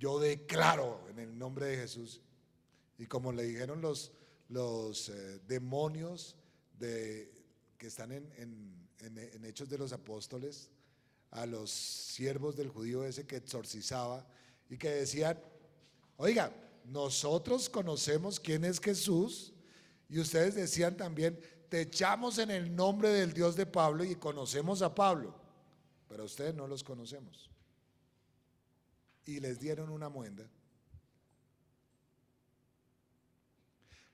Yo 0.00 0.18
declaro 0.18 1.06
en 1.10 1.18
el 1.20 1.38
nombre 1.38 1.66
de 1.66 1.76
Jesús. 1.76 2.22
Y 2.98 3.06
como 3.06 3.32
le 3.32 3.42
dijeron 3.44 3.80
los, 3.82 4.12
los 4.48 5.10
eh, 5.10 5.38
demonios 5.46 6.36
de, 6.78 7.30
que 7.78 7.86
están 7.86 8.10
en, 8.10 8.32
en- 8.36 8.88
en- 9.00 9.18
en 9.18 9.44
Hechos 9.44 9.68
de 9.68 9.76
los 9.78 9.92
Apóstoles, 9.92 10.70
a 11.30 11.44
los 11.46 11.70
siervos 11.70 12.56
del 12.56 12.68
judío 12.70 13.04
ese 13.04 13.26
que 13.26 13.36
exorcizaba 13.36 14.26
y 14.70 14.76
que 14.78 14.88
decían, 14.88 15.38
oiga, 16.16 16.50
nosotros 16.86 17.68
conocemos 17.68 18.40
quién 18.40 18.64
es 18.64 18.80
Jesús 18.80 19.52
y 20.08 20.18
ustedes 20.18 20.54
decían 20.54 20.96
también, 20.96 21.38
te 21.68 21.82
echamos 21.82 22.38
en 22.38 22.50
el 22.50 22.74
nombre 22.74 23.10
del 23.10 23.32
Dios 23.34 23.54
de 23.54 23.66
Pablo 23.66 24.02
y 24.02 24.16
conocemos 24.16 24.80
a 24.82 24.92
Pablo, 24.94 25.34
pero 26.08 26.24
ustedes 26.24 26.54
no 26.54 26.66
los 26.66 26.82
conocemos. 26.82 27.48
Y 29.30 29.38
les 29.38 29.60
dieron 29.60 29.90
una 29.90 30.08
muenda. 30.08 30.44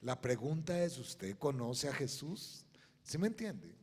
La 0.03 0.21
pregunta 0.21 0.85
es, 0.85 0.99
¿usted 0.99 1.39
conoce 1.39 1.89
a 1.89 1.95
Jesús? 1.95 2.67
¿Sí 3.03 3.17
me 3.17 3.29
entiende? 3.29 3.75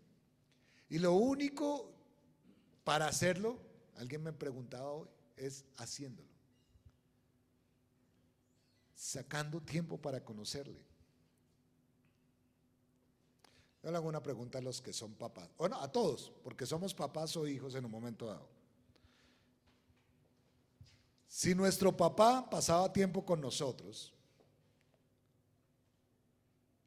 Y 0.90 1.00
lo 1.00 1.14
único 1.14 1.92
para 2.84 3.08
hacerlo, 3.08 3.58
alguien 3.96 4.22
me 4.22 4.32
preguntaba 4.32 4.92
hoy, 4.92 5.10
es 5.36 5.66
haciéndolo. 5.78 6.30
Sacando 8.94 9.60
tiempo 9.60 9.98
para 10.00 10.24
conocerle. 10.24 10.86
Yo 13.82 13.90
le 13.90 13.98
hago 13.98 14.08
una 14.08 14.22
pregunta 14.22 14.60
a 14.60 14.62
los 14.62 14.82
que 14.82 14.94
son 14.94 15.16
papás, 15.16 15.50
o 15.58 15.68
no, 15.68 15.82
a 15.82 15.92
todos, 15.92 16.32
porque 16.44 16.68
somos 16.68 16.94
papás 16.94 17.36
o 17.38 17.48
hijos 17.48 17.74
en 17.74 17.86
un 17.86 17.92
momento 17.92 18.28
dado. 18.28 18.63
Si 21.34 21.56
nuestro 21.56 21.98
papá 21.98 22.48
pasaba 22.48 22.94
tiempo 22.94 23.26
con 23.26 23.42
nosotros 23.42 24.14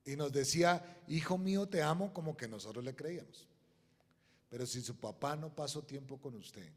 y 0.05 0.15
nos 0.15 0.31
decía, 0.31 1.03
hijo 1.09 1.37
mío, 1.37 1.69
te 1.69 1.83
amo, 1.83 2.13
como 2.13 2.37
que 2.37 2.47
nosotros 2.47 2.85
le 2.85 2.95
creíamos. 2.95 3.49
Pero 4.49 4.65
si 4.65 4.83
su 4.83 4.95
papá 4.95 5.35
no 5.35 5.53
pasó 5.53 5.83
tiempo 5.83 6.21
con 6.21 6.37
usted 6.37 6.73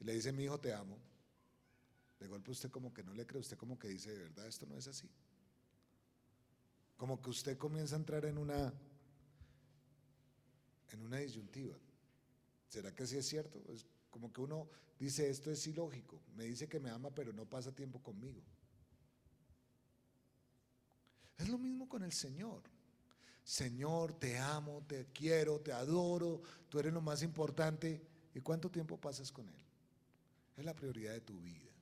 y 0.00 0.04
le 0.04 0.14
dice, 0.14 0.32
mi 0.32 0.42
hijo, 0.42 0.58
te 0.58 0.74
amo, 0.74 0.98
de 2.18 2.26
golpe 2.26 2.50
usted 2.50 2.72
como 2.72 2.92
que 2.92 3.04
no 3.04 3.14
le 3.14 3.24
cree, 3.24 3.40
usted 3.40 3.56
como 3.56 3.78
que 3.78 3.86
dice, 3.86 4.10
de 4.10 4.24
verdad, 4.24 4.48
esto 4.48 4.66
no 4.66 4.76
es 4.76 4.88
así. 4.88 5.08
Como 6.96 7.22
que 7.22 7.30
usted 7.30 7.56
comienza 7.56 7.94
a 7.94 8.00
entrar 8.00 8.24
en 8.24 8.36
una, 8.36 8.74
en 10.90 11.02
una 11.02 11.18
disyuntiva. 11.18 11.76
¿Será 12.68 12.92
que 12.92 13.06
sí 13.06 13.16
es 13.16 13.28
cierto? 13.28 13.62
Es 13.72 13.86
como 14.10 14.32
que 14.32 14.40
uno 14.40 14.68
dice, 14.98 15.28
esto 15.28 15.50
es 15.50 15.66
ilógico. 15.66 16.20
Me 16.36 16.44
dice 16.44 16.68
que 16.68 16.80
me 16.80 16.90
ama, 16.90 17.10
pero 17.10 17.32
no 17.32 17.44
pasa 17.44 17.74
tiempo 17.74 18.02
conmigo. 18.02 18.42
Es 21.36 21.48
lo 21.48 21.58
mismo 21.58 21.88
con 21.88 22.02
el 22.02 22.12
Señor. 22.12 22.62
Señor, 23.44 24.12
te 24.12 24.38
amo, 24.38 24.84
te 24.86 25.06
quiero, 25.06 25.60
te 25.60 25.72
adoro, 25.72 26.42
tú 26.68 26.78
eres 26.78 26.92
lo 26.92 27.00
más 27.00 27.22
importante. 27.22 28.02
¿Y 28.34 28.40
cuánto 28.40 28.70
tiempo 28.70 29.00
pasas 29.00 29.32
con 29.32 29.48
Él? 29.48 29.64
Es 30.56 30.64
la 30.64 30.74
prioridad 30.74 31.12
de 31.12 31.20
tu 31.20 31.40
vida. 31.40 31.72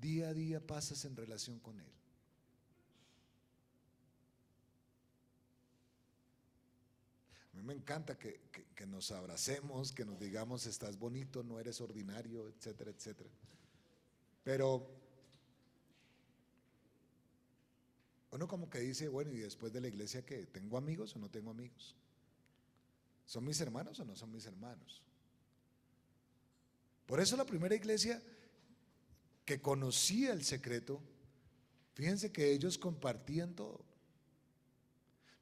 Día 0.00 0.28
a 0.28 0.34
día 0.34 0.64
pasas 0.64 1.04
en 1.04 1.16
relación 1.16 1.58
con 1.58 1.80
Él. 1.80 1.92
A 7.54 7.56
mí 7.56 7.62
me 7.62 7.72
encanta 7.74 8.18
que, 8.18 8.40
que- 8.50 8.64
nos 8.86 9.10
abracemos, 9.12 9.92
que 9.92 10.04
nos 10.04 10.18
digamos, 10.20 10.66
estás 10.66 10.98
bonito, 10.98 11.42
no 11.42 11.58
eres 11.58 11.80
ordinario, 11.80 12.48
etcétera, 12.48 12.90
etcétera. 12.90 13.30
Pero 14.42 14.86
uno 18.30 18.46
como 18.46 18.68
que 18.68 18.80
dice, 18.80 19.08
bueno, 19.08 19.32
¿y 19.32 19.38
después 19.38 19.72
de 19.72 19.80
la 19.80 19.88
iglesia 19.88 20.24
qué? 20.26 20.46
¿Tengo 20.46 20.76
amigos 20.76 21.16
o 21.16 21.18
no 21.18 21.30
tengo 21.30 21.50
amigos? 21.50 21.96
¿Son 23.24 23.44
mis 23.44 23.60
hermanos 23.60 23.98
o 24.00 24.04
no 24.04 24.14
son 24.14 24.30
mis 24.32 24.44
hermanos? 24.46 25.00
Por 27.06 27.20
eso 27.20 27.36
la 27.36 27.46
primera 27.46 27.74
iglesia 27.74 28.20
que 29.44 29.62
conocía 29.62 30.32
el 30.32 30.44
secreto, 30.44 31.00
fíjense 31.94 32.32
que 32.32 32.52
ellos 32.52 32.76
compartían 32.78 33.54
todo. 33.54 33.84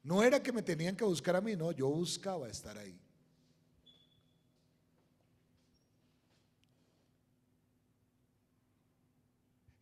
No 0.03 0.21
era 0.21 0.43
que 0.43 0.51
me 0.51 0.61
tenían 0.61 0.97
que 0.97 1.05
buscar 1.05 1.37
a 1.37 1.41
mí, 1.41 1.55
no, 1.55 1.71
yo 1.71 1.87
buscaba 1.87 2.49
estar 2.49 2.77
ahí. 2.77 2.99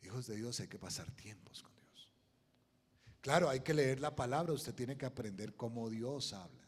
Hijos 0.04 0.28
de 0.28 0.36
Dios, 0.36 0.60
hay 0.60 0.68
que 0.68 0.78
pasar 0.78 1.10
tiempos 1.12 1.64
con 1.64 1.74
Dios. 1.76 2.14
Claro, 3.22 3.50
hay 3.50 3.62
que 3.62 3.74
leer 3.74 4.00
la 4.00 4.16
palabra, 4.16 4.54
usted 4.54 4.76
tiene 4.76 4.96
que 4.96 5.08
aprender 5.08 5.56
cómo 5.56 5.90
Dios 5.90 6.34
habla. 6.34 6.68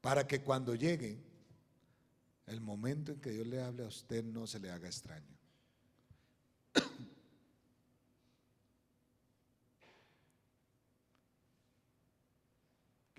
Para 0.00 0.26
que 0.26 0.42
cuando 0.42 0.74
llegue 0.74 1.22
el 2.46 2.60
momento 2.60 3.12
en 3.12 3.20
que 3.20 3.30
Dios 3.30 3.46
le 3.46 3.62
hable 3.62 3.84
a 3.84 3.88
usted 3.88 4.24
no 4.24 4.48
se 4.48 4.58
le 4.58 4.72
haga 4.72 4.88
extraño. 4.88 5.31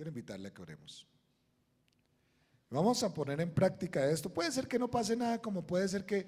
Quiero 0.04 0.18
invitarle 0.18 0.50
a 0.50 0.54
que 0.54 0.62
oremos. 0.62 1.08
Vamos 2.70 3.02
a 3.04 3.14
poner 3.14 3.40
en 3.40 3.54
práctica 3.54 4.06
esto. 4.10 4.30
Puede 4.30 4.52
ser 4.52 4.68
que 4.68 4.78
no 4.78 4.92
pase 4.92 5.16
nada, 5.16 5.42
como 5.42 5.66
puede 5.66 5.88
ser 5.88 6.06
que, 6.06 6.28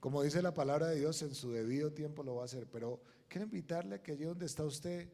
como 0.00 0.24
dice 0.24 0.42
la 0.42 0.52
palabra 0.52 0.88
de 0.88 0.96
Dios, 0.96 1.22
en 1.22 1.32
su 1.32 1.52
debido 1.52 1.92
tiempo 1.92 2.24
lo 2.24 2.34
va 2.34 2.42
a 2.42 2.46
hacer. 2.46 2.66
Pero 2.68 3.00
quiero 3.28 3.44
invitarle 3.44 3.94
a 3.94 4.02
que 4.02 4.10
allí 4.10 4.24
donde 4.24 4.46
está 4.46 4.64
usted, 4.64 5.08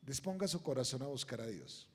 disponga 0.00 0.46
su 0.46 0.62
corazón 0.62 1.02
a 1.02 1.06
buscar 1.06 1.40
a 1.40 1.48
Dios. 1.48 1.88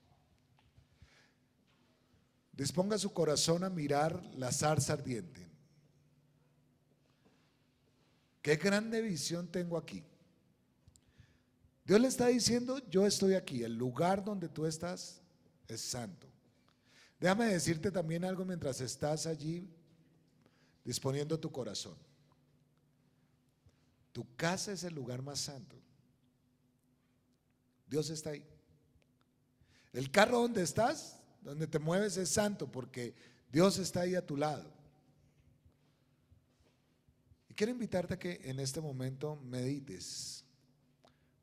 Disponga 2.51 2.97
su 2.97 3.13
corazón 3.13 3.63
a 3.63 3.69
mirar 3.69 4.21
la 4.35 4.51
zarza 4.51 4.91
ardiente. 4.91 5.49
Qué 8.41 8.57
grande 8.57 9.01
visión 9.01 9.47
tengo 9.47 9.77
aquí. 9.77 10.03
Dios 11.91 11.99
le 11.99 12.07
está 12.07 12.27
diciendo, 12.27 12.79
yo 12.89 13.05
estoy 13.05 13.33
aquí, 13.33 13.63
el 13.63 13.75
lugar 13.75 14.23
donde 14.23 14.47
tú 14.47 14.65
estás 14.65 15.19
es 15.67 15.81
santo. 15.81 16.25
Déjame 17.19 17.47
decirte 17.47 17.91
también 17.91 18.23
algo 18.23 18.45
mientras 18.45 18.79
estás 18.79 19.25
allí 19.25 19.69
disponiendo 20.85 21.37
tu 21.37 21.51
corazón. 21.51 21.97
Tu 24.13 24.25
casa 24.37 24.71
es 24.71 24.85
el 24.85 24.95
lugar 24.95 25.21
más 25.21 25.41
santo. 25.41 25.75
Dios 27.87 28.09
está 28.09 28.29
ahí. 28.29 28.45
El 29.91 30.09
carro 30.11 30.43
donde 30.43 30.61
estás, 30.61 31.19
donde 31.41 31.67
te 31.67 31.77
mueves 31.77 32.15
es 32.15 32.29
santo 32.29 32.71
porque 32.71 33.13
Dios 33.51 33.77
está 33.79 33.99
ahí 33.99 34.15
a 34.15 34.25
tu 34.25 34.37
lado. 34.37 34.71
Y 37.49 37.53
quiero 37.53 37.73
invitarte 37.73 38.13
a 38.13 38.19
que 38.19 38.39
en 38.45 38.61
este 38.61 38.79
momento 38.79 39.35
medites 39.35 40.40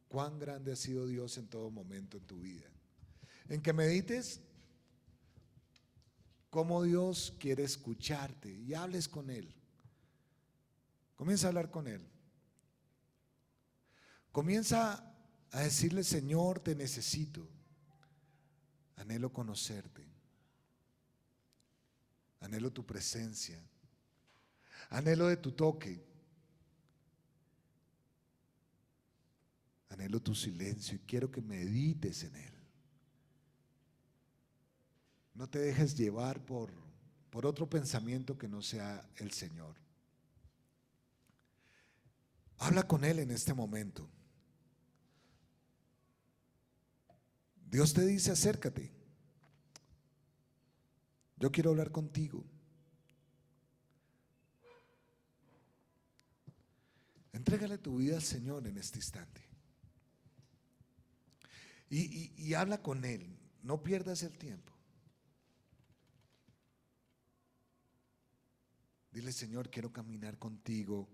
cuán 0.09 0.39
grande 0.39 0.73
ha 0.73 0.77
sido 0.77 1.07
Dios 1.07 1.39
en 1.39 1.49
todo 1.49 1.71
momento 1.71 2.17
en 2.17 2.27
tu 2.27 2.41
vida. 2.41 2.67
En 3.49 3.63
que 3.63 3.73
medites 3.73 4.41
cómo 6.51 6.83
Dios 6.83 7.35
quiere 7.39 7.65
escucharte 7.65 8.51
y 8.51 8.75
hables 8.75 9.09
con 9.09 9.31
Él. 9.31 9.55
Comienza 11.15 11.47
a 11.47 11.49
hablar 11.49 11.71
con 11.71 11.87
Él. 11.89 12.07
Comienza 14.33 15.15
a 15.51 15.61
decirle, 15.61 16.05
Señor, 16.05 16.61
te 16.61 16.75
necesito. 16.75 17.49
Anhelo 18.97 19.33
conocerte. 19.33 20.07
Anhelo 22.41 22.73
tu 22.73 22.85
presencia. 22.87 23.61
Anhelo 24.91 25.27
de 25.27 25.37
tu 25.37 25.53
toque. 25.53 26.08
Anhelo 29.89 30.21
tu 30.21 30.35
silencio 30.35 30.97
y 30.97 31.01
quiero 31.01 31.31
que 31.31 31.41
medites 31.41 32.25
en 32.25 32.37
él. 32.37 32.55
No 35.35 35.49
te 35.49 35.59
dejes 35.61 35.97
llevar 35.97 36.45
por, 36.45 36.73
por 37.31 37.47
otro 37.47 37.71
pensamiento 37.71 38.37
que 38.37 38.49
no 38.49 38.61
sea 38.61 39.09
el 39.17 39.31
Señor. 39.31 39.77
Habla 42.59 42.83
con 42.89 43.05
Él 43.05 43.21
en 43.21 43.31
este 43.31 43.55
momento. 43.55 44.11
Dios 47.71 47.95
te 47.95 48.05
dice, 48.05 48.33
acércate. 48.33 48.91
Yo 51.37 51.53
quiero 51.53 51.71
hablar 51.71 51.93
contigo. 51.93 52.45
Entrégale 57.33 57.79
tu 57.79 57.99
vida 57.99 58.17
al 58.17 58.23
Señor 58.23 58.67
en 58.67 58.77
este 58.79 58.99
instante. 58.99 59.48
Y, 61.91 62.55
habla 62.55 62.83
con 62.83 63.05
Él. 63.05 63.39
No 63.63 63.83
pierdas 63.83 64.23
el 64.23 64.37
tiempo. 64.37 64.73
Dile, 69.11 69.33
Señor, 69.33 69.71
quiero 69.71 69.93
caminar 69.93 70.39
contigo. 70.39 71.09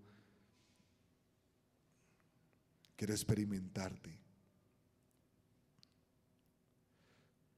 Quiero 2.95 3.13
experimentarte. 3.13 4.19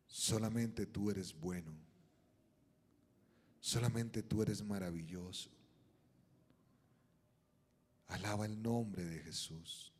Solamente 0.08 0.86
tú 0.86 1.10
eres 1.12 1.34
bueno. 1.34 1.74
Solamente 3.60 4.24
tú 4.24 4.42
eres 4.42 4.64
maravilloso. 4.64 5.50
Alaba 8.08 8.46
el 8.46 8.62
nombre 8.62 9.04
de 9.04 9.20
Jesús. 9.20 9.97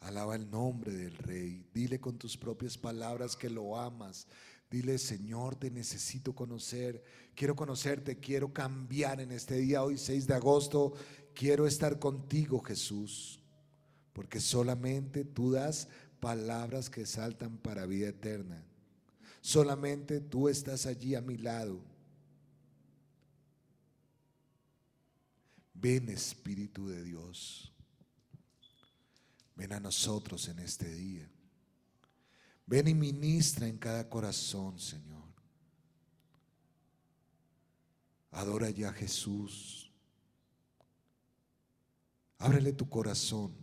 Alaba 0.00 0.34
el 0.34 0.50
nombre 0.50 0.92
del 0.92 1.16
Rey. 1.16 1.64
Dile 1.74 2.00
con 2.00 2.18
tus 2.18 2.36
propias 2.36 2.76
palabras 2.78 3.36
que 3.36 3.50
lo 3.50 3.78
amas. 3.78 4.26
Dile, 4.70 4.98
Señor, 4.98 5.56
te 5.56 5.70
necesito 5.70 6.34
conocer. 6.34 7.02
Quiero 7.34 7.54
conocerte, 7.54 8.18
quiero 8.18 8.52
cambiar 8.52 9.20
en 9.20 9.32
este 9.32 9.56
día, 9.56 9.82
hoy 9.82 9.98
6 9.98 10.26
de 10.26 10.34
agosto. 10.34 10.94
Quiero 11.34 11.66
estar 11.66 11.98
contigo, 11.98 12.60
Jesús. 12.60 13.42
Porque 14.12 14.40
solamente 14.40 15.24
tú 15.24 15.52
das 15.52 15.88
palabras 16.18 16.88
que 16.88 17.04
saltan 17.04 17.58
para 17.58 17.86
vida 17.86 18.08
eterna. 18.08 18.64
Solamente 19.40 20.20
tú 20.20 20.48
estás 20.48 20.86
allí 20.86 21.14
a 21.14 21.20
mi 21.20 21.36
lado. 21.36 21.80
Ven 25.74 26.08
Espíritu 26.10 26.88
de 26.88 27.02
Dios. 27.02 27.69
Ven 29.60 29.74
a 29.74 29.80
nosotros 29.80 30.48
en 30.48 30.58
este 30.60 30.88
día. 30.88 31.28
Ven 32.64 32.88
y 32.88 32.94
ministra 32.94 33.66
en 33.66 33.76
cada 33.76 34.08
corazón, 34.08 34.78
Señor. 34.78 35.28
Adora 38.30 38.70
ya 38.70 38.88
a 38.88 38.92
Jesús. 38.94 39.92
Ábrele 42.38 42.72
tu 42.72 42.88
corazón. 42.88 43.54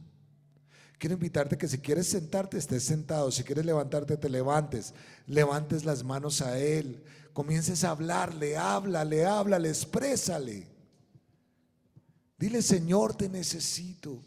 Quiero 0.99 1.15
invitarte 1.15 1.57
que 1.57 1.67
si 1.67 1.79
quieres 1.79 2.05
sentarte, 2.05 2.59
estés 2.59 2.83
sentado. 2.83 3.31
Si 3.31 3.43
quieres 3.43 3.65
levantarte, 3.65 4.17
te 4.17 4.29
levantes. 4.29 4.93
Levantes 5.25 5.83
las 5.83 6.03
manos 6.03 6.43
a 6.43 6.59
Él. 6.59 7.03
Comiences 7.33 7.83
a 7.83 7.89
hablarle, 7.89 8.55
háblale, 8.55 9.25
háblale, 9.25 9.69
exprésale. 9.69 10.67
Dile, 12.37 12.61
Señor, 12.61 13.17
te 13.17 13.29
necesito. 13.29 14.21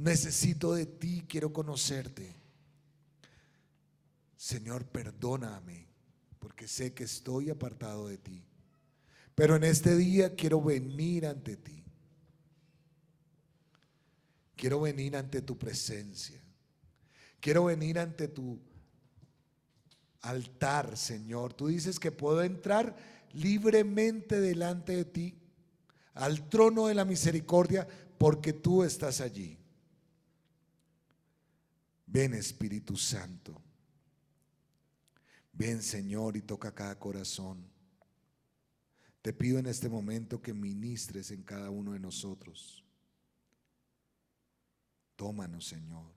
Necesito 0.00 0.72
de 0.72 0.86
ti, 0.86 1.26
quiero 1.28 1.52
conocerte. 1.52 2.34
Señor, 4.34 4.86
perdóname, 4.86 5.88
porque 6.38 6.66
sé 6.66 6.94
que 6.94 7.04
estoy 7.04 7.50
apartado 7.50 8.08
de 8.08 8.16
ti. 8.16 8.42
Pero 9.34 9.56
en 9.56 9.64
este 9.64 9.94
día 9.96 10.34
quiero 10.34 10.62
venir 10.62 11.26
ante 11.26 11.58
ti. 11.58 11.84
Quiero 14.56 14.80
venir 14.80 15.16
ante 15.16 15.42
tu 15.42 15.58
presencia. 15.58 16.40
Quiero 17.38 17.66
venir 17.66 17.98
ante 17.98 18.26
tu 18.28 18.58
altar, 20.22 20.96
Señor. 20.96 21.52
Tú 21.52 21.66
dices 21.66 22.00
que 22.00 22.10
puedo 22.10 22.42
entrar 22.42 22.96
libremente 23.34 24.40
delante 24.40 24.96
de 24.96 25.04
ti, 25.04 25.38
al 26.14 26.48
trono 26.48 26.86
de 26.86 26.94
la 26.94 27.04
misericordia, 27.04 27.86
porque 28.16 28.54
tú 28.54 28.82
estás 28.82 29.20
allí. 29.20 29.59
Ven 32.12 32.34
Espíritu 32.34 32.96
Santo. 32.96 33.62
Ven 35.52 35.80
Señor 35.80 36.36
y 36.36 36.42
toca 36.42 36.74
cada 36.74 36.98
corazón. 36.98 37.70
Te 39.22 39.32
pido 39.32 39.58
en 39.58 39.66
este 39.66 39.88
momento 39.88 40.42
que 40.42 40.52
ministres 40.52 41.30
en 41.30 41.44
cada 41.44 41.70
uno 41.70 41.92
de 41.92 42.00
nosotros. 42.00 42.84
Tómanos 45.14 45.68
Señor. 45.68 46.12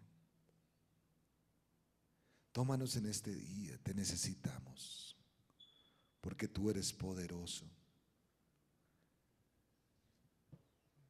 Tómanos 2.52 2.96
en 2.96 3.06
este 3.08 3.34
día, 3.36 3.78
te 3.84 3.94
necesitamos, 3.94 5.18
porque 6.22 6.48
tú 6.48 6.70
eres 6.70 6.94
poderoso. 6.94 7.70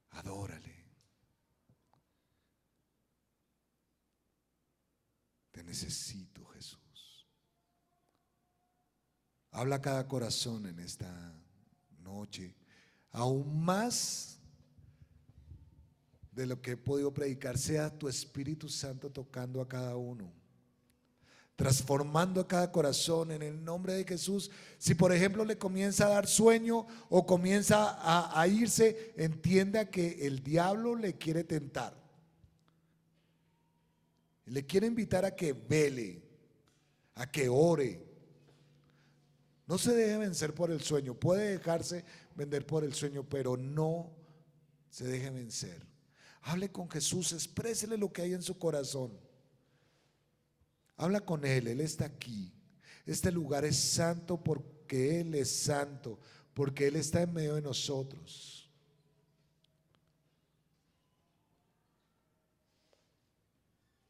Adórale. 0.10 0.73
Necesito, 5.62 6.44
Jesús. 6.46 7.28
Habla 9.52 9.82
cada 9.82 10.08
corazón 10.08 10.66
en 10.66 10.80
esta 10.80 11.32
noche, 12.00 12.56
aún 13.12 13.64
más 13.64 14.40
de 16.32 16.48
lo 16.48 16.60
que 16.62 16.72
he 16.72 16.78
podido 16.78 17.14
predicar, 17.14 17.58
sea 17.58 17.96
tu 17.96 18.08
Espíritu 18.08 18.68
Santo 18.68 19.12
tocando 19.12 19.62
a 19.62 19.68
cada 19.68 19.96
uno, 19.96 20.34
transformando 21.56 22.42
a 22.42 22.48
cada 22.48 22.72
corazón 22.72 23.32
en 23.32 23.44
el 23.44 23.64
nombre 23.64 23.94
de 23.94 24.06
Jesús. 24.06 24.50
Si 24.80 24.96
por 24.96 25.14
ejemplo 25.14 25.46
le 25.46 25.60
comienza 25.60 26.08
a 26.08 26.10
dar 26.10 26.28
sueño 26.28 26.88
o 27.10 27.28
comienza 27.28 27.92
a, 27.92 28.40
a 28.42 28.48
irse, 28.48 29.14
entienda 29.16 29.92
que 29.92 30.26
el 30.26 30.42
diablo 30.44 30.96
le 30.96 31.16
quiere 31.20 31.44
tentar. 31.44 32.03
Le 34.46 34.66
quiere 34.66 34.88
invitar 34.88 35.26
a 35.26 35.36
que 35.36 35.54
vele, 35.54 36.22
a 37.16 37.30
que 37.30 37.48
ore. 37.50 38.04
No 39.68 39.78
se 39.78 39.94
deje 39.94 40.18
vencer 40.18 40.54
por 40.54 40.72
el 40.72 40.82
sueño. 40.82 41.14
Puede 41.14 41.58
dejarse 41.58 42.04
vender 42.36 42.66
por 42.66 42.84
el 42.84 42.94
sueño, 42.94 43.28
pero 43.28 43.56
no 43.56 44.12
se 44.90 45.06
deje 45.06 45.30
vencer. 45.30 45.88
Hable 46.42 46.72
con 46.72 46.90
Jesús, 46.90 47.32
exprésele 47.32 47.98
lo 47.98 48.12
que 48.12 48.22
hay 48.22 48.34
en 48.34 48.42
su 48.42 48.58
corazón. 48.58 49.18
Habla 50.98 51.22
con 51.22 51.46
Él, 51.46 51.68
Él 51.68 51.82
está 51.82 52.06
aquí. 52.06 52.54
Este 53.06 53.32
lugar 53.32 53.66
es 53.66 53.78
santo 53.78 54.42
porque 54.44 55.22
Él 55.22 55.36
es 55.36 55.50
santo, 55.50 56.20
porque 56.54 56.88
Él 56.88 56.98
está 56.98 57.22
en 57.22 57.34
medio 57.34 57.56
de 57.56 57.62
nosotros. 57.62 58.63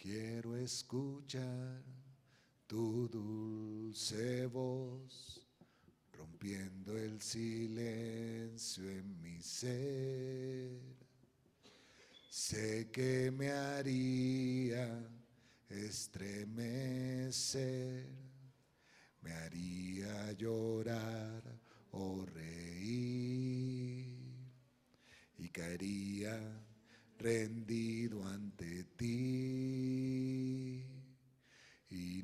Quiero 0.04 0.52
escuchar 0.58 1.82
tu 2.68 3.08
dulce 3.08 4.48
voz, 4.48 5.48
rompiendo 6.12 6.98
el 6.98 7.22
silencio 7.22 8.90
en 8.90 9.22
mi 9.22 9.42
ser. 9.42 10.78
Sé 12.30 12.90
que 12.92 13.32
me 13.32 13.50
haría 13.50 15.10
estremecer, 15.70 16.50
me 19.22 19.32
haría 19.32 20.34
llorar 20.34 21.44
o 21.92 22.26
reír 22.26 24.18
y 25.38 25.48
caería 25.48 26.38
rendido 27.24 28.26
ante 28.28 28.84
ti 28.98 29.64
y 31.90 32.24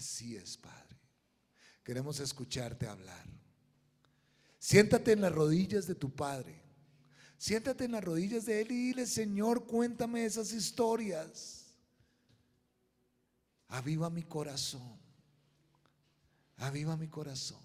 Así 0.00 0.34
es, 0.34 0.56
Padre. 0.56 0.96
Queremos 1.84 2.20
escucharte 2.20 2.86
hablar. 2.86 3.22
Siéntate 4.58 5.12
en 5.12 5.20
las 5.20 5.30
rodillas 5.30 5.86
de 5.86 5.94
tu 5.94 6.10
Padre. 6.10 6.58
Siéntate 7.36 7.84
en 7.84 7.92
las 7.92 8.02
rodillas 8.02 8.46
de 8.46 8.62
Él 8.62 8.72
y 8.72 8.86
dile, 8.86 9.06
Señor, 9.06 9.66
cuéntame 9.66 10.24
esas 10.24 10.54
historias. 10.54 11.74
Aviva 13.68 14.08
mi 14.08 14.22
corazón. 14.22 14.98
Aviva 16.56 16.96
mi 16.96 17.08
corazón. 17.08 17.60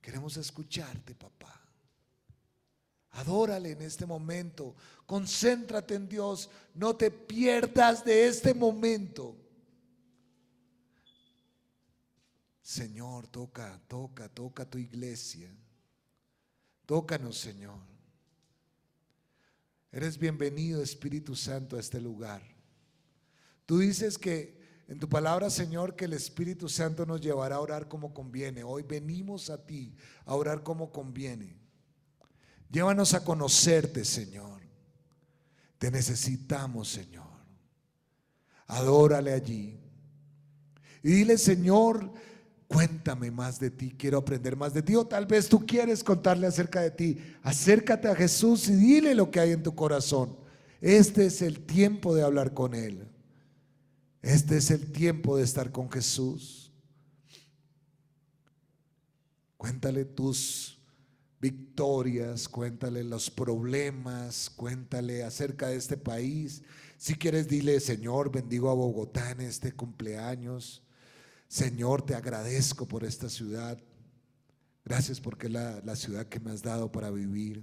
Queremos 0.00 0.38
escucharte, 0.38 1.14
papá. 1.14 1.60
Adórale 3.10 3.72
en 3.72 3.82
este 3.82 4.06
momento. 4.06 4.74
Concéntrate 5.04 5.96
en 5.96 6.08
Dios. 6.08 6.48
No 6.72 6.96
te 6.96 7.10
pierdas 7.10 8.02
de 8.06 8.26
este 8.26 8.54
momento. 8.54 9.41
Señor, 12.62 13.26
toca, 13.26 13.80
toca, 13.88 14.28
toca 14.28 14.64
tu 14.64 14.78
iglesia. 14.78 15.52
Tócanos, 16.86 17.36
Señor. 17.36 17.80
Eres 19.90 20.16
bienvenido, 20.16 20.82
Espíritu 20.82 21.34
Santo, 21.34 21.76
a 21.76 21.80
este 21.80 22.00
lugar. 22.00 22.40
Tú 23.66 23.78
dices 23.78 24.16
que 24.16 24.62
en 24.88 24.98
tu 24.98 25.08
palabra, 25.08 25.50
Señor, 25.50 25.96
que 25.96 26.04
el 26.04 26.12
Espíritu 26.12 26.68
Santo 26.68 27.04
nos 27.04 27.20
llevará 27.20 27.56
a 27.56 27.60
orar 27.60 27.88
como 27.88 28.14
conviene. 28.14 28.62
Hoy 28.62 28.84
venimos 28.84 29.50
a 29.50 29.64
ti 29.64 29.94
a 30.24 30.34
orar 30.34 30.62
como 30.62 30.92
conviene. 30.92 31.56
Llévanos 32.70 33.12
a 33.14 33.24
conocerte, 33.24 34.04
Señor. 34.04 34.62
Te 35.78 35.90
necesitamos, 35.90 36.88
Señor. 36.88 37.26
Adórale 38.66 39.32
allí. 39.32 39.78
Y 41.02 41.10
dile, 41.10 41.36
Señor, 41.36 42.12
Cuéntame 42.72 43.30
más 43.30 43.60
de 43.60 43.70
ti, 43.70 43.94
quiero 43.98 44.18
aprender 44.18 44.56
más 44.56 44.72
de 44.72 44.82
ti. 44.82 44.96
O 44.96 45.06
tal 45.06 45.26
vez 45.26 45.48
tú 45.48 45.66
quieres 45.66 46.02
contarle 46.02 46.46
acerca 46.46 46.80
de 46.80 46.90
ti. 46.90 47.18
Acércate 47.42 48.08
a 48.08 48.14
Jesús 48.14 48.68
y 48.68 48.74
dile 48.74 49.14
lo 49.14 49.30
que 49.30 49.40
hay 49.40 49.52
en 49.52 49.62
tu 49.62 49.74
corazón. 49.74 50.36
Este 50.80 51.26
es 51.26 51.42
el 51.42 51.60
tiempo 51.60 52.14
de 52.14 52.22
hablar 52.22 52.54
con 52.54 52.74
Él. 52.74 53.06
Este 54.22 54.56
es 54.56 54.70
el 54.70 54.90
tiempo 54.90 55.36
de 55.36 55.42
estar 55.42 55.70
con 55.70 55.90
Jesús. 55.90 56.72
Cuéntale 59.56 60.04
tus 60.04 60.78
victorias, 61.40 62.48
cuéntale 62.48 63.04
los 63.04 63.30
problemas, 63.30 64.48
cuéntale 64.48 65.24
acerca 65.24 65.68
de 65.68 65.76
este 65.76 65.96
país. 65.96 66.62
Si 66.96 67.16
quieres, 67.16 67.48
dile, 67.48 67.80
Señor, 67.80 68.32
bendigo 68.32 68.70
a 68.70 68.74
Bogotá 68.74 69.32
en 69.32 69.42
este 69.42 69.72
cumpleaños. 69.72 70.82
Señor, 71.52 72.00
te 72.00 72.14
agradezco 72.14 72.88
por 72.88 73.04
esta 73.04 73.28
ciudad. 73.28 73.78
Gracias 74.86 75.20
porque 75.20 75.48
es 75.48 75.52
la, 75.52 75.82
la 75.84 75.96
ciudad 75.96 76.24
que 76.24 76.40
me 76.40 76.50
has 76.50 76.62
dado 76.62 76.90
para 76.90 77.10
vivir. 77.10 77.62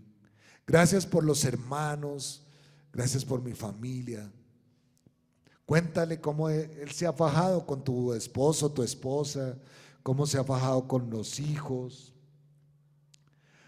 Gracias 0.67 1.07
por 1.07 1.23
los 1.23 1.43
hermanos. 1.43 2.45
Gracias 2.93 3.25
por 3.25 3.41
mi 3.41 3.53
familia. 3.53 4.31
Cuéntale 5.65 6.21
cómo 6.21 6.51
e, 6.51 6.65
él 6.83 6.91
se 6.91 7.07
ha 7.07 7.13
fajado 7.13 7.65
con 7.65 7.83
tu 7.83 8.13
esposo, 8.13 8.71
tu 8.71 8.83
esposa, 8.83 9.57
cómo 10.03 10.27
se 10.27 10.37
ha 10.37 10.43
fajado 10.43 10.87
con 10.87 11.09
los 11.09 11.39
hijos. 11.39 12.13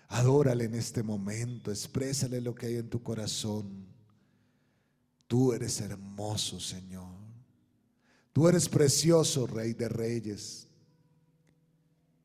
Adórale 0.07 0.65
en 0.65 0.75
este 0.75 1.01
momento, 1.01 1.71
exprésale 1.71 2.41
lo 2.41 2.53
que 2.53 2.67
hay 2.67 2.75
en 2.75 2.91
tu 2.91 3.01
corazón. 3.01 3.87
Tú 5.25 5.51
eres 5.51 5.81
hermoso, 5.81 6.59
Señor. 6.59 7.20
Tú 8.33 8.47
eres 8.47 8.69
precioso, 8.69 9.45
Rey 9.45 9.73
de 9.73 9.89
Reyes. 9.89 10.67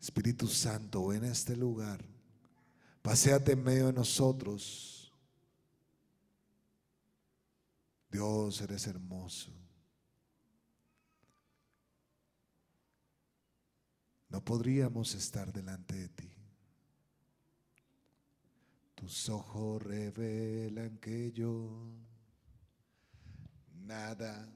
Espíritu 0.00 0.46
Santo, 0.46 1.08
ven 1.08 1.24
a 1.24 1.32
este 1.32 1.56
lugar. 1.56 2.04
Paseate 3.02 3.52
en 3.52 3.62
medio 3.64 3.86
de 3.86 3.92
nosotros. 3.92 5.12
Dios, 8.10 8.60
eres 8.60 8.86
hermoso. 8.86 9.52
No 14.28 14.44
podríamos 14.44 15.14
estar 15.14 15.52
delante 15.52 15.94
de 15.94 16.08
ti. 16.08 16.32
Tus 18.94 19.28
ojos 19.28 19.82
revelan 19.82 20.98
que 20.98 21.32
yo 21.32 21.68
nada 23.72 24.55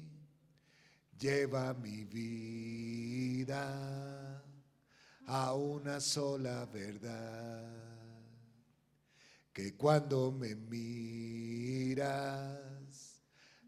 lleva 1.21 1.73
mi 1.75 2.03
vida 2.05 3.63
a 5.27 5.53
una 5.53 5.99
sola 5.99 6.65
verdad, 6.65 7.61
que 9.53 9.75
cuando 9.77 10.31
me 10.31 10.55
miras, 10.55 10.97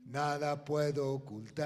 nada 0.07 0.65
puedo 0.65 1.13
ocultar. 1.13 1.63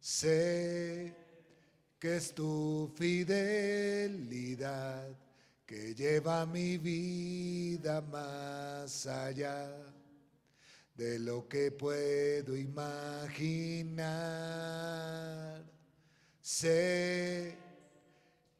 Sé 0.00 1.14
que 1.98 2.16
es 2.16 2.34
tu 2.34 2.90
fidelidad 2.96 4.34
que 5.66 5.94
lleva 5.94 6.46
mi 6.46 6.78
vida 6.78 8.00
más 8.00 9.06
allá 9.06 9.68
de 10.94 11.18
lo 11.18 11.48
que 11.48 11.70
puedo 11.72 12.56
imaginar. 12.56 14.02
Sé 16.40 17.56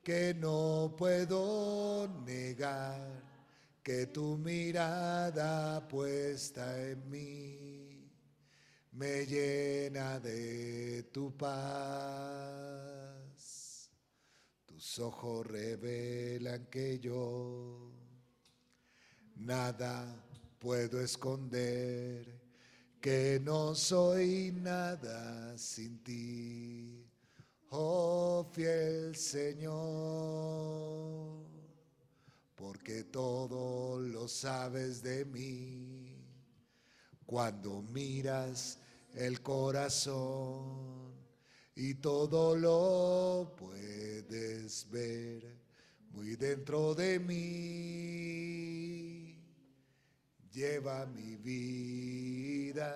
que 0.02 0.34
no 0.34 0.94
puedo 0.96 2.08
negar 2.24 3.22
que 3.82 4.06
tu 4.06 4.36
mirada 4.38 5.86
puesta 5.88 6.80
en 6.80 7.10
mí 7.10 8.10
me 8.92 9.26
llena 9.26 10.20
de 10.20 11.04
tu 11.12 11.36
paz. 11.36 11.52
Tus 14.66 14.98
ojos 15.00 15.46
revelan 15.46 16.66
que 16.66 16.98
yo 16.98 17.92
nada 19.36 20.31
puedo 20.62 21.00
esconder, 21.00 22.40
que 23.00 23.40
no 23.42 23.74
soy 23.74 24.52
nada 24.52 25.58
sin 25.58 25.98
ti, 26.04 27.04
oh 27.70 28.48
fiel 28.52 29.16
Señor, 29.16 29.72
porque 32.54 33.02
todo 33.02 33.98
lo 33.98 34.28
sabes 34.28 35.02
de 35.02 35.24
mí. 35.24 36.16
Cuando 37.26 37.82
miras 37.82 38.78
el 39.14 39.42
corazón 39.42 41.12
y 41.74 41.94
todo 41.94 42.54
lo 42.54 43.52
puedes 43.56 44.88
ver 44.90 45.58
muy 46.12 46.36
dentro 46.36 46.94
de 46.94 47.18
mí 47.18 49.01
lleva 50.52 51.06
mi 51.06 51.36
vida 51.36 52.92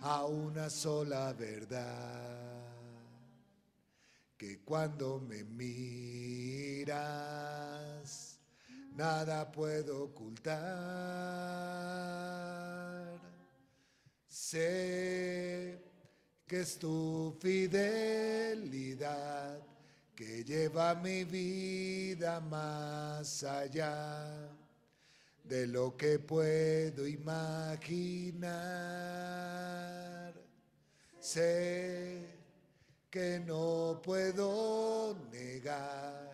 a 0.00 0.24
una 0.26 0.70
sola 0.70 1.32
verdad, 1.32 2.68
que 4.36 4.60
cuando 4.60 5.18
me 5.20 5.42
miras, 5.44 6.88
nada 8.94 9.50
puedo 9.50 10.04
ocultar. 10.04 10.52
Sé 14.26 15.82
que 16.46 16.60
es 16.60 16.78
tu 16.78 17.36
fidelidad 17.40 19.02
que 20.14 20.44
lleva 20.44 20.94
mi 20.94 21.24
vida 21.24 22.38
más 22.40 23.42
allá 23.44 24.61
de 25.44 25.66
lo 25.66 25.96
que 25.96 26.18
puedo 26.18 27.06
imaginar. 27.06 28.52
Sé 31.20 32.26
que 33.10 33.40
no 33.40 34.00
puedo 34.02 35.14
negar 35.30 36.32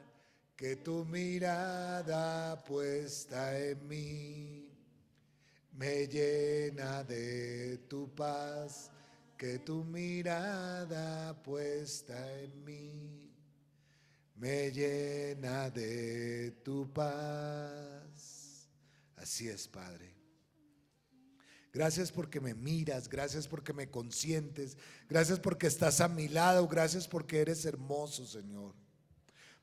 que 0.56 0.76
tu 0.76 1.04
mirada 1.04 2.56
puesta 2.64 3.56
en 3.58 3.86
mí 3.86 4.68
me 5.72 6.08
llena 6.08 7.04
de 7.04 7.78
tu 7.88 8.12
paz, 8.12 8.90
que 9.36 9.60
tu 9.60 9.84
mirada 9.84 11.40
puesta 11.44 12.16
en 12.40 12.64
mí 12.64 13.30
me 14.34 14.72
llena 14.72 15.70
de 15.70 16.50
tu 16.64 16.92
paz. 16.92 18.07
Así 19.28 19.46
es, 19.46 19.68
Padre. 19.68 20.10
Gracias 21.70 22.10
porque 22.10 22.40
me 22.40 22.54
miras, 22.54 23.10
gracias 23.10 23.46
porque 23.46 23.74
me 23.74 23.90
consientes, 23.90 24.78
gracias 25.06 25.38
porque 25.38 25.66
estás 25.66 26.00
a 26.00 26.08
mi 26.08 26.28
lado, 26.28 26.66
gracias 26.66 27.06
porque 27.06 27.42
eres 27.42 27.66
hermoso, 27.66 28.26
Señor. 28.26 28.74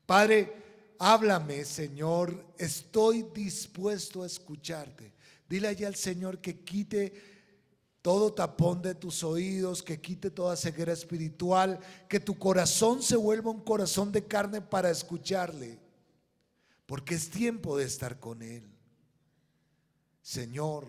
Padre, 0.06 0.52
háblame, 1.00 1.64
Señor, 1.64 2.46
estoy 2.56 3.24
dispuesto 3.34 4.22
a 4.22 4.26
escucharte. 4.26 5.12
Dile 5.48 5.66
allá 5.66 5.88
al 5.88 5.96
Señor 5.96 6.40
que 6.40 6.60
quite 6.60 7.12
todo 8.02 8.32
tapón 8.32 8.82
de 8.82 8.94
tus 8.94 9.24
oídos, 9.24 9.82
que 9.82 10.00
quite 10.00 10.30
toda 10.30 10.54
ceguera 10.54 10.92
espiritual, 10.92 11.80
que 12.08 12.20
tu 12.20 12.38
corazón 12.38 13.02
se 13.02 13.16
vuelva 13.16 13.50
un 13.50 13.64
corazón 13.64 14.12
de 14.12 14.24
carne 14.24 14.60
para 14.60 14.92
escucharle, 14.92 15.80
porque 16.86 17.16
es 17.16 17.28
tiempo 17.28 17.76
de 17.76 17.84
estar 17.84 18.20
con 18.20 18.42
Él. 18.42 18.75
Señor, 20.26 20.88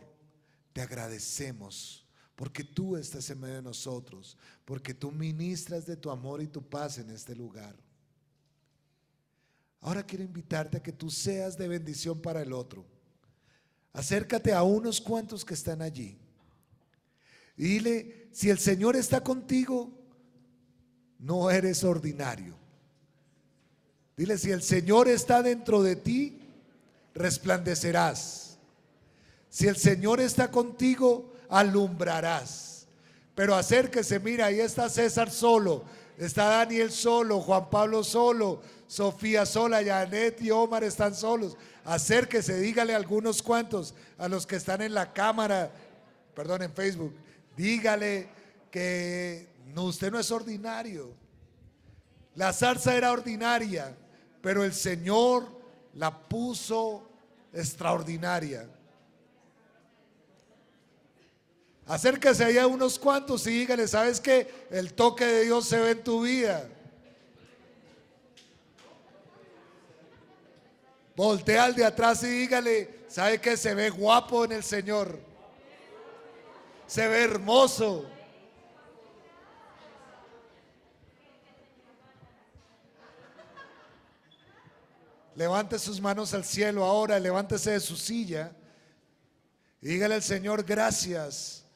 te 0.73 0.81
agradecemos 0.81 2.03
porque 2.35 2.63
tú 2.63 2.97
estás 2.97 3.29
en 3.29 3.39
medio 3.39 3.57
de 3.57 3.61
nosotros, 3.61 4.35
porque 4.65 4.95
tú 4.95 5.11
ministras 5.11 5.85
de 5.85 5.95
tu 5.95 6.09
amor 6.09 6.41
y 6.41 6.47
tu 6.47 6.67
paz 6.67 6.97
en 6.97 7.11
este 7.11 7.35
lugar. 7.35 7.75
Ahora 9.79 10.01
quiero 10.01 10.23
invitarte 10.23 10.77
a 10.77 10.81
que 10.81 10.91
tú 10.91 11.11
seas 11.11 11.55
de 11.55 11.67
bendición 11.67 12.19
para 12.19 12.41
el 12.41 12.51
otro. 12.51 12.83
Acércate 13.93 14.53
a 14.53 14.63
unos 14.63 14.99
cuantos 14.99 15.45
que 15.45 15.53
están 15.53 15.83
allí. 15.83 16.17
Dile, 17.55 18.29
si 18.31 18.49
el 18.49 18.57
Señor 18.57 18.95
está 18.95 19.23
contigo, 19.23 19.91
no 21.19 21.51
eres 21.51 21.83
ordinario. 21.83 22.55
Dile, 24.15 24.35
si 24.39 24.49
el 24.49 24.63
Señor 24.63 25.07
está 25.07 25.43
dentro 25.43 25.83
de 25.83 25.95
ti, 25.95 26.41
resplandecerás. 27.13 28.46
Si 29.57 29.67
el 29.67 29.75
Señor 29.75 30.21
está 30.21 30.51
contigo, 30.51 31.33
alumbrarás. 31.49 32.85
Pero 33.33 33.55
acérquese, 33.55 34.19
mira, 34.19 34.45
ahí 34.45 34.59
está 34.59 34.87
César 34.87 35.31
solo, 35.31 35.83
está 36.15 36.45
Daniel 36.45 36.91
solo, 36.91 37.41
Juan 37.41 37.67
Pablo 37.71 38.03
solo, 38.03 38.61
Sofía 38.85 39.47
sola, 39.47 39.83
Janet 39.83 40.43
y 40.43 40.51
Omar 40.51 40.83
están 40.83 41.15
solos. 41.15 41.57
Acérquese, 41.83 42.59
dígale 42.59 42.93
a 42.93 42.97
algunos 42.97 43.41
cuantos, 43.41 43.95
a 44.19 44.27
los 44.27 44.45
que 44.45 44.57
están 44.57 44.83
en 44.83 44.93
la 44.93 45.11
cámara, 45.11 45.71
perdón, 46.35 46.61
en 46.61 46.71
Facebook, 46.71 47.15
dígale 47.55 48.29
que 48.69 49.47
no, 49.73 49.85
usted 49.85 50.11
no 50.11 50.19
es 50.19 50.29
ordinario. 50.29 51.15
La 52.35 52.53
zarza 52.53 52.95
era 52.95 53.11
ordinaria, 53.11 53.97
pero 54.39 54.63
el 54.63 54.75
Señor 54.75 55.47
la 55.95 56.15
puso 56.15 57.09
extraordinaria. 57.51 58.69
Acérquese 61.87 62.43
allá 62.43 62.63
a 62.63 62.67
unos 62.67 62.99
cuantos 62.99 63.47
y 63.47 63.51
dígale, 63.51 63.87
¿sabes 63.87 64.19
qué? 64.19 64.67
El 64.69 64.93
toque 64.93 65.25
de 65.25 65.43
Dios 65.45 65.65
se 65.67 65.79
ve 65.79 65.91
en 65.91 66.03
tu 66.03 66.21
vida. 66.21 66.67
Voltea 71.15 71.63
al 71.63 71.75
de 71.75 71.85
atrás 71.85 72.21
y 72.23 72.27
dígale, 72.27 73.05
¿sabe 73.07 73.39
qué? 73.39 73.55
Se 73.55 73.73
ve 73.73 73.89
guapo 73.89 74.43
en 74.45 74.51
el 74.51 74.63
Señor. 74.63 75.17
Se 76.85 77.07
ve 77.07 77.23
hermoso. 77.23 78.05
Levante 85.35 85.79
sus 85.79 86.01
manos 86.01 86.33
al 86.33 86.43
cielo 86.43 86.83
ahora, 86.83 87.19
levántese 87.19 87.71
de 87.71 87.79
su 87.79 87.95
silla 87.95 88.51
y 89.81 89.89
dígale 89.89 90.15
al 90.15 90.23
Señor, 90.23 90.63
gracias, 90.63 91.66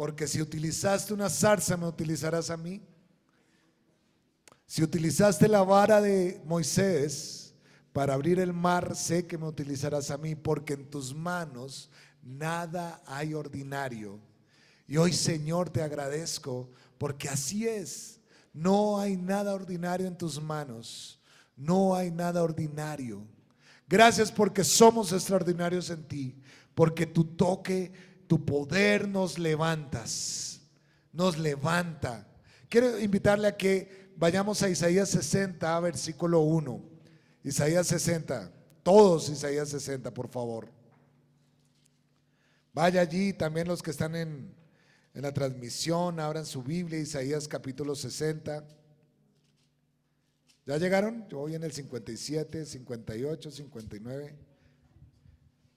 porque 0.00 0.26
si 0.26 0.40
utilizaste 0.40 1.12
una 1.12 1.28
zarza, 1.28 1.76
me 1.76 1.86
utilizarás 1.86 2.48
a 2.48 2.56
mí. 2.56 2.80
Si 4.64 4.82
utilizaste 4.82 5.46
la 5.46 5.62
vara 5.62 6.00
de 6.00 6.40
Moisés 6.46 7.52
para 7.92 8.14
abrir 8.14 8.40
el 8.40 8.54
mar, 8.54 8.96
sé 8.96 9.26
que 9.26 9.36
me 9.36 9.46
utilizarás 9.46 10.10
a 10.10 10.16
mí, 10.16 10.34
porque 10.34 10.72
en 10.72 10.88
tus 10.88 11.14
manos 11.14 11.90
nada 12.22 13.02
hay 13.04 13.34
ordinario. 13.34 14.18
Y 14.88 14.96
hoy, 14.96 15.12
Señor, 15.12 15.68
te 15.68 15.82
agradezco, 15.82 16.70
porque 16.96 17.28
así 17.28 17.68
es. 17.68 18.20
No 18.54 18.98
hay 18.98 19.18
nada 19.18 19.52
ordinario 19.52 20.06
en 20.06 20.16
tus 20.16 20.40
manos. 20.40 21.20
No 21.54 21.94
hay 21.94 22.10
nada 22.10 22.42
ordinario. 22.42 23.22
Gracias 23.86 24.32
porque 24.32 24.64
somos 24.64 25.12
extraordinarios 25.12 25.90
en 25.90 26.02
ti, 26.04 26.40
porque 26.74 27.04
tu 27.04 27.22
toque 27.22 27.92
tu 28.30 28.44
poder 28.44 29.08
nos 29.08 29.40
levantas, 29.40 30.60
nos 31.12 31.36
levanta. 31.36 32.28
Quiero 32.68 32.96
invitarle 33.00 33.48
a 33.48 33.56
que 33.56 34.12
vayamos 34.14 34.62
a 34.62 34.68
Isaías 34.68 35.08
60, 35.08 35.80
versículo 35.80 36.38
1. 36.38 36.80
Isaías 37.42 37.88
60, 37.88 38.52
todos 38.84 39.28
Isaías 39.30 39.70
60, 39.70 40.14
por 40.14 40.28
favor. 40.28 40.68
Vaya 42.72 43.00
allí, 43.00 43.32
también 43.32 43.66
los 43.66 43.82
que 43.82 43.90
están 43.90 44.14
en, 44.14 44.54
en 45.12 45.22
la 45.22 45.34
transmisión, 45.34 46.20
abran 46.20 46.46
su 46.46 46.62
Biblia, 46.62 47.00
Isaías 47.00 47.48
capítulo 47.48 47.96
60. 47.96 48.64
¿Ya 50.66 50.76
llegaron? 50.76 51.26
Yo 51.28 51.38
voy 51.38 51.56
en 51.56 51.64
el 51.64 51.72
57, 51.72 52.64
58, 52.64 53.50
59. 53.50 54.49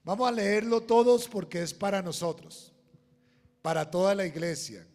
Vamos 0.03 0.27
a 0.27 0.31
leerlo 0.31 0.81
todos 0.81 1.27
porque 1.27 1.61
es 1.61 1.73
para 1.73 2.01
nosotros, 2.01 2.73
para 3.61 3.89
toda 3.89 4.13
la 4.13 4.25
iglesia. 4.25 4.85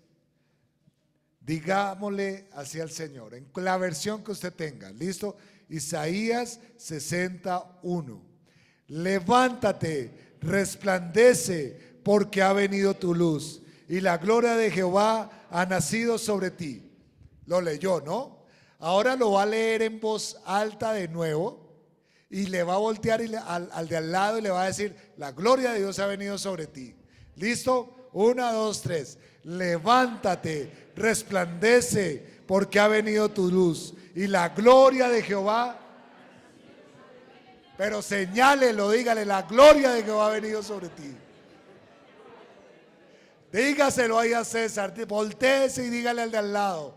Digámosle 1.40 2.48
hacia 2.52 2.82
el 2.82 2.90
Señor, 2.90 3.34
en 3.34 3.48
la 3.54 3.78
versión 3.78 4.22
que 4.22 4.32
usted 4.32 4.52
tenga. 4.52 4.90
¿Listo? 4.90 5.36
Isaías 5.68 6.60
61. 6.76 8.22
Levántate, 8.88 10.36
resplandece, 10.40 11.88
porque 12.02 12.40
ha 12.40 12.52
venido 12.52 12.94
tu 12.94 13.14
luz 13.14 13.60
y 13.88 14.00
la 14.00 14.18
gloria 14.18 14.56
de 14.56 14.70
Jehová 14.70 15.46
ha 15.50 15.66
nacido 15.66 16.16
sobre 16.18 16.50
ti. 16.50 16.90
Lo 17.46 17.60
leyó, 17.60 18.00
¿no? 18.00 18.44
Ahora 18.78 19.16
lo 19.16 19.32
va 19.32 19.42
a 19.42 19.46
leer 19.46 19.82
en 19.82 20.00
voz 20.00 20.38
alta 20.44 20.92
de 20.92 21.08
nuevo 21.08 21.67
y 22.30 22.46
le 22.46 22.62
va 22.62 22.74
a 22.74 22.78
voltear 22.78 23.20
y 23.22 23.34
al, 23.34 23.70
al 23.72 23.88
de 23.88 23.96
al 23.96 24.12
lado 24.12 24.38
y 24.38 24.42
le 24.42 24.50
va 24.50 24.62
a 24.62 24.66
decir, 24.66 24.94
la 25.16 25.32
gloria 25.32 25.72
de 25.72 25.78
Dios 25.78 25.98
ha 25.98 26.06
venido 26.06 26.36
sobre 26.38 26.66
ti. 26.66 26.94
¿Listo? 27.36 28.10
Una, 28.12 28.52
dos, 28.52 28.82
tres. 28.82 29.18
Levántate, 29.44 30.90
resplandece, 30.94 32.38
porque 32.46 32.80
ha 32.80 32.88
venido 32.88 33.28
tu 33.28 33.50
luz 33.50 33.94
y 34.14 34.26
la 34.26 34.48
gloria 34.48 35.08
de 35.08 35.22
Jehová. 35.22 35.78
Pero 37.76 38.02
señálelo, 38.02 38.90
dígale, 38.90 39.24
la 39.24 39.42
gloria 39.42 39.92
de 39.92 40.02
Jehová 40.02 40.26
ha 40.26 40.30
venido 40.30 40.62
sobre 40.62 40.88
ti. 40.88 41.14
Dígaselo 43.52 44.18
ahí 44.18 44.32
a 44.32 44.44
César, 44.44 44.92
volteese 45.06 45.84
y 45.84 45.88
dígale 45.88 46.22
al 46.22 46.30
de 46.30 46.38
al 46.38 46.52
lado. 46.52 46.94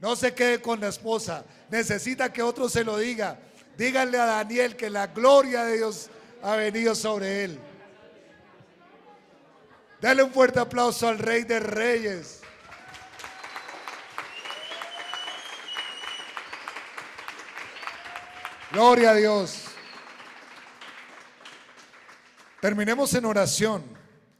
No 0.00 0.14
se 0.14 0.32
quede 0.32 0.62
con 0.62 0.80
la 0.80 0.88
esposa, 0.88 1.44
necesita 1.68 2.32
que 2.32 2.42
otro 2.42 2.68
se 2.68 2.84
lo 2.84 2.96
diga. 2.96 3.38
Díganle 3.78 4.18
a 4.18 4.26
Daniel 4.26 4.74
que 4.74 4.90
la 4.90 5.06
gloria 5.06 5.62
de 5.64 5.76
Dios 5.76 6.10
ha 6.42 6.56
venido 6.56 6.96
sobre 6.96 7.44
él. 7.44 7.60
Dale 10.00 10.24
un 10.24 10.32
fuerte 10.32 10.58
aplauso 10.58 11.06
al 11.06 11.16
Rey 11.20 11.44
de 11.44 11.60
Reyes. 11.60 12.40
Gloria 18.72 19.12
a 19.12 19.14
Dios. 19.14 19.62
Terminemos 22.60 23.14
en 23.14 23.26
oración. 23.26 23.84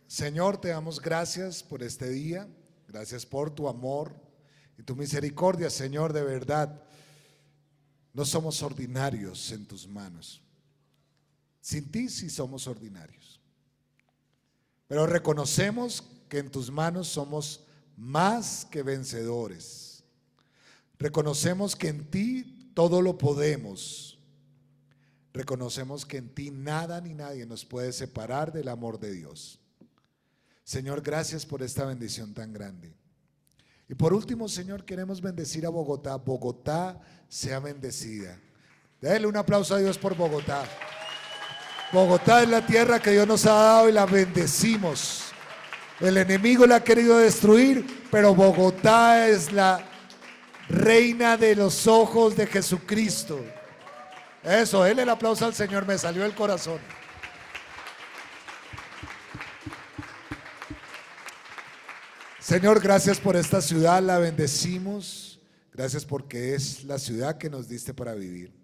Señor, 0.08 0.60
te 0.60 0.70
damos 0.70 1.00
gracias 1.00 1.62
por 1.62 1.84
este 1.84 2.08
día. 2.08 2.48
Gracias 2.88 3.24
por 3.24 3.52
tu 3.52 3.68
amor 3.68 4.12
y 4.76 4.82
tu 4.82 4.96
misericordia, 4.96 5.70
Señor, 5.70 6.12
de 6.12 6.24
verdad. 6.24 6.82
No 8.18 8.24
somos 8.24 8.64
ordinarios 8.64 9.52
en 9.52 9.64
tus 9.64 9.86
manos. 9.86 10.42
Sin 11.60 11.88
ti 11.88 12.08
sí 12.08 12.28
somos 12.28 12.66
ordinarios. 12.66 13.40
Pero 14.88 15.06
reconocemos 15.06 16.02
que 16.28 16.38
en 16.38 16.50
tus 16.50 16.68
manos 16.68 17.06
somos 17.06 17.60
más 17.96 18.64
que 18.72 18.82
vencedores. 18.82 20.02
Reconocemos 20.98 21.76
que 21.76 21.90
en 21.90 22.10
ti 22.10 22.72
todo 22.74 23.02
lo 23.02 23.16
podemos. 23.16 24.18
Reconocemos 25.32 26.04
que 26.04 26.16
en 26.16 26.34
ti 26.34 26.50
nada 26.50 27.00
ni 27.00 27.14
nadie 27.14 27.46
nos 27.46 27.64
puede 27.64 27.92
separar 27.92 28.52
del 28.52 28.66
amor 28.66 28.98
de 28.98 29.12
Dios. 29.12 29.60
Señor, 30.64 31.02
gracias 31.02 31.46
por 31.46 31.62
esta 31.62 31.84
bendición 31.84 32.34
tan 32.34 32.52
grande. 32.52 32.97
Y 33.88 33.94
por 33.94 34.12
último, 34.12 34.48
Señor, 34.48 34.84
queremos 34.84 35.20
bendecir 35.20 35.64
a 35.64 35.70
Bogotá. 35.70 36.16
Bogotá 36.16 37.00
sea 37.28 37.58
bendecida. 37.58 38.38
Déle 39.00 39.26
un 39.26 39.36
aplauso 39.36 39.74
a 39.74 39.78
Dios 39.78 39.96
por 39.96 40.14
Bogotá. 40.14 40.64
Bogotá 41.92 42.42
es 42.42 42.48
la 42.50 42.66
tierra 42.66 43.00
que 43.00 43.12
Dios 43.12 43.26
nos 43.26 43.46
ha 43.46 43.54
dado 43.54 43.88
y 43.88 43.92
la 43.92 44.04
bendecimos. 44.04 45.32
El 46.00 46.18
enemigo 46.18 46.66
la 46.66 46.76
ha 46.76 46.84
querido 46.84 47.18
destruir, 47.18 48.04
pero 48.10 48.34
Bogotá 48.34 49.26
es 49.28 49.52
la 49.52 49.80
reina 50.68 51.38
de 51.38 51.56
los 51.56 51.86
ojos 51.86 52.36
de 52.36 52.46
Jesucristo. 52.46 53.40
Eso, 54.44 54.84
él 54.84 54.98
el 54.98 55.08
aplauso 55.08 55.46
al 55.46 55.54
Señor, 55.54 55.86
me 55.86 55.96
salió 55.96 56.24
el 56.26 56.34
corazón. 56.34 56.78
Señor, 62.48 62.80
gracias 62.80 63.20
por 63.20 63.36
esta 63.36 63.60
ciudad, 63.60 64.02
la 64.02 64.18
bendecimos. 64.18 65.38
Gracias 65.70 66.06
porque 66.06 66.54
es 66.54 66.82
la 66.84 66.98
ciudad 66.98 67.36
que 67.36 67.50
nos 67.50 67.68
diste 67.68 67.92
para 67.92 68.14
vivir. 68.14 68.54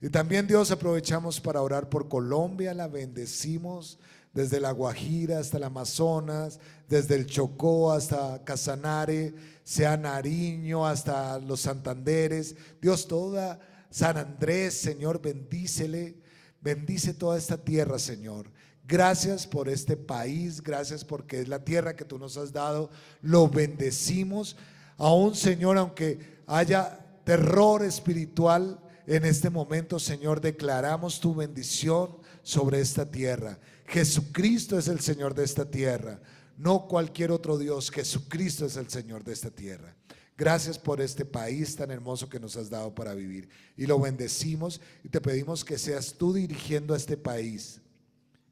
Y 0.00 0.08
también 0.08 0.46
Dios 0.46 0.70
aprovechamos 0.70 1.38
para 1.38 1.60
orar 1.60 1.90
por 1.90 2.08
Colombia, 2.08 2.72
la 2.72 2.88
bendecimos 2.88 3.98
desde 4.32 4.60
la 4.60 4.70
Guajira 4.70 5.40
hasta 5.40 5.58
el 5.58 5.64
Amazonas, 5.64 6.58
desde 6.88 7.16
el 7.16 7.26
Chocó 7.26 7.92
hasta 7.92 8.42
Casanare, 8.44 9.34
sea 9.62 9.98
Nariño 9.98 10.86
hasta 10.86 11.38
los 11.38 11.60
Santanderes. 11.60 12.56
Dios, 12.80 13.06
toda 13.06 13.60
San 13.90 14.16
Andrés, 14.16 14.72
Señor, 14.72 15.20
bendícele, 15.20 16.16
bendice 16.62 17.12
toda 17.12 17.36
esta 17.36 17.62
tierra, 17.62 17.98
Señor. 17.98 18.50
Gracias 18.88 19.46
por 19.46 19.68
este 19.68 19.98
país, 19.98 20.62
gracias 20.62 21.04
porque 21.04 21.42
es 21.42 21.48
la 21.48 21.62
tierra 21.62 21.94
que 21.94 22.06
tú 22.06 22.18
nos 22.18 22.38
has 22.38 22.54
dado. 22.54 22.88
Lo 23.20 23.46
bendecimos. 23.46 24.56
Aún, 24.96 25.34
Señor, 25.34 25.76
aunque 25.76 26.38
haya 26.46 26.98
terror 27.22 27.84
espiritual 27.84 28.80
en 29.06 29.26
este 29.26 29.50
momento, 29.50 29.98
Señor, 29.98 30.40
declaramos 30.40 31.20
tu 31.20 31.34
bendición 31.34 32.16
sobre 32.42 32.80
esta 32.80 33.04
tierra. 33.04 33.58
Jesucristo 33.88 34.78
es 34.78 34.88
el 34.88 35.00
Señor 35.00 35.34
de 35.34 35.44
esta 35.44 35.70
tierra, 35.70 36.18
no 36.56 36.88
cualquier 36.88 37.30
otro 37.30 37.58
Dios. 37.58 37.90
Jesucristo 37.90 38.64
es 38.64 38.78
el 38.78 38.88
Señor 38.88 39.22
de 39.22 39.34
esta 39.34 39.50
tierra. 39.50 39.94
Gracias 40.34 40.78
por 40.78 41.02
este 41.02 41.26
país 41.26 41.76
tan 41.76 41.90
hermoso 41.90 42.30
que 42.30 42.40
nos 42.40 42.56
has 42.56 42.70
dado 42.70 42.94
para 42.94 43.12
vivir. 43.12 43.50
Y 43.76 43.84
lo 43.84 44.00
bendecimos 44.00 44.80
y 45.04 45.10
te 45.10 45.20
pedimos 45.20 45.62
que 45.62 45.76
seas 45.76 46.14
tú 46.14 46.32
dirigiendo 46.32 46.94
a 46.94 46.96
este 46.96 47.18
país 47.18 47.82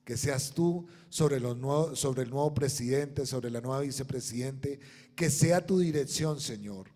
que 0.06 0.16
seas 0.16 0.52
tú 0.52 0.86
sobre, 1.08 1.38
el 1.38 1.42
nuevo 1.42 2.54
presidente, 2.54 3.26
sobre 3.26 3.50
la 3.50 3.60
nueva 3.60 3.80
vicepresidente, 3.80 4.78
que 5.16 5.28
sea 5.30 5.66
tu 5.66 5.80
dirección, 5.80 6.40
Señor. 6.40 6.86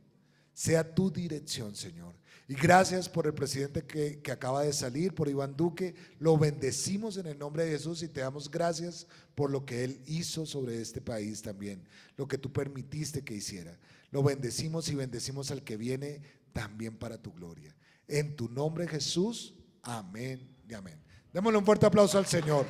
Sea 0.54 0.94
tu 0.94 1.10
dirección, 1.10 1.74
Señor. 1.74 2.14
Y 2.46 2.54
gracias 2.54 3.08
por 3.08 3.26
el 3.26 3.34
presidente 3.34 3.84
que, 3.84 4.20
que 4.20 4.30
acaba 4.30 4.62
de 4.62 4.72
salir, 4.72 5.12
por 5.12 5.28
Iván 5.28 5.56
Duque. 5.56 5.96
Lo 6.20 6.38
bendecimos 6.38 7.16
en 7.16 7.26
el 7.26 7.36
nombre 7.36 7.64
de 7.64 7.72
Jesús 7.72 8.00
y 8.04 8.08
te 8.08 8.20
damos 8.20 8.48
gracias 8.48 9.08
por 9.34 9.50
lo 9.50 9.66
que 9.66 9.82
él 9.82 10.00
hizo 10.06 10.46
sobre 10.46 10.80
este 10.80 11.00
país 11.00 11.42
también, 11.42 11.82
lo 12.16 12.28
que 12.28 12.38
tú 12.38 12.52
permitiste 12.52 13.24
que 13.24 13.34
hiciera. 13.34 13.76
Lo 14.12 14.22
bendecimos 14.22 14.88
y 14.88 14.94
bendecimos 14.94 15.50
al 15.50 15.64
que 15.64 15.76
viene 15.76 16.22
también 16.52 16.96
para 16.96 17.20
tu 17.20 17.32
gloria. 17.32 17.74
En 18.06 18.36
tu 18.36 18.48
nombre, 18.48 18.86
Jesús. 18.86 19.54
Amén 19.82 20.56
y 20.68 20.74
amén. 20.74 20.99
Démosle 21.32 21.58
un 21.58 21.64
fuerte 21.64 21.86
aplauso 21.86 22.18
al 22.18 22.26
Señor. 22.26 22.66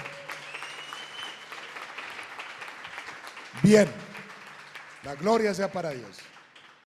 Bien, 3.62 3.90
la 5.02 5.14
gloria 5.14 5.54
sea 5.54 5.70
para 5.70 5.90
Dios. 5.90 6.29